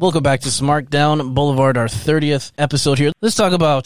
Welcome 0.00 0.22
back 0.22 0.40
to 0.40 0.50
Smart 0.50 0.88
Down 0.88 1.34
Boulevard, 1.34 1.76
our 1.76 1.86
30th 1.86 2.52
episode 2.56 2.98
here. 2.98 3.12
Let's 3.20 3.36
talk 3.36 3.52
about 3.52 3.84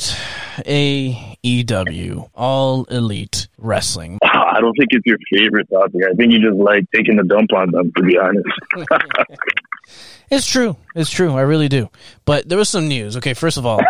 AEW, 0.58 2.30
All 2.34 2.84
Elite 2.84 3.48
Wrestling. 3.58 4.20
I 4.22 4.60
don't 4.60 4.74
think 4.78 4.90
it's 4.92 5.04
your 5.06 5.18
favorite 5.32 5.68
topic. 5.70 6.02
I 6.08 6.14
think 6.14 6.32
you 6.32 6.40
just 6.40 6.56
like 6.56 6.84
taking 6.94 7.16
the 7.16 7.24
dump 7.24 7.52
on 7.52 7.72
them, 7.72 7.92
to 7.96 8.02
be 8.04 8.16
honest. 8.16 8.46
It's 10.30 10.46
true. 10.46 10.76
It's 10.94 11.10
true. 11.10 11.34
I 11.34 11.42
really 11.42 11.68
do. 11.68 11.90
But 12.24 12.48
there 12.48 12.58
was 12.58 12.68
some 12.68 12.88
news. 12.88 13.16
Okay, 13.18 13.34
first 13.34 13.56
of 13.56 13.66
all, 13.66 13.80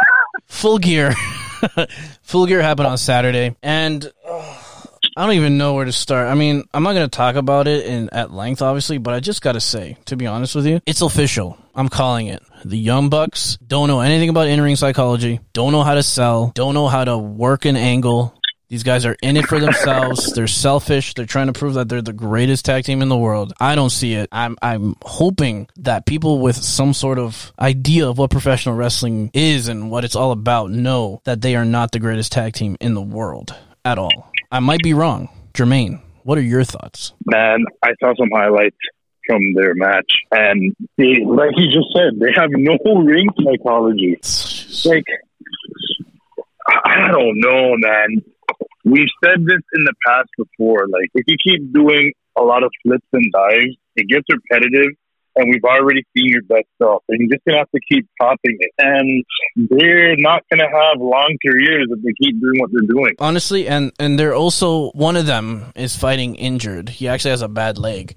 Full 0.47 0.79
Gear. 0.79 1.15
Full 2.23 2.47
Gear 2.47 2.63
happened 2.63 2.89
on 2.89 2.99
Saturday, 2.99 3.57
and 3.63 4.11
uh, 4.27 4.57
I 5.17 5.27
don't 5.27 5.37
even 5.37 5.59
know 5.59 5.75
where 5.75 5.85
to 5.85 5.93
start. 5.93 6.29
I 6.29 6.35
mean, 6.35 6.65
I'm 6.75 6.83
not 6.83 6.95
going 6.95 7.09
to 7.09 7.17
talk 7.17 7.37
about 7.37 7.69
it 7.69 7.87
in 7.87 8.11
at 8.11 8.33
length, 8.33 8.63
obviously, 8.63 8.99
but 8.99 9.15
I 9.15 9.21
just 9.21 9.43
got 9.43 9.53
to 9.53 9.61
say, 9.61 9.97
to 10.07 10.17
be 10.17 10.27
honest 10.27 10.55
with 10.55 10.67
you, 10.67 10.81
it's 10.87 11.03
official. 11.03 11.57
I'm 11.75 11.89
calling 11.89 12.27
it. 12.27 12.43
The 12.65 12.79
Young 12.79 13.11
Bucks 13.11 13.59
don't 13.67 13.89
know 13.89 14.01
anything 14.01 14.29
about 14.29 14.49
in-ring 14.49 14.77
psychology, 14.77 15.41
don't 15.53 15.73
know 15.73 15.83
how 15.83 15.95
to 15.95 16.03
sell, 16.03 16.51
don't 16.55 16.75
know 16.75 16.89
how 16.89 17.05
to 17.05 17.17
work 17.17 17.65
an 17.65 17.77
angle. 17.77 18.35
These 18.69 18.83
guys 18.83 19.05
are 19.05 19.17
in 19.23 19.37
it 19.37 19.47
for 19.47 19.61
themselves. 19.61 20.33
they're 20.35 20.47
selfish. 20.47 21.15
They're 21.15 21.27
trying 21.27 21.49
to 21.49 21.53
prove 21.53 21.75
that 21.75 21.89
they're 21.89 22.03
the 22.03 22.13
greatest 22.13 22.65
tag 22.65 22.85
team 22.85 23.03
in 23.03 23.09
the 23.09 23.17
world. 23.17 23.53
I 23.61 23.75
don't 23.75 23.91
see 23.91 24.15
it. 24.15 24.29
I'm 24.33 24.57
I'm 24.63 24.97
hoping 25.03 25.69
that 25.77 26.07
people 26.07 26.41
with 26.41 26.57
some 26.57 26.95
sort 26.95 27.19
of 27.19 27.53
idea 27.59 28.09
of 28.09 28.19
what 28.19 28.31
professional 28.31 28.75
wrestling 28.75 29.31
is 29.35 29.69
and 29.69 29.91
what 29.91 30.05
it's 30.05 30.17
all 30.17 30.33
about 30.33 30.71
know 30.71 31.21
that 31.25 31.43
they 31.43 31.57
are 31.57 31.65
not 31.65 31.93
the 31.93 31.99
greatest 31.99 32.33
tag 32.33 32.55
team 32.55 32.77
in 32.81 32.95
the 32.95 33.03
world 33.03 33.55
at 33.85 33.99
all. 33.99 34.33
I 34.51 34.61
might 34.61 34.83
be 34.83 34.95
wrong. 34.95 35.29
Jermaine, 35.53 36.01
what 36.23 36.39
are 36.39 36.43
your 36.43 36.65
thoughts? 36.65 37.13
Man, 37.27 37.65
I 37.83 37.93
saw 38.01 38.15
some 38.19 38.31
highlights 38.33 38.77
from 39.27 39.55
their 39.55 39.75
match, 39.75 40.11
and 40.33 40.75
they, 40.97 41.25
like 41.25 41.51
you 41.57 41.67
just 41.73 41.95
said, 41.95 42.19
they 42.19 42.33
have 42.35 42.51
no 42.51 42.77
ring 43.03 43.29
psychology. 43.43 44.19
Like, 44.85 45.05
I 46.67 47.09
don't 47.11 47.41
know, 47.41 47.75
man. 47.77 48.25
We've 48.85 49.09
said 49.25 49.45
this 49.45 49.63
in 49.75 49.85
the 49.85 49.95
past 50.07 50.29
before. 50.37 50.87
Like, 50.89 51.11
if 51.15 51.25
you 51.27 51.37
keep 51.43 51.73
doing 51.73 52.13
a 52.37 52.43
lot 52.43 52.63
of 52.63 52.71
flips 52.83 53.07
and 53.13 53.33
dives, 53.33 53.77
it 53.97 54.09
gets 54.09 54.25
repetitive, 54.31 54.91
and 55.37 55.51
we've 55.51 55.65
already 55.65 56.03
seen 56.17 56.27
your 56.29 56.43
best 56.43 56.67
stuff, 56.77 57.03
and 57.09 57.19
you're 57.21 57.31
just 57.37 57.45
gonna 57.47 57.59
have 57.59 57.71
to 57.71 57.81
keep 57.91 58.07
topping 58.21 58.57
it. 58.61 58.71
And 58.79 59.25
they're 59.71 60.17
not 60.17 60.43
gonna 60.51 60.69
have 60.71 61.01
long 61.01 61.37
careers 61.47 61.87
if 61.91 62.03
they 62.03 62.13
keep 62.23 62.41
doing 62.41 62.61
what 62.61 62.71
they're 62.73 62.89
doing. 62.89 63.15
Honestly, 63.19 63.67
and 63.69 63.93
and 63.99 64.19
they're 64.19 64.35
also 64.35 64.91
one 64.91 65.17
of 65.17 65.27
them 65.27 65.65
is 65.77 65.97
fighting 65.97 66.35
injured. 66.35 66.89
He 66.89 67.09
actually 67.09 67.31
has 67.33 67.43
a 67.43 67.49
bad 67.49 67.79
leg. 67.79 68.17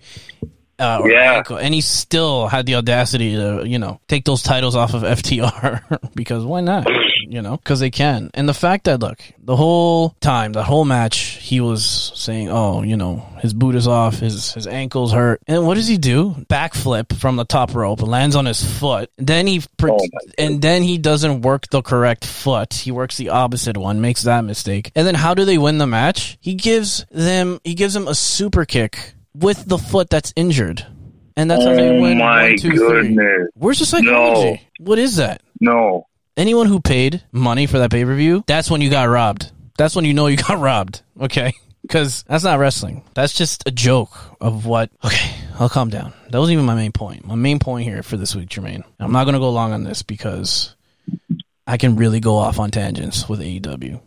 Uh, 0.80 1.02
Yeah. 1.10 1.38
ankle, 1.38 1.58
and 1.58 1.74
he 1.74 1.82
still 1.82 2.46
had 2.48 2.68
the 2.68 2.76
audacity 2.76 3.36
to, 3.36 3.64
you 3.66 3.80
know, 3.80 4.00
take 4.08 4.26
those 4.26 4.44
titles 4.44 4.76
off 4.76 4.94
of 4.94 5.02
FTR 5.18 5.82
because 6.14 6.46
why 6.46 6.62
not? 6.62 6.86
You 7.30 7.42
know, 7.42 7.58
because 7.58 7.82
they 7.82 7.90
can. 7.92 8.32
And 8.34 8.48
the 8.48 8.54
fact 8.54 8.86
that, 8.86 9.02
look, 9.02 9.20
the 9.38 9.56
whole 9.58 10.12
time, 10.22 10.54
the 10.54 10.64
whole 10.64 10.86
match, 10.86 11.18
he 11.42 11.60
was 11.60 12.14
saying, 12.16 12.50
"Oh, 12.50 12.84
you 12.84 12.96
know, 12.96 13.26
his 13.42 13.54
boot 13.54 13.76
is 13.76 13.86
off, 13.88 14.20
his 14.20 14.54
his 14.54 14.66
ankles 14.66 15.12
hurt." 15.12 15.42
And 15.46 15.68
what 15.68 15.76
does 15.76 15.88
he 15.88 15.98
do? 15.98 16.36
Backflip 16.50 17.14
from 17.18 17.36
the 17.36 17.44
top 17.44 17.76
rope, 17.76 18.02
lands 18.02 18.36
on 18.36 18.46
his 18.46 18.64
foot. 18.64 19.10
Then 19.18 19.46
he, 19.46 19.62
pre- 19.78 19.92
Oh 19.92 20.08
and 20.38 20.62
then 20.62 20.84
he 20.84 20.98
doesn't 20.98 21.42
work 21.42 21.68
the 21.70 21.82
correct 21.82 22.26
foot. 22.26 22.74
He 22.74 22.92
works 22.92 23.18
the 23.18 23.30
opposite 23.30 23.76
one, 23.76 24.00
makes 24.00 24.24
that 24.24 24.46
mistake. 24.46 24.92
And 24.96 25.06
then 25.06 25.16
how 25.16 25.34
do 25.34 25.44
they 25.44 25.58
win 25.58 25.80
the 25.80 25.88
match? 25.88 26.38
He 26.40 26.54
gives 26.56 27.06
them 27.12 27.60
he 27.66 27.74
gives 27.74 27.94
them 27.94 28.08
a 28.08 28.16
super 28.16 28.64
kick 28.64 29.14
with 29.36 29.66
the 29.66 29.78
foot 29.78 30.10
that's 30.10 30.32
injured. 30.38 30.86
And 31.36 31.52
that's 31.52 31.64
how 31.64 31.76
they 31.76 31.90
Oh 31.98 32.02
win 32.02 32.18
my 32.18 32.44
one, 32.52 32.58
two, 32.58 32.70
three. 32.70 32.78
goodness! 32.80 33.50
Where's 33.54 33.80
the 33.80 33.86
psychology? 33.86 34.62
What 34.80 34.98
is 34.98 35.18
that? 35.18 35.42
No, 35.60 36.07
Anyone 36.38 36.68
who 36.68 36.80
paid 36.80 37.24
money 37.32 37.66
for 37.66 37.80
that 37.80 37.90
pay 37.90 38.06
per 38.06 38.16
view, 38.16 38.44
that's 38.46 38.70
when 38.70 38.80
you 38.82 38.92
got 38.92 39.10
robbed. 39.10 39.52
That's 39.78 39.96
when 39.96 40.06
you 40.06 40.14
know 40.14 40.28
you 40.28 40.38
got 40.48 40.60
robbed. 40.60 41.02
Okay. 41.20 41.52
Because 41.82 42.24
that's 42.24 42.44
not 42.44 42.60
wrestling. 42.60 43.04
That's 43.14 43.34
just 43.34 43.68
a 43.68 43.72
joke 43.72 44.12
of 44.40 44.66
what. 44.66 44.92
Okay, 45.04 45.36
I'll 45.58 45.70
calm 45.70 45.90
down. 45.90 46.14
That 46.30 46.40
wasn't 46.40 46.54
even 46.54 46.66
my 46.66 46.76
main 46.76 46.92
point. 46.92 47.26
My 47.26 47.36
main 47.36 47.60
point 47.60 47.86
here 47.86 48.04
for 48.04 48.18
this 48.18 48.36
week, 48.36 48.50
Jermaine. 48.50 48.84
I'm 49.00 49.14
not 49.14 49.24
going 49.24 49.34
to 49.34 49.40
go 49.40 49.50
long 49.50 49.72
on 49.72 49.84
this 49.84 50.04
because 50.04 50.76
I 51.66 51.78
can 51.78 51.96
really 51.96 52.20
go 52.20 52.36
off 52.36 52.60
on 52.60 52.72
tangents 52.72 53.30
with 53.30 53.40
AEW. 53.40 54.02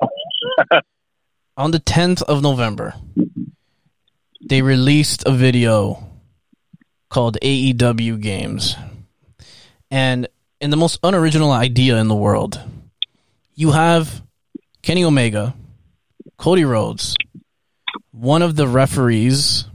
on 1.56 1.70
the 1.72 1.80
10th 1.80 2.22
of 2.22 2.42
November, 2.42 2.94
they 4.48 4.62
released 4.62 5.24
a 5.26 5.32
video 5.32 6.06
called 7.10 7.38
AEW 7.42 8.20
Games. 8.20 8.76
And 9.90 10.28
in 10.60 10.70
the 10.70 10.76
most 10.76 10.98
unoriginal 11.02 11.52
idea 11.52 11.96
in 11.98 12.08
the 12.08 12.14
world, 12.14 12.60
you 13.54 13.72
have 13.72 14.22
Kenny 14.82 15.04
Omega, 15.04 15.54
Cody 16.36 16.64
Rhodes, 16.64 17.16
one 18.10 18.42
of 18.42 18.56
the 18.56 18.68
referees, 18.68 19.66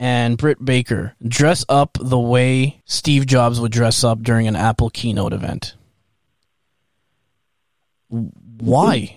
and 0.00 0.38
Britt 0.38 0.64
Baker 0.64 1.14
dress 1.26 1.64
up 1.68 1.98
the 2.00 2.18
way 2.18 2.82
Steve 2.84 3.26
Jobs 3.26 3.60
would 3.60 3.72
dress 3.72 4.04
up 4.04 4.22
during 4.22 4.46
an 4.46 4.56
Apple 4.56 4.90
keynote 4.90 5.32
event. 5.32 5.74
Why? 8.08 9.16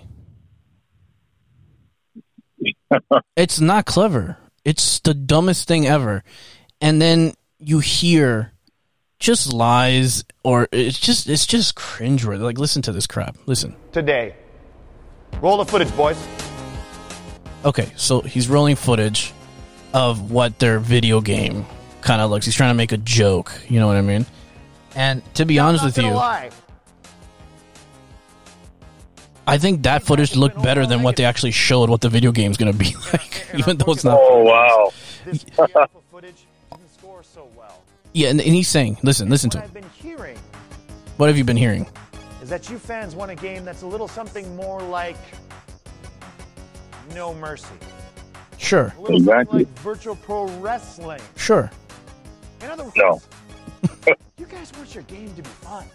it's 3.35 3.59
not 3.59 3.85
clever. 3.85 4.37
It's 4.65 4.99
the 4.99 5.13
dumbest 5.13 5.67
thing 5.67 5.87
ever. 5.87 6.23
And 6.79 7.01
then 7.01 7.33
you 7.59 7.79
hear 7.79 8.51
just 9.21 9.53
lies 9.53 10.25
or 10.43 10.67
it's 10.71 10.99
just 10.99 11.29
it's 11.29 11.45
just 11.45 11.75
cringeworthy. 11.75 12.41
Like 12.41 12.57
listen 12.57 12.81
to 12.81 12.91
this 12.91 13.07
crap. 13.07 13.37
Listen. 13.45 13.75
today. 13.93 14.35
Roll 15.41 15.57
the 15.57 15.65
footage, 15.65 15.95
boys. 15.95 16.17
Okay, 17.63 17.91
so 17.95 18.21
he's 18.21 18.49
rolling 18.49 18.75
footage 18.75 19.33
of 19.93 20.31
what 20.31 20.59
their 20.59 20.79
video 20.79 21.21
game 21.21 21.65
kind 22.01 22.21
of 22.21 22.29
looks. 22.29 22.45
He's 22.45 22.55
trying 22.55 22.71
to 22.71 22.75
make 22.75 22.91
a 22.91 22.97
joke, 22.97 23.53
you 23.69 23.79
know 23.79 23.87
what 23.87 23.97
I 23.97 24.01
mean? 24.01 24.25
And 24.95 25.21
to 25.35 25.45
be 25.45 25.59
honest 25.59 25.85
with 25.85 25.97
you, 25.97 26.09
lie. 26.11 26.49
I 29.47 29.57
think 29.57 29.83
that 29.83 30.03
footage 30.03 30.35
looked 30.35 30.61
better 30.61 30.85
than 30.85 31.01
what 31.03 31.15
they 31.15 31.25
actually 31.25 31.51
showed 31.51 31.89
what 31.89 32.01
the 32.01 32.09
video 32.09 32.31
game's 32.31 32.57
going 32.57 32.71
to 32.71 32.77
be 32.77 32.95
like, 33.13 33.47
even 33.57 33.77
though 33.77 33.93
it's 33.93 34.03
not. 34.03 34.17
oh 34.19 34.43
wow! 34.43 34.91
Yeah, 38.13 38.29
and, 38.29 38.41
and 38.41 38.53
he's 38.53 38.67
saying, 38.67 38.97
listen, 39.03 39.29
listen 39.29 39.49
to 39.51 39.57
What 39.59 39.63
him. 39.65 39.69
I've 39.69 39.73
been 39.73 39.89
hearing 40.11 40.37
What 41.17 41.27
have 41.27 41.37
you 41.37 41.43
been 41.43 41.57
hearing? 41.57 41.87
is 42.41 42.49
that 42.49 42.69
you 42.69 42.77
fans 42.79 43.15
want 43.15 43.29
a 43.31 43.35
game 43.35 43.63
that's 43.63 43.83
a 43.83 43.87
little 43.87 44.07
something 44.07 44.55
more 44.55 44.81
like 44.81 45.15
No 47.13 47.33
Mercy. 47.33 47.67
Sure, 48.57 48.93
A 48.97 49.01
little 49.01 49.17
Exactly. 49.17 49.63
something 49.63 49.75
like 49.75 49.79
virtual 49.83 50.15
pro 50.15 50.47
wrestling. 50.59 51.21
sure. 51.35 51.71
In 52.61 52.69
other 52.69 52.83
words, 52.83 52.95
No. 52.97 53.21
you 54.37 54.45
guys 54.45 54.71
want 54.77 54.93
your 54.93 55.03
game 55.05 55.33
to 55.35 55.41
be 55.41 55.49
fun. 55.49 55.85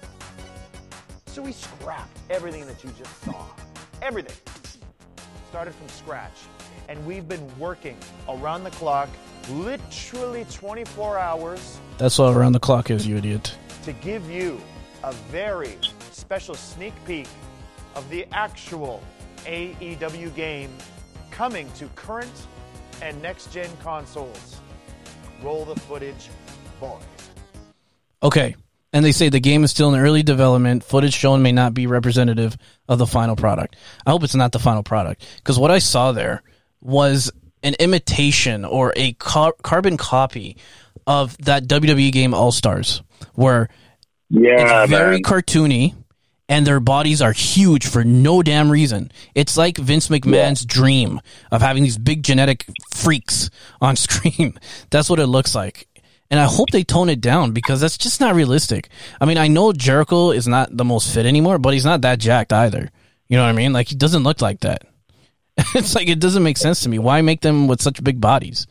So 1.27 1.43
we 1.43 1.53
scrapped 1.53 2.17
everything 2.31 2.67
that 2.67 2.83
you 2.83 2.91
just 2.99 3.23
saw. 3.25 3.45
Everything. 4.03 4.35
Started 5.51 5.75
from 5.75 5.89
scratch. 5.89 6.33
And 6.89 7.05
we've 7.07 7.29
been 7.29 7.47
working 7.59 7.97
around 8.29 8.65
the 8.65 8.71
clock, 8.71 9.09
literally 9.51 10.45
24 10.53 11.19
hours, 11.19 11.79
That's 11.99 12.19
what 12.19 12.35
around 12.37 12.53
the 12.53 12.61
clock 12.61 12.91
is, 12.91 13.07
you 13.07 13.17
idiot. 13.17 13.57
to 13.85 13.93
give 13.93 14.29
you 14.31 14.61
a 15.05 15.13
very 15.31 15.77
special 16.11 16.55
sneak 16.55 16.93
peek 17.07 17.29
of 17.95 18.09
the 18.11 18.27
actual 18.33 19.03
AEW 19.45 20.35
game 20.35 20.71
coming 21.31 21.71
to 21.75 21.87
current 21.95 22.33
and 23.03 23.21
next 23.23 23.53
gen 23.53 23.71
consoles. 23.83 24.57
Roll 25.43 25.65
the 25.65 25.79
footage, 25.81 26.29
boys. 26.81 27.03
Okay. 28.23 28.57
And 28.93 29.05
they 29.05 29.13
say 29.13 29.29
the 29.29 29.41
game 29.41 29.63
is 29.63 29.71
still 29.71 29.93
in 29.93 30.01
early 30.01 30.23
development. 30.23 30.83
Footage 30.83 31.13
shown 31.13 31.43
may 31.43 31.53
not 31.53 31.75
be 31.75 31.87
representative 31.87 32.57
of 32.89 32.99
the 32.99 33.07
final 33.07 33.37
product. 33.37 33.77
I 34.07 34.11
hope 34.11 34.23
it's 34.25 34.35
not 34.35 34.53
the 34.53 34.59
final 34.59 34.83
product 34.83 35.27
because 35.37 35.59
what 35.59 35.71
I 35.71 35.79
saw 35.81 36.13
there 36.13 36.43
was 36.81 37.31
an 37.67 37.75
imitation 37.79 38.65
or 38.65 38.93
a 38.97 39.13
car- 39.15 39.55
carbon 39.63 39.97
copy 39.97 40.57
of 41.07 41.37
that 41.39 41.65
WWE 41.67 42.11
game 42.13 42.33
All 42.33 42.53
Stars, 42.53 43.03
where 43.35 43.69
Yeah, 44.31 44.83
it's 44.85 44.91
very 44.91 45.17
man. 45.17 45.23
cartoony 45.23 45.95
and 46.49 46.67
their 46.67 46.79
bodies 46.81 47.21
are 47.21 47.33
huge 47.33 47.87
for 47.87 48.05
no 48.05 48.41
damn 48.43 48.71
reason. 48.71 49.11
It's 49.35 49.57
like 49.57 49.79
Vince 49.79 50.09
McMahon's 50.09 50.65
dream 50.65 51.21
of 51.51 51.61
having 51.61 51.83
these 51.83 51.99
big 51.99 52.23
genetic 52.23 52.65
freaks 52.95 53.51
on 53.81 53.97
screen. 54.07 54.55
That's 54.91 55.11
what 55.11 55.19
it 55.19 55.27
looks 55.27 55.55
like. 55.55 55.89
And 56.31 56.41
I 56.41 56.45
hope 56.45 56.71
they 56.71 56.83
tone 56.85 57.09
it 57.09 57.21
down 57.21 57.53
because 57.53 57.81
that's 57.81 57.99
just 57.99 58.21
not 58.21 58.35
realistic. 58.35 58.89
I 59.21 59.27
mean, 59.27 59.39
I 59.39 59.47
know 59.49 59.73
Jericho 59.73 60.31
is 60.33 60.47
not 60.49 60.77
the 60.77 60.85
most 60.85 61.13
fit 61.15 61.27
anymore, 61.27 61.59
but 61.59 61.73
he's 61.75 61.85
not 61.85 62.01
that 62.03 62.19
jacked 62.21 62.53
either. 62.53 62.91
You 63.29 63.37
know 63.37 63.43
what 63.45 63.51
I 63.51 63.53
mean? 63.53 63.73
Like 63.73 63.89
he 63.89 63.95
doesn't 63.97 64.23
look 64.25 64.41
like 64.41 64.61
that. 64.61 64.83
it's 65.75 65.95
like 65.95 66.09
it 66.09 66.21
doesn't 66.21 66.43
make 66.43 66.57
sense 66.59 66.81
to 66.83 66.89
me. 66.89 66.99
Why 66.99 67.23
make 67.23 67.41
them 67.41 67.67
with 67.69 67.81
such 67.81 68.03
big 68.03 68.21
bodies? 68.21 68.67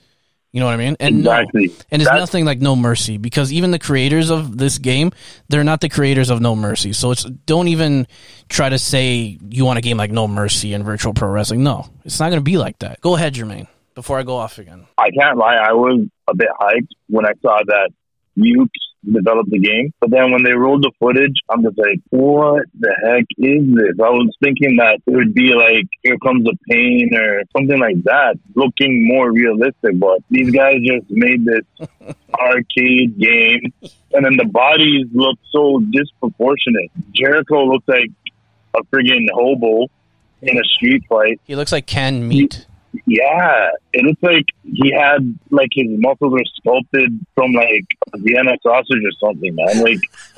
You 0.52 0.62
know 0.62 0.67
what 0.67 0.74
I 0.74 0.78
mean? 0.78 0.95
And 1.02 1.17
Exactly. 1.19 1.67
no, 1.67 1.74
and 1.91 2.02
it's 2.02 2.10
That's- 2.10 2.21
nothing 2.21 2.45
like 2.45 2.62
No 2.62 2.78
Mercy 2.78 3.17
because 3.17 3.52
even 3.52 3.71
the 3.71 3.80
creators 3.80 4.30
of 4.30 4.58
this 4.58 4.78
game, 4.78 5.12
they're 5.50 5.65
not 5.65 5.82
the 5.82 5.89
creators 5.89 6.30
of 6.30 6.39
No 6.39 6.56
Mercy. 6.56 6.93
So 6.93 7.12
it's 7.12 7.26
don't 7.26 7.67
even 7.67 8.08
try 8.48 8.69
to 8.69 8.80
say 8.80 9.38
you 9.50 9.65
want 9.65 9.80
a 9.80 9.82
game 9.82 9.98
like 9.98 10.12
No 10.12 10.30
Mercy 10.30 10.71
and 10.74 10.86
Virtual 10.86 11.13
Pro 11.13 11.28
Wrestling. 11.30 11.62
No, 11.63 11.89
it's 12.06 12.19
not 12.21 12.30
going 12.30 12.39
to 12.39 12.43
be 12.43 12.58
like 12.58 12.80
that. 12.80 13.02
Go 13.02 13.15
ahead, 13.17 13.34
Jermaine. 13.34 13.67
Before 13.95 14.17
I 14.17 14.24
go 14.24 14.38
off 14.38 14.58
again. 14.58 14.86
I 14.98 15.10
can't 15.12 15.38
lie, 15.38 15.56
I 15.56 15.74
was 15.74 16.08
a 16.30 16.36
bit 16.36 16.48
hyped 16.60 16.88
when 17.08 17.26
I 17.26 17.32
saw 17.41 17.60
that 17.67 17.89
Ukes 18.38 18.67
developed 19.12 19.50
the 19.50 19.60
game. 19.60 19.94
But 20.00 20.12
then 20.12 20.32
when 20.32 20.44
they 20.44 20.54
rolled 20.54 20.84
the 20.84 20.91
footage, 21.00 21.36
I'm 21.50 21.63
just 21.63 21.78
like, 21.78 22.00
what 22.10 22.63
the 22.80 22.96
heck 23.04 23.26
is 23.38 23.65
this? 23.76 24.00
I 24.00 24.10
was 24.10 24.36
thinking 24.41 24.78
that 24.78 25.00
it 25.06 25.12
would 25.12 25.34
be 25.34 25.54
like 25.54 25.88
Here 26.04 26.18
Comes 26.20 26.44
the 26.44 26.58
Pain 26.70 27.12
or 27.15 27.44
something 27.56 27.80
like 27.80 28.04
that, 28.04 28.38
looking 28.56 29.08
more 29.08 29.32
realistic. 29.32 30.00
But 30.00 30.20
these 30.30 30.52
guys 30.52 30.76
just 30.86 31.10
made 31.10 31.46
this 31.46 31.89
arcade 32.34 33.20
game. 33.20 33.74
And 34.13 34.26
then 34.26 34.38
the 34.38 34.50
bodies 34.52 35.08
look 35.13 35.38
so 35.52 35.82
disproportionate. 35.91 36.91
Jericho 37.13 37.65
looks 37.65 37.88
like 37.88 38.12
a 38.76 38.84
friggin' 38.86 39.28
hobo 39.34 39.88
in 40.41 40.58
a 40.58 40.63
street 40.63 41.04
fight. 41.08 41.39
He 41.46 41.56
looks 41.56 41.72
like 41.72 41.86
canned 41.86 42.28
meat. 42.28 42.65
Yeah, 43.06 43.70
it 43.94 44.04
looks 44.04 44.22
like 44.22 44.46
he 44.64 44.92
had 44.94 45.38
like 45.50 45.70
his 45.72 45.88
muscles 45.90 46.32
were 46.34 46.44
sculpted 46.56 47.26
from 47.36 47.54
like 47.54 47.86
a 48.14 48.18
Vienna 48.18 48.58
sausage 48.64 49.04
or 49.04 49.12
something, 49.20 49.56
man. 49.56 49.84
Like, 49.84 50.00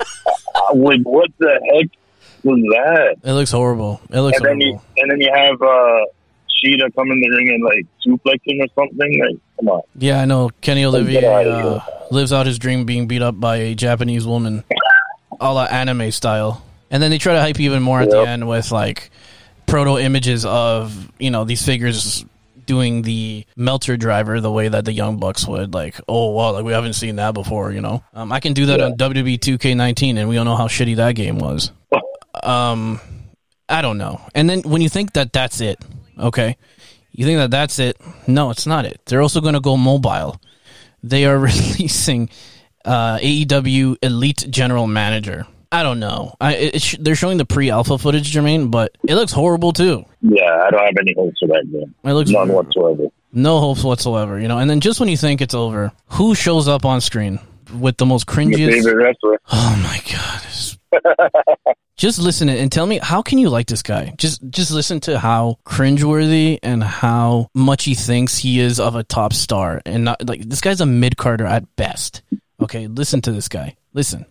uh, 0.54 0.74
like 0.74 1.02
what 1.02 1.30
the 1.38 1.60
heck 1.74 1.90
was 2.44 2.58
that? 2.60 3.16
It 3.24 3.32
looks 3.32 3.50
horrible. 3.50 4.00
It 4.10 4.20
looks 4.20 4.38
And 4.38 4.46
then 4.46 4.60
you 4.60 4.72
horrible. 4.74 4.84
and 4.96 5.10
then 5.10 5.20
you 5.20 5.32
have 5.34 5.62
uh 5.62 6.04
Shida 6.64 6.92
come 6.94 7.10
in 7.12 7.20
the 7.20 7.30
ring 7.36 7.48
and 7.50 7.64
like 7.64 7.86
suplexing 8.04 8.60
or 8.60 8.66
something. 8.74 9.20
Like, 9.24 9.38
come 9.58 9.68
on. 9.68 9.82
Yeah, 9.96 10.20
I 10.20 10.24
know. 10.24 10.50
Kenny 10.60 10.84
Olivier 10.84 11.24
uh, 11.24 11.80
lives 12.10 12.32
out 12.32 12.46
his 12.46 12.58
dream 12.58 12.84
being 12.84 13.06
beat 13.06 13.22
up 13.22 13.38
by 13.38 13.56
a 13.56 13.74
Japanese 13.74 14.26
woman, 14.26 14.64
a 15.40 15.52
la 15.52 15.64
anime 15.64 16.10
style. 16.10 16.64
And 16.90 17.02
then 17.02 17.10
they 17.10 17.18
try 17.18 17.34
to 17.34 17.40
hype 17.40 17.60
even 17.60 17.82
more 17.82 18.00
at 18.00 18.10
the 18.10 18.20
end 18.22 18.48
with 18.48 18.72
like 18.72 19.10
proto 19.66 19.98
images 19.98 20.44
of 20.46 21.12
you 21.18 21.30
know 21.30 21.44
these 21.44 21.64
figures 21.64 22.24
doing 22.68 23.02
the 23.02 23.44
Meltzer 23.56 23.96
driver 23.96 24.40
the 24.40 24.52
way 24.52 24.68
that 24.68 24.84
the 24.84 24.92
Young 24.92 25.16
Bucks 25.18 25.48
would. 25.48 25.74
Like, 25.74 26.00
oh 26.06 26.30
wow, 26.30 26.52
like 26.52 26.64
we 26.64 26.72
haven't 26.72 26.92
seen 26.92 27.16
that 27.16 27.34
before. 27.34 27.72
You 27.72 27.80
know, 27.80 28.04
um, 28.14 28.30
I 28.30 28.38
can 28.38 28.52
do 28.52 28.66
that 28.66 28.78
Yeah. 28.78 28.84
on 28.86 28.96
WWE 28.96 29.38
2K19, 29.40 30.16
and 30.18 30.28
we 30.28 30.38
all 30.38 30.44
know 30.44 30.54
how 30.54 30.68
shitty 30.68 30.94
that 30.96 31.16
game 31.16 31.38
was. 31.40 31.72
Um, 32.40 33.00
I 33.68 33.82
don't 33.82 33.98
know. 33.98 34.20
And 34.32 34.48
then 34.48 34.62
when 34.62 34.80
you 34.80 34.88
think 34.88 35.14
that 35.14 35.32
that's 35.32 35.60
it, 35.60 35.78
okay, 36.16 36.56
you 37.10 37.24
think 37.24 37.38
that 37.40 37.50
that's 37.50 37.80
it. 37.80 37.96
No, 38.28 38.50
it's 38.50 38.64
not 38.64 38.84
it. 38.84 39.00
They're 39.06 39.22
also 39.22 39.40
going 39.40 39.54
to 39.54 39.60
go 39.60 39.76
mobile. 39.76 40.40
They 41.02 41.24
are 41.24 41.36
releasing 41.50 42.28
uh, 42.84 43.18
AEW 43.18 43.96
Elite 44.02 44.46
General 44.50 44.86
Manager. 44.86 45.46
I 45.70 45.82
don't 45.82 46.00
know. 46.00 46.34
I 46.40 46.54
it, 46.54 46.82
sh- 46.82 46.96
they're 46.98 47.14
showing 47.14 47.36
the 47.38 47.44
pre-alpha 47.44 47.98
footage, 47.98 48.32
Jermaine, 48.32 48.70
but 48.70 48.96
it 49.06 49.14
looks 49.14 49.32
horrible 49.32 49.72
too. 49.72 50.04
Yeah, 50.22 50.64
I 50.66 50.70
don't 50.70 50.84
have 50.84 50.94
any 50.98 51.14
hopes 51.14 51.38
for 51.40 51.48
that 51.48 51.70
game. 51.70 51.94
It 52.04 52.12
looks 52.12 52.30
None 52.30 52.48
whatsoever. 52.48 53.08
no 53.32 53.60
hopes 53.60 53.84
whatsoever, 53.84 54.38
you 54.40 54.48
know. 54.48 54.58
And 54.58 54.68
then 54.70 54.80
just 54.80 54.98
when 54.98 55.08
you 55.10 55.16
think 55.18 55.40
it's 55.42 55.54
over, 55.54 55.92
who 56.06 56.34
shows 56.34 56.68
up 56.68 56.84
on 56.86 57.00
screen 57.02 57.38
with 57.78 57.98
the 57.98 58.06
most 58.06 58.26
cringiest? 58.26 59.16
Oh 59.52 59.80
my 59.82 60.00
god! 60.10 60.42
just 61.98 62.18
listen 62.18 62.48
and 62.48 62.72
tell 62.72 62.86
me 62.86 62.98
how 63.02 63.20
can 63.20 63.36
you 63.36 63.50
like 63.50 63.66
this 63.66 63.82
guy? 63.82 64.14
Just 64.16 64.40
just 64.48 64.70
listen 64.70 65.00
to 65.00 65.18
how 65.18 65.58
cringeworthy 65.66 66.58
and 66.62 66.82
how 66.82 67.48
much 67.54 67.84
he 67.84 67.94
thinks 67.94 68.38
he 68.38 68.58
is 68.60 68.80
of 68.80 68.94
a 68.96 69.02
top 69.04 69.34
star, 69.34 69.82
and 69.84 70.04
not 70.04 70.26
like 70.26 70.40
this 70.48 70.62
guy's 70.62 70.80
a 70.80 70.86
mid 70.86 71.18
carder 71.18 71.44
at 71.44 71.76
best. 71.76 72.22
Okay, 72.60 72.86
listen 72.86 73.20
to 73.22 73.32
this 73.32 73.48
guy. 73.48 73.76
Listen. 73.92 74.24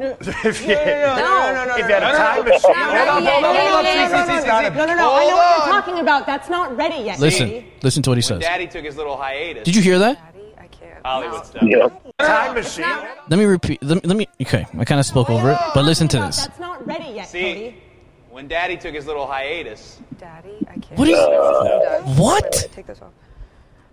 Now? 0.00 0.16
if 0.44 0.60
you, 0.62 0.74
No, 0.74 1.52
no, 1.54 1.64
no, 1.66 1.72
if 1.76 1.78
you 1.78 1.94
had 1.94 2.02
a 2.02 2.16
time 2.16 2.44
machine. 2.44 2.74
Hold 2.74 3.08
on, 3.08 3.22
hold 3.24 3.44
on, 3.44 3.54
hold 3.56 3.74
on. 3.74 3.84
See, 3.84 3.90
see, 4.06 4.40
see, 4.40 4.40
see. 4.42 4.76
No, 4.76 4.86
no, 4.86 4.94
no. 4.94 5.12
I 5.14 5.24
know 5.24 5.36
what 5.36 5.66
you're 5.66 5.74
talking 5.74 5.98
about. 6.00 6.26
That's 6.26 6.48
not 6.48 6.76
ready 6.76 7.02
yet. 7.04 7.18
Listen. 7.18 7.48
baby. 7.48 7.72
Listen 7.82 8.02
to 8.04 8.10
what 8.10 8.18
he 8.18 8.22
says. 8.22 8.40
Daddy 8.40 8.66
took 8.66 8.84
his 8.84 8.96
little 8.96 9.16
hiatus. 9.16 9.64
Did 9.64 9.76
you 9.76 9.82
hear 9.82 9.98
that? 9.98 10.18
I 10.58 10.66
can't. 10.68 11.04
Hollywood 11.04 11.46
stuff. 11.46 11.62
Yeah. 11.66 11.88
Time 12.18 12.54
machine. 12.54 12.84
Let 13.28 13.38
me 13.38 13.44
repeat. 13.44 13.82
Let 13.82 13.96
me. 13.96 14.00
Let 14.08 14.16
me 14.16 14.28
okay, 14.42 14.66
I 14.78 14.84
kind 14.84 15.00
of 15.00 15.06
spoke 15.06 15.28
over 15.30 15.50
it, 15.52 15.58
but 15.74 15.84
listen 15.84 16.06
to 16.08 16.18
this. 16.20 16.46
That's 16.46 16.60
not 16.60 16.86
ready 16.86 17.12
yet, 17.12 17.28
See, 17.28 17.42
Cody. 17.54 17.82
when 18.30 18.46
Daddy 18.48 18.76
took 18.76 18.94
his 18.94 19.06
little 19.06 19.26
hiatus, 19.26 20.00
Daddy, 20.18 20.56
I 20.68 20.74
can't. 20.78 20.98
What 20.98 21.08
is- 21.08 21.18
I'm 21.18 21.30
done. 21.30 22.16
What? 22.16 22.44
Wait, 22.44 22.54
wait, 22.62 22.72
take 22.72 22.86
this 22.86 23.00
off. 23.02 23.10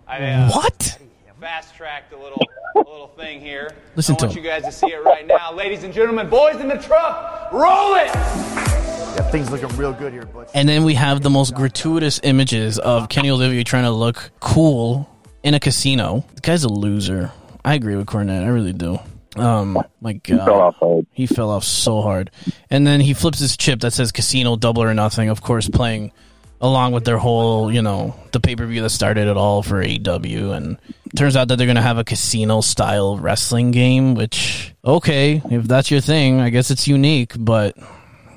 I 0.06 0.18
uh, 0.22 0.50
What? 0.52 0.98
Fast 1.42 1.74
tracked 1.74 2.12
a 2.12 2.16
little, 2.16 2.40
a 2.76 2.78
little 2.78 3.08
thing 3.08 3.40
here. 3.40 3.72
Listen 3.96 4.14
I 4.14 4.18
to 4.18 4.24
want 4.26 4.36
him. 4.36 4.44
you 4.44 4.48
guys 4.48 4.62
to 4.62 4.70
see 4.70 4.86
it 4.86 5.04
right 5.04 5.26
now, 5.26 5.52
ladies 5.52 5.82
and 5.82 5.92
gentlemen, 5.92 6.30
boys 6.30 6.54
in 6.60 6.68
the 6.68 6.76
truck, 6.76 7.50
roll 7.52 7.96
it. 7.96 8.06
Yeah, 8.14 9.28
things 9.32 9.50
looking 9.50 9.68
real 9.76 9.92
good 9.92 10.12
here, 10.12 10.24
Butch. 10.24 10.50
And 10.54 10.68
then 10.68 10.84
we 10.84 10.94
have 10.94 11.20
the 11.20 11.30
most 11.30 11.52
gratuitous 11.52 12.20
images 12.22 12.78
of 12.78 13.08
Kenny 13.08 13.28
Omega 13.28 13.64
trying 13.64 13.82
to 13.82 13.90
look 13.90 14.30
cool 14.38 15.10
in 15.42 15.54
a 15.54 15.58
casino. 15.58 16.24
The 16.36 16.42
guy's 16.42 16.62
a 16.62 16.68
loser. 16.68 17.32
I 17.64 17.74
agree 17.74 17.96
with 17.96 18.06
Cornette. 18.06 18.44
I 18.44 18.46
really 18.46 18.72
do. 18.72 19.00
Um, 19.34 19.82
my 20.00 20.12
God, 20.12 20.44
fell 20.44 20.60
off 20.60 20.76
hard. 20.76 21.06
He 21.10 21.26
fell 21.26 21.50
off 21.50 21.64
so 21.64 22.02
hard. 22.02 22.30
And 22.70 22.86
then 22.86 23.00
he 23.00 23.14
flips 23.14 23.40
his 23.40 23.56
chip 23.56 23.80
that 23.80 23.92
says 23.92 24.12
casino 24.12 24.54
double 24.54 24.84
or 24.84 24.94
nothing. 24.94 25.28
Of 25.28 25.42
course, 25.42 25.68
playing 25.68 26.12
along 26.62 26.92
with 26.92 27.04
their 27.04 27.18
whole, 27.18 27.72
you 27.72 27.82
know, 27.82 28.14
the 28.30 28.40
pay 28.40 28.56
per 28.56 28.64
view 28.64 28.80
that 28.82 28.90
started 28.90 29.26
it 29.28 29.36
all 29.36 29.62
for 29.62 29.84
AEW. 29.84 30.56
And 30.56 30.78
turns 31.16 31.36
out 31.36 31.48
that 31.48 31.56
they're 31.56 31.66
gonna 31.66 31.82
have 31.82 31.98
a 31.98 32.04
casino 32.04 32.60
style 32.60 33.18
wrestling 33.18 33.72
game. 33.72 34.14
Which 34.14 34.72
okay, 34.84 35.42
if 35.50 35.64
that's 35.64 35.90
your 35.90 36.00
thing, 36.00 36.40
I 36.40 36.50
guess 36.50 36.70
it's 36.70 36.86
unique. 36.88 37.34
But 37.38 37.76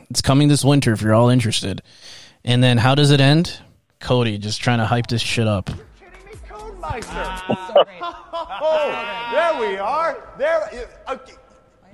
it's 0.09 0.21
coming 0.21 0.47
this 0.47 0.65
winter 0.65 0.91
if 0.91 1.01
you're 1.01 1.13
all 1.13 1.29
interested. 1.29 1.81
And 2.43 2.63
then 2.63 2.77
how 2.77 2.95
does 2.95 3.11
it 3.11 3.21
end? 3.21 3.59
Cody 3.99 4.37
just 4.37 4.61
trying 4.61 4.79
to 4.79 4.85
hype 4.85 5.07
this 5.07 5.21
shit 5.21 5.47
up. 5.47 5.69
me, 5.69 5.75
Codemeister? 6.49 7.85
Oh, 8.57 9.29
there 9.33 9.59
we 9.59 9.77
are. 9.77 10.33
There. 10.37 10.89
Okay. 11.09 11.33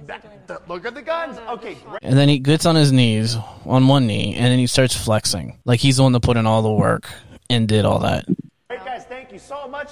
That, 0.07 0.47
that- 0.47 0.67
look 0.67 0.85
at 0.85 0.95
the 0.95 1.01
guns. 1.01 1.37
Oh, 1.47 1.53
okay, 1.55 1.75
great. 1.75 1.99
And 2.01 2.17
then 2.17 2.29
he 2.29 2.39
gets 2.39 2.65
on 2.65 2.75
his 2.75 2.91
knees, 2.91 3.35
on 3.65 3.87
one 3.87 4.07
knee, 4.07 4.35
and 4.35 4.45
then 4.45 4.59
he 4.59 4.67
starts 4.67 4.95
flexing. 4.95 5.57
Like 5.65 5.79
he's 5.79 5.97
the 5.97 6.03
one 6.03 6.11
that 6.13 6.21
put 6.21 6.37
in 6.37 6.45
all 6.45 6.61
the 6.61 6.71
work 6.71 7.09
and 7.49 7.67
did 7.67 7.85
all 7.85 7.99
that. 7.99 8.25
Great, 8.67 8.83
guys. 8.85 9.05
Thank 9.05 9.31
you 9.31 9.39
so 9.39 9.67
much. 9.67 9.91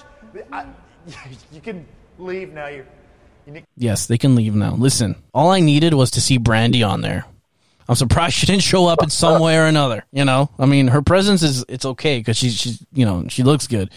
I, 0.52 0.66
you 1.52 1.62
can 1.62 1.86
leave 2.18 2.54
now. 2.54 2.68
You, 2.68 2.86
you 3.46 3.54
need, 3.54 3.66
Yes, 3.78 4.08
they 4.08 4.18
can 4.18 4.36
leave 4.36 4.56
now. 4.56 4.74
Listen, 4.76 5.16
all 5.34 5.52
I 5.52 5.60
needed 5.60 5.94
was 5.94 6.12
to 6.12 6.22
see 6.22 6.40
Brandi 6.40 6.88
on 6.88 7.02
there. 7.02 7.26
I'm 7.88 7.96
surprised 7.96 8.36
she 8.36 8.46
didn't 8.46 8.62
show 8.62 8.86
up 8.86 9.02
in 9.02 9.10
some 9.10 9.42
way 9.42 9.58
or 9.58 9.66
another. 9.66 10.06
You 10.12 10.24
know, 10.24 10.52
I 10.60 10.68
mean, 10.68 10.90
her 10.90 11.02
presence 11.02 11.42
is 11.42 11.66
it's 11.68 11.86
okay 11.86 12.20
because 12.20 12.38
she's 12.38 12.56
she's 12.56 12.86
you 12.94 13.04
know 13.04 13.26
she 13.30 13.42
looks 13.42 13.66
good. 13.66 13.90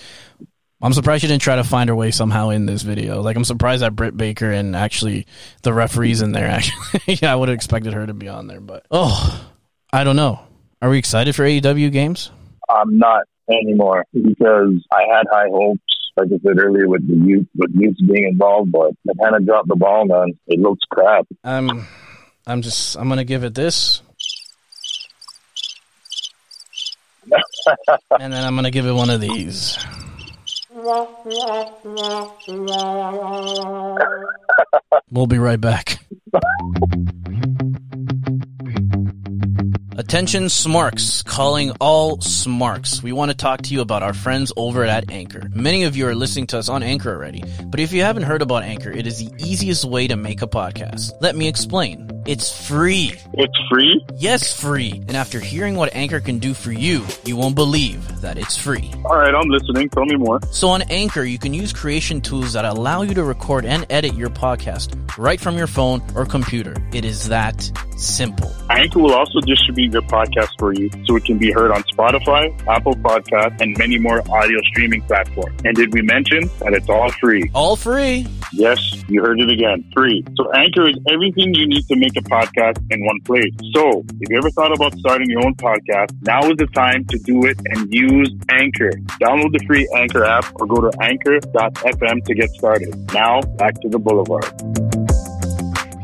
I'm 0.82 0.92
surprised 0.92 1.20
she 1.20 1.28
didn't 1.28 1.42
try 1.42 1.56
to 1.56 1.64
find 1.64 1.88
her 1.88 1.94
way 1.94 2.10
somehow 2.10 2.48
in 2.48 2.66
this 2.66 2.82
video. 2.82 3.22
Like 3.22 3.36
I'm 3.36 3.44
surprised 3.44 3.82
that 3.82 3.94
Britt 3.94 4.16
Baker 4.16 4.50
and 4.50 4.74
actually 4.74 5.26
the 5.62 5.72
referees 5.72 6.22
in 6.22 6.32
there. 6.32 6.46
Actually, 6.50 7.18
yeah, 7.22 7.32
I 7.32 7.36
would 7.36 7.48
have 7.48 7.54
expected 7.54 7.92
her 7.92 8.04
to 8.04 8.14
be 8.14 8.28
on 8.28 8.48
there, 8.48 8.60
but 8.60 8.84
oh, 8.90 9.48
I 9.92 10.02
don't 10.02 10.16
know. 10.16 10.40
Are 10.80 10.90
we 10.90 10.98
excited 10.98 11.36
for 11.36 11.44
AEW 11.44 11.92
games? 11.92 12.32
I'm 12.68 12.98
not 12.98 13.22
anymore 13.48 14.04
because 14.12 14.84
I 14.92 15.02
had 15.14 15.26
high 15.30 15.48
hopes. 15.48 15.80
Like 16.16 16.28
I 16.28 16.38
said 16.44 16.58
earlier, 16.58 16.88
with 16.88 17.06
the 17.06 17.14
Yuke's, 17.14 17.48
with 17.54 17.74
Yuke's 17.74 18.00
being 18.02 18.28
involved, 18.28 18.72
but 18.72 18.90
I 19.08 19.12
kind 19.22 19.36
of 19.36 19.46
dropped 19.46 19.68
the 19.68 19.76
ball, 19.76 20.04
man. 20.04 20.38
It 20.48 20.58
looks 20.58 20.84
crap. 20.90 21.26
I'm 21.44 21.86
I'm 22.46 22.60
just 22.60 22.96
I'm 22.96 23.08
gonna 23.08 23.24
give 23.24 23.44
it 23.44 23.54
this. 23.54 24.02
and 28.20 28.32
then 28.32 28.44
I'm 28.44 28.56
gonna 28.56 28.72
give 28.72 28.86
it 28.86 28.92
one 28.92 29.10
of 29.10 29.20
these. 29.20 29.78
We'll 35.10 35.26
be 35.26 35.38
right 35.38 35.60
back. 35.60 35.98
Attention 39.98 40.48
Smarks, 40.48 41.22
calling 41.22 41.72
all 41.80 42.18
Smarks. 42.22 43.02
We 43.02 43.12
want 43.12 43.30
to 43.30 43.36
talk 43.36 43.60
to 43.62 43.74
you 43.74 43.82
about 43.82 44.02
our 44.02 44.14
friends 44.14 44.52
over 44.56 44.84
at 44.84 45.10
Anchor. 45.10 45.50
Many 45.54 45.84
of 45.84 45.96
you 45.96 46.06
are 46.06 46.14
listening 46.14 46.46
to 46.48 46.58
us 46.58 46.70
on 46.70 46.82
Anchor 46.82 47.10
already, 47.10 47.44
but 47.66 47.78
if 47.78 47.92
you 47.92 48.02
haven't 48.02 48.22
heard 48.22 48.40
about 48.40 48.62
Anchor, 48.62 48.90
it 48.90 49.06
is 49.06 49.18
the 49.18 49.30
easiest 49.38 49.84
way 49.84 50.08
to 50.08 50.16
make 50.16 50.40
a 50.40 50.46
podcast. 50.46 51.12
Let 51.20 51.36
me 51.36 51.46
explain. 51.46 52.08
It's 52.24 52.66
free. 52.68 53.12
It's 53.34 53.58
free. 53.68 54.04
Yes, 54.16 54.58
free. 54.58 54.92
And 55.08 55.16
after 55.16 55.40
hearing 55.40 55.74
what 55.74 55.94
Anchor 55.94 56.20
can 56.20 56.38
do 56.38 56.54
for 56.54 56.70
you, 56.70 57.04
you 57.24 57.36
won't 57.36 57.54
believe 57.56 58.20
that 58.20 58.38
it's 58.38 58.56
free. 58.56 58.90
All 59.04 59.16
right, 59.16 59.34
I'm 59.34 59.48
listening. 59.48 59.88
Tell 59.88 60.04
me 60.04 60.16
more. 60.16 60.38
So 60.50 60.68
on 60.68 60.82
Anchor, 60.82 61.24
you 61.24 61.38
can 61.38 61.52
use 61.52 61.72
creation 61.72 62.20
tools 62.20 62.52
that 62.52 62.64
allow 62.64 63.02
you 63.02 63.14
to 63.14 63.24
record 63.24 63.64
and 63.64 63.84
edit 63.90 64.14
your 64.14 64.30
podcast 64.30 64.96
right 65.18 65.40
from 65.40 65.56
your 65.56 65.66
phone 65.66 66.02
or 66.14 66.24
computer. 66.24 66.74
It 66.92 67.04
is 67.04 67.28
that 67.28 67.70
simple. 67.96 68.52
Anchor 68.70 69.00
will 69.00 69.14
also 69.14 69.40
distribute 69.40 69.92
your 69.92 70.02
podcast 70.02 70.50
for 70.58 70.72
you 70.72 70.90
so 71.06 71.16
it 71.16 71.24
can 71.24 71.38
be 71.38 71.50
heard 71.50 71.72
on 71.72 71.82
Spotify, 71.84 72.54
Apple 72.68 72.94
Podcasts, 72.94 73.60
and 73.60 73.76
many 73.78 73.98
more 73.98 74.20
audio 74.30 74.60
streaming 74.70 75.02
platforms. 75.02 75.60
And 75.64 75.76
did 75.76 75.92
we 75.92 76.02
mention 76.02 76.48
that 76.60 76.72
it's 76.72 76.88
all 76.88 77.10
free? 77.12 77.50
All 77.52 77.76
free. 77.76 78.26
Yes, 78.52 79.04
you 79.08 79.22
heard 79.22 79.40
it 79.40 79.48
again. 79.48 79.90
Free. 79.94 80.24
So 80.36 80.50
Anchor 80.52 80.88
is 80.88 80.96
everything 81.10 81.54
you 81.54 81.66
need 81.66 81.86
to 81.88 81.96
make 81.96 82.16
a 82.16 82.22
podcast 82.22 82.78
in 82.90 83.04
one 83.04 83.20
place. 83.22 83.52
So 83.74 84.04
if 84.20 84.28
you 84.28 84.36
ever 84.36 84.50
thought 84.50 84.72
about 84.72 84.96
starting 84.98 85.30
your 85.30 85.44
own 85.44 85.54
podcast, 85.54 86.14
now 86.22 86.42
is 86.50 86.56
the 86.58 86.66
time 86.66 87.04
to 87.06 87.18
do 87.18 87.46
it 87.46 87.58
and 87.64 87.92
use 87.92 88.30
Anchor. 88.50 88.90
Download 89.22 89.52
the 89.52 89.64
free 89.66 89.88
Anchor 89.94 90.24
app 90.24 90.44
or 90.60 90.66
go 90.66 90.82
to 90.82 91.02
anchor.fm 91.02 92.24
to 92.24 92.34
get 92.34 92.50
started. 92.50 92.94
Now 93.14 93.40
back 93.40 93.80
to 93.80 93.88
the 93.88 93.98
Boulevard. 93.98 94.44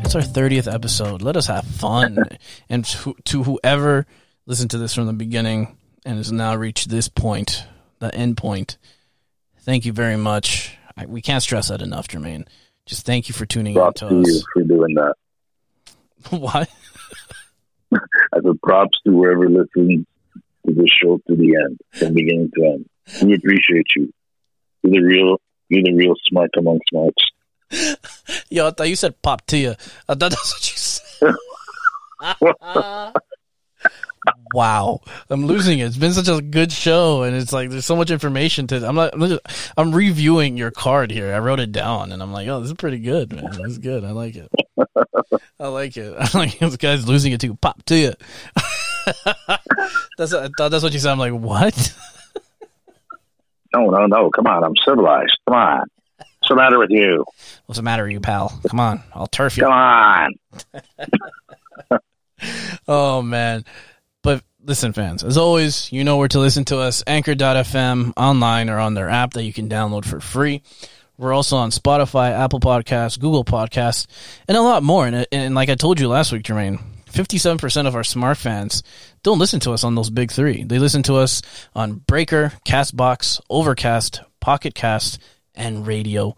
It's 0.05 0.15
our 0.15 0.23
30th 0.23 0.73
episode. 0.73 1.21
Let 1.21 1.37
us 1.37 1.49
have 1.49 1.67
fun. 1.67 2.25
and 2.71 2.83
to, 2.87 3.15
to 3.27 3.43
whoever 3.43 4.07
listened 4.47 4.71
to 4.71 4.79
this 4.79 4.95
from 4.95 5.07
the 5.07 5.13
beginning 5.13 5.77
and 6.07 6.17
has 6.17 6.33
now 6.33 6.57
reached 6.57 6.89
this 6.89 7.09
point, 7.09 7.67
the 7.99 8.15
end 8.15 8.39
point, 8.39 8.79
thank 9.61 9.85
you 9.85 9.93
very 9.93 10.17
much. 10.17 10.78
I, 10.99 11.07
we 11.07 11.23
can't 11.23 11.43
stress 11.43 11.69
that 11.69 11.81
enough, 11.81 12.09
Jermaine. 12.09 12.47
Just 12.85 13.07
thank 13.07 13.29
you 13.29 13.35
for 13.35 13.47
tuning 13.47 13.75
in 13.75 13.81
Props 13.81 14.01
to 14.01 14.09
to 14.09 14.15
you 14.17 14.23
us. 14.23 14.45
for 14.53 14.63
doing 14.65 14.95
that. 14.95 15.15
what? 16.31 16.69
As 17.93 18.45
a 18.45 18.55
props 18.63 18.99
to 19.07 19.13
whoever 19.13 19.49
listens 19.49 20.05
to 20.67 20.75
the 20.75 20.89
show 21.01 21.19
to 21.29 21.37
the 21.37 21.55
end, 21.57 21.79
from 21.93 22.13
beginning 22.15 22.51
to 22.55 22.65
end. 22.65 22.87
We 23.23 23.35
appreciate 23.37 23.87
you. 23.97 24.13
You're 24.83 25.01
the 25.01 25.07
real, 25.07 25.41
you're 25.69 25.85
the 25.85 25.95
real 25.95 26.15
smart 26.27 26.51
among 26.59 26.81
smarts. 26.91 27.25
Yo, 28.51 28.67
I 28.67 28.71
thought 28.73 28.89
you 28.89 28.97
said 28.97 29.23
pop 29.23 29.47
to 29.47 29.57
you. 29.57 29.71
I 30.09 30.15
thought 30.15 30.19
that's 30.19 30.53
what 30.55 30.71
you 30.71 30.77
said. 30.77 31.35
Wow, 34.53 35.01
I'm 35.31 35.47
losing 35.47 35.79
it. 35.79 35.87
It's 35.87 35.97
been 35.97 36.13
such 36.13 36.29
a 36.29 36.41
good 36.41 36.73
show, 36.73 37.23
and 37.23 37.37
it's 37.37 37.53
like 37.53 37.71
there's 37.71 37.87
so 37.87 37.97
much 37.97 38.11
information 38.11 38.67
to. 38.69 38.87
I'm 38.87 38.95
not. 38.95 39.15
I'm, 39.15 39.29
just, 39.29 39.41
I'm 39.77 39.95
reviewing 39.95 40.57
your 40.57 40.71
card 40.71 41.11
here. 41.11 41.35
I 41.35 41.39
wrote 41.39 41.61
it 41.61 41.73
down, 41.73 42.13
and 42.13 42.23
I'm 42.23 42.33
like, 42.33 42.49
oh, 42.49 42.61
this 42.61 42.71
is 42.71 42.77
pretty 42.77 42.99
good, 42.99 43.33
man. 43.33 43.51
This 43.51 43.73
is 43.73 43.79
good. 43.79 44.05
I 44.05 44.11
like 44.11 44.37
it. 44.37 44.51
I 45.61 45.69
like 45.69 45.97
it. 45.97 46.15
I 46.35 46.39
like 46.39 46.59
this 46.59 46.77
guy's 46.77 47.07
losing 47.07 47.33
it 47.33 47.41
too. 47.41 47.55
Pop 47.55 47.83
to 47.85 47.97
you. 47.97 48.13
that's. 50.19 50.33
I 50.33 50.49
thought 50.57 50.71
that's 50.71 50.83
what 50.83 50.93
you 50.93 50.99
said. 50.99 51.13
I'm 51.13 51.19
like, 51.19 51.33
what? 51.33 51.95
No, 53.75 53.91
no, 53.91 54.07
no. 54.07 54.31
Come 54.31 54.47
on. 54.47 54.65
I'm 54.65 54.77
civilized. 54.85 55.37
Come 55.47 55.57
on. 55.57 55.81
What's 56.19 56.49
the 56.49 56.57
matter 56.57 56.79
with 56.79 56.91
you? 56.91 57.25
What's 57.67 57.79
the 57.79 57.83
matter 57.83 58.05
with 58.05 58.13
you, 58.13 58.21
pal? 58.21 58.59
Come 58.69 58.81
on, 58.81 59.03
I'll 59.15 59.27
turf 59.27 59.57
you. 59.57 59.65
Come 59.65 59.73
on. 59.73 60.35
Oh 62.87 63.23
man. 63.23 63.65
Listen, 64.65 64.93
fans, 64.93 65.23
as 65.23 65.37
always, 65.37 65.93
you 65.93 66.03
know 66.03 66.17
where 66.17 66.27
to 66.27 66.41
listen 66.41 66.65
to 66.65 66.79
us. 66.79 67.05
Anchor.fm 67.07 68.13
online 68.17 68.69
or 68.69 68.79
on 68.79 68.95
their 68.95 69.09
app 69.09 69.35
that 69.35 69.45
you 69.45 69.53
can 69.53 69.69
download 69.69 70.05
for 70.05 70.19
free. 70.19 70.63
We're 71.17 71.33
also 71.33 71.57
on 71.57 71.71
Spotify, 71.71 72.33
Apple 72.33 72.59
Podcasts, 72.59 73.21
Google 73.21 73.45
Podcasts, 73.45 74.09
and 74.49 74.57
a 74.57 74.63
lot 74.63 74.83
more. 74.83 75.07
And, 75.07 75.27
and 75.31 75.55
like 75.55 75.69
I 75.69 75.77
told 75.77 76.01
you 76.01 76.09
last 76.09 76.33
week, 76.33 76.43
Jermaine, 76.43 76.81
57% 77.07 77.87
of 77.87 77.95
our 77.95 78.03
smart 78.03 78.37
fans 78.37 78.83
don't 79.23 79.39
listen 79.39 79.61
to 79.61 79.71
us 79.71 79.85
on 79.85 79.95
those 79.95 80.11
big 80.11 80.33
three. 80.33 80.65
They 80.65 80.81
listen 80.81 81.05
to 81.05 81.15
us 81.15 81.41
on 81.77 81.95
Breaker, 81.95 82.53
Castbox, 82.67 83.41
Overcast, 83.49 84.23
Pocket 84.41 84.75
Cast, 84.75 85.21
and 85.55 85.87
Radio 85.87 86.37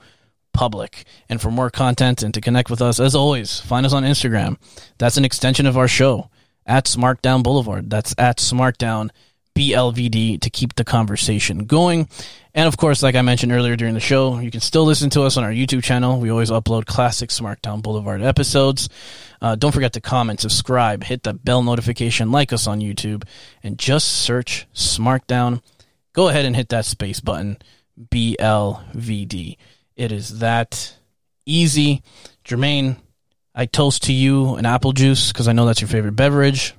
Public. 0.53 1.05
And 1.31 1.41
for 1.41 1.51
more 1.51 1.71
content 1.71 2.23
and 2.23 2.35
to 2.35 2.43
connect 2.43 2.69
with 2.69 2.83
us, 2.83 3.01
as 3.01 3.15
always, 3.15 3.61
find 3.61 3.87
us 3.87 3.95
on 3.95 4.05
Instagram. 4.05 4.59
That's 4.99 5.17
an 5.17 5.25
extension 5.25 5.65
of 5.65 5.79
our 5.79 5.89
show 5.89 6.29
at 6.71 6.85
Smartdown 6.85 7.43
Boulevard. 7.43 7.91
That's 7.91 8.15
at 8.17 8.39
Smartdown 8.39 9.11
BLVD 9.57 10.41
to 10.41 10.51
keep 10.51 10.77
the 10.77 10.85
conversation 10.85 11.67
going. 11.67 12.09
And 12.55 12.69
of 12.69 12.77
course, 12.77 13.03
like 13.03 13.17
I 13.17 13.23
mentioned 13.23 13.53
earlier 13.53 13.75
during 13.77 13.95
the 13.95 14.01
show, 14.01 14.39
you 14.39 14.51
can 14.51 14.61
still 14.61 14.85
listen 14.85 15.11
to 15.11 15.23
us 15.23 15.37
on 15.37 15.45
our 15.45 15.51
YouTube 15.51 15.83
channel. 15.83 16.21
We 16.21 16.31
always 16.31 16.51
upload 16.51 16.87
classic 16.87 17.31
Smartdown 17.31 17.83
Boulevard 17.83 18.23
episodes. 18.23 18.89
Uh, 19.43 19.57
don't 19.57 19.73
forget 19.73 19.95
to 19.95 20.01
comment, 20.01 20.41
subscribe, 20.41 21.03
hit 21.03 21.25
the 21.25 21.35
bell 21.35 21.63
notification, 21.63 22.31
like 22.31 22.53
us 22.53 22.67
on 22.67 22.81
YouTube, 22.81 23.25
and 23.63 23.77
just 23.77 24.07
search 24.09 24.67
Smartdown. 24.73 25.63
Go 26.13 26.29
ahead 26.29 26.45
and 26.45 26.55
hit 26.55 26.69
that 26.69 26.85
space 26.85 27.21
button, 27.21 27.59
BLVD. 28.01 29.57
It 29.97 30.13
is 30.13 30.39
that 30.39 30.95
easy. 31.47 32.03
Jermaine, 32.45 32.97
I 33.55 33.67
toast 33.67 34.05
to 34.05 34.13
you 34.13 34.55
an 34.55 34.67
apple 34.67 34.93
juice 34.93 35.33
because 35.33 35.49
I 35.49 35.53
know 35.53 35.67
that's 35.67 35.81
your 35.81 35.89
favorite 35.89 36.17
beverage. 36.17 36.75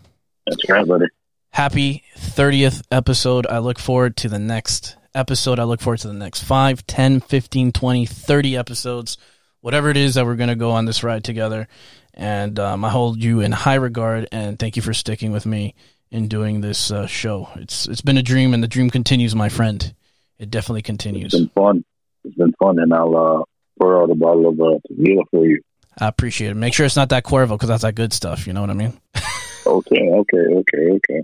That's 0.48 0.70
right, 0.70 0.88
buddy. 0.88 1.06
Happy 1.52 2.04
30th 2.18 2.84
episode. 2.92 3.46
I 3.48 3.60
look 3.60 3.78
forward 3.78 4.16
to 4.18 4.30
the 4.30 4.40
next 4.40 4.96
episode. 5.14 5.60
I 5.60 5.66
look 5.66 5.82
forward 5.82 6.00
to 6.00 6.08
the 6.08 6.14
next 6.14 6.44
5, 6.44 6.88
10, 6.88 7.20
15, 7.20 7.72
20, 7.74 8.06
30 8.06 8.58
episodes, 8.58 9.18
whatever 9.60 9.90
it 9.90 9.98
is 9.98 10.16
that 10.16 10.26
we're 10.26 10.36
going 10.36 10.50
to 10.50 10.56
go 10.56 10.72
on 10.72 10.86
this 10.86 11.04
ride 11.04 11.24
together. 11.24 11.68
And 12.14 12.58
um, 12.58 12.86
I 12.86 12.90
hold 12.90 13.22
you 13.22 13.42
in 13.42 13.52
high 13.52 13.76
regard 13.76 14.28
and 14.32 14.58
thank 14.58 14.76
you 14.76 14.82
for 14.82 14.94
sticking 14.94 15.32
with 15.32 15.46
me 15.46 15.76
in 16.10 16.28
doing 16.28 16.62
this 16.62 16.92
uh, 16.92 17.06
show. 17.08 17.50
It's 17.56 17.88
It's 17.88 18.02
been 18.02 18.18
a 18.18 18.24
dream 18.24 18.54
and 18.54 18.64
the 18.64 18.68
dream 18.68 18.90
continues, 18.90 19.36
my 19.36 19.50
friend. 19.50 19.94
It 20.40 20.50
definitely 20.50 20.82
continues. 20.82 21.34
It's 21.34 21.36
been 21.36 21.50
fun. 21.50 21.86
It's 22.24 22.36
been 22.36 22.54
fun, 22.54 22.80
and 22.80 22.94
I'll 22.94 23.16
uh, 23.16 23.44
pour 23.80 24.02
out 24.02 24.10
a 24.10 24.16
bottle 24.16 24.48
of 24.48 24.60
uh, 24.60 24.80
tequila 24.88 25.24
for 25.32 25.46
you. 25.46 25.62
I 26.02 26.08
appreciate 26.08 26.50
it. 26.50 26.56
Make 26.56 26.74
sure 26.74 26.86
it's 26.86 26.96
not 26.96 27.10
that 27.10 27.24
Cuervo 27.24 27.50
because 27.50 27.70
that's 27.70 27.84
that 27.84 27.94
good 27.94 28.12
stuff. 28.12 28.48
You 28.48 28.54
know 28.54 28.62
what 28.62 28.70
I 28.70 28.74
mean? 28.74 29.00
Okay, 29.64 30.10
okay, 30.12 30.38
okay, 30.56 30.90
okay. 30.90 31.22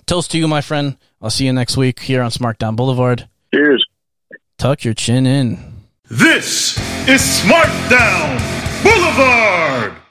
Toast 0.06 0.30
to 0.30 0.38
you, 0.38 0.48
my 0.48 0.62
friend. 0.62 0.96
I'll 1.20 1.28
see 1.28 1.44
you 1.44 1.52
next 1.52 1.76
week 1.76 2.00
here 2.00 2.22
on 2.22 2.30
Smartdown 2.30 2.76
Boulevard. 2.76 3.28
Cheers. 3.52 3.84
Tuck 4.56 4.84
your 4.84 4.94
chin 4.94 5.26
in. 5.26 5.58
This 6.08 6.78
is 7.06 7.20
Smart 7.22 7.68
Down 7.90 8.38
Boulevard. 8.82 10.01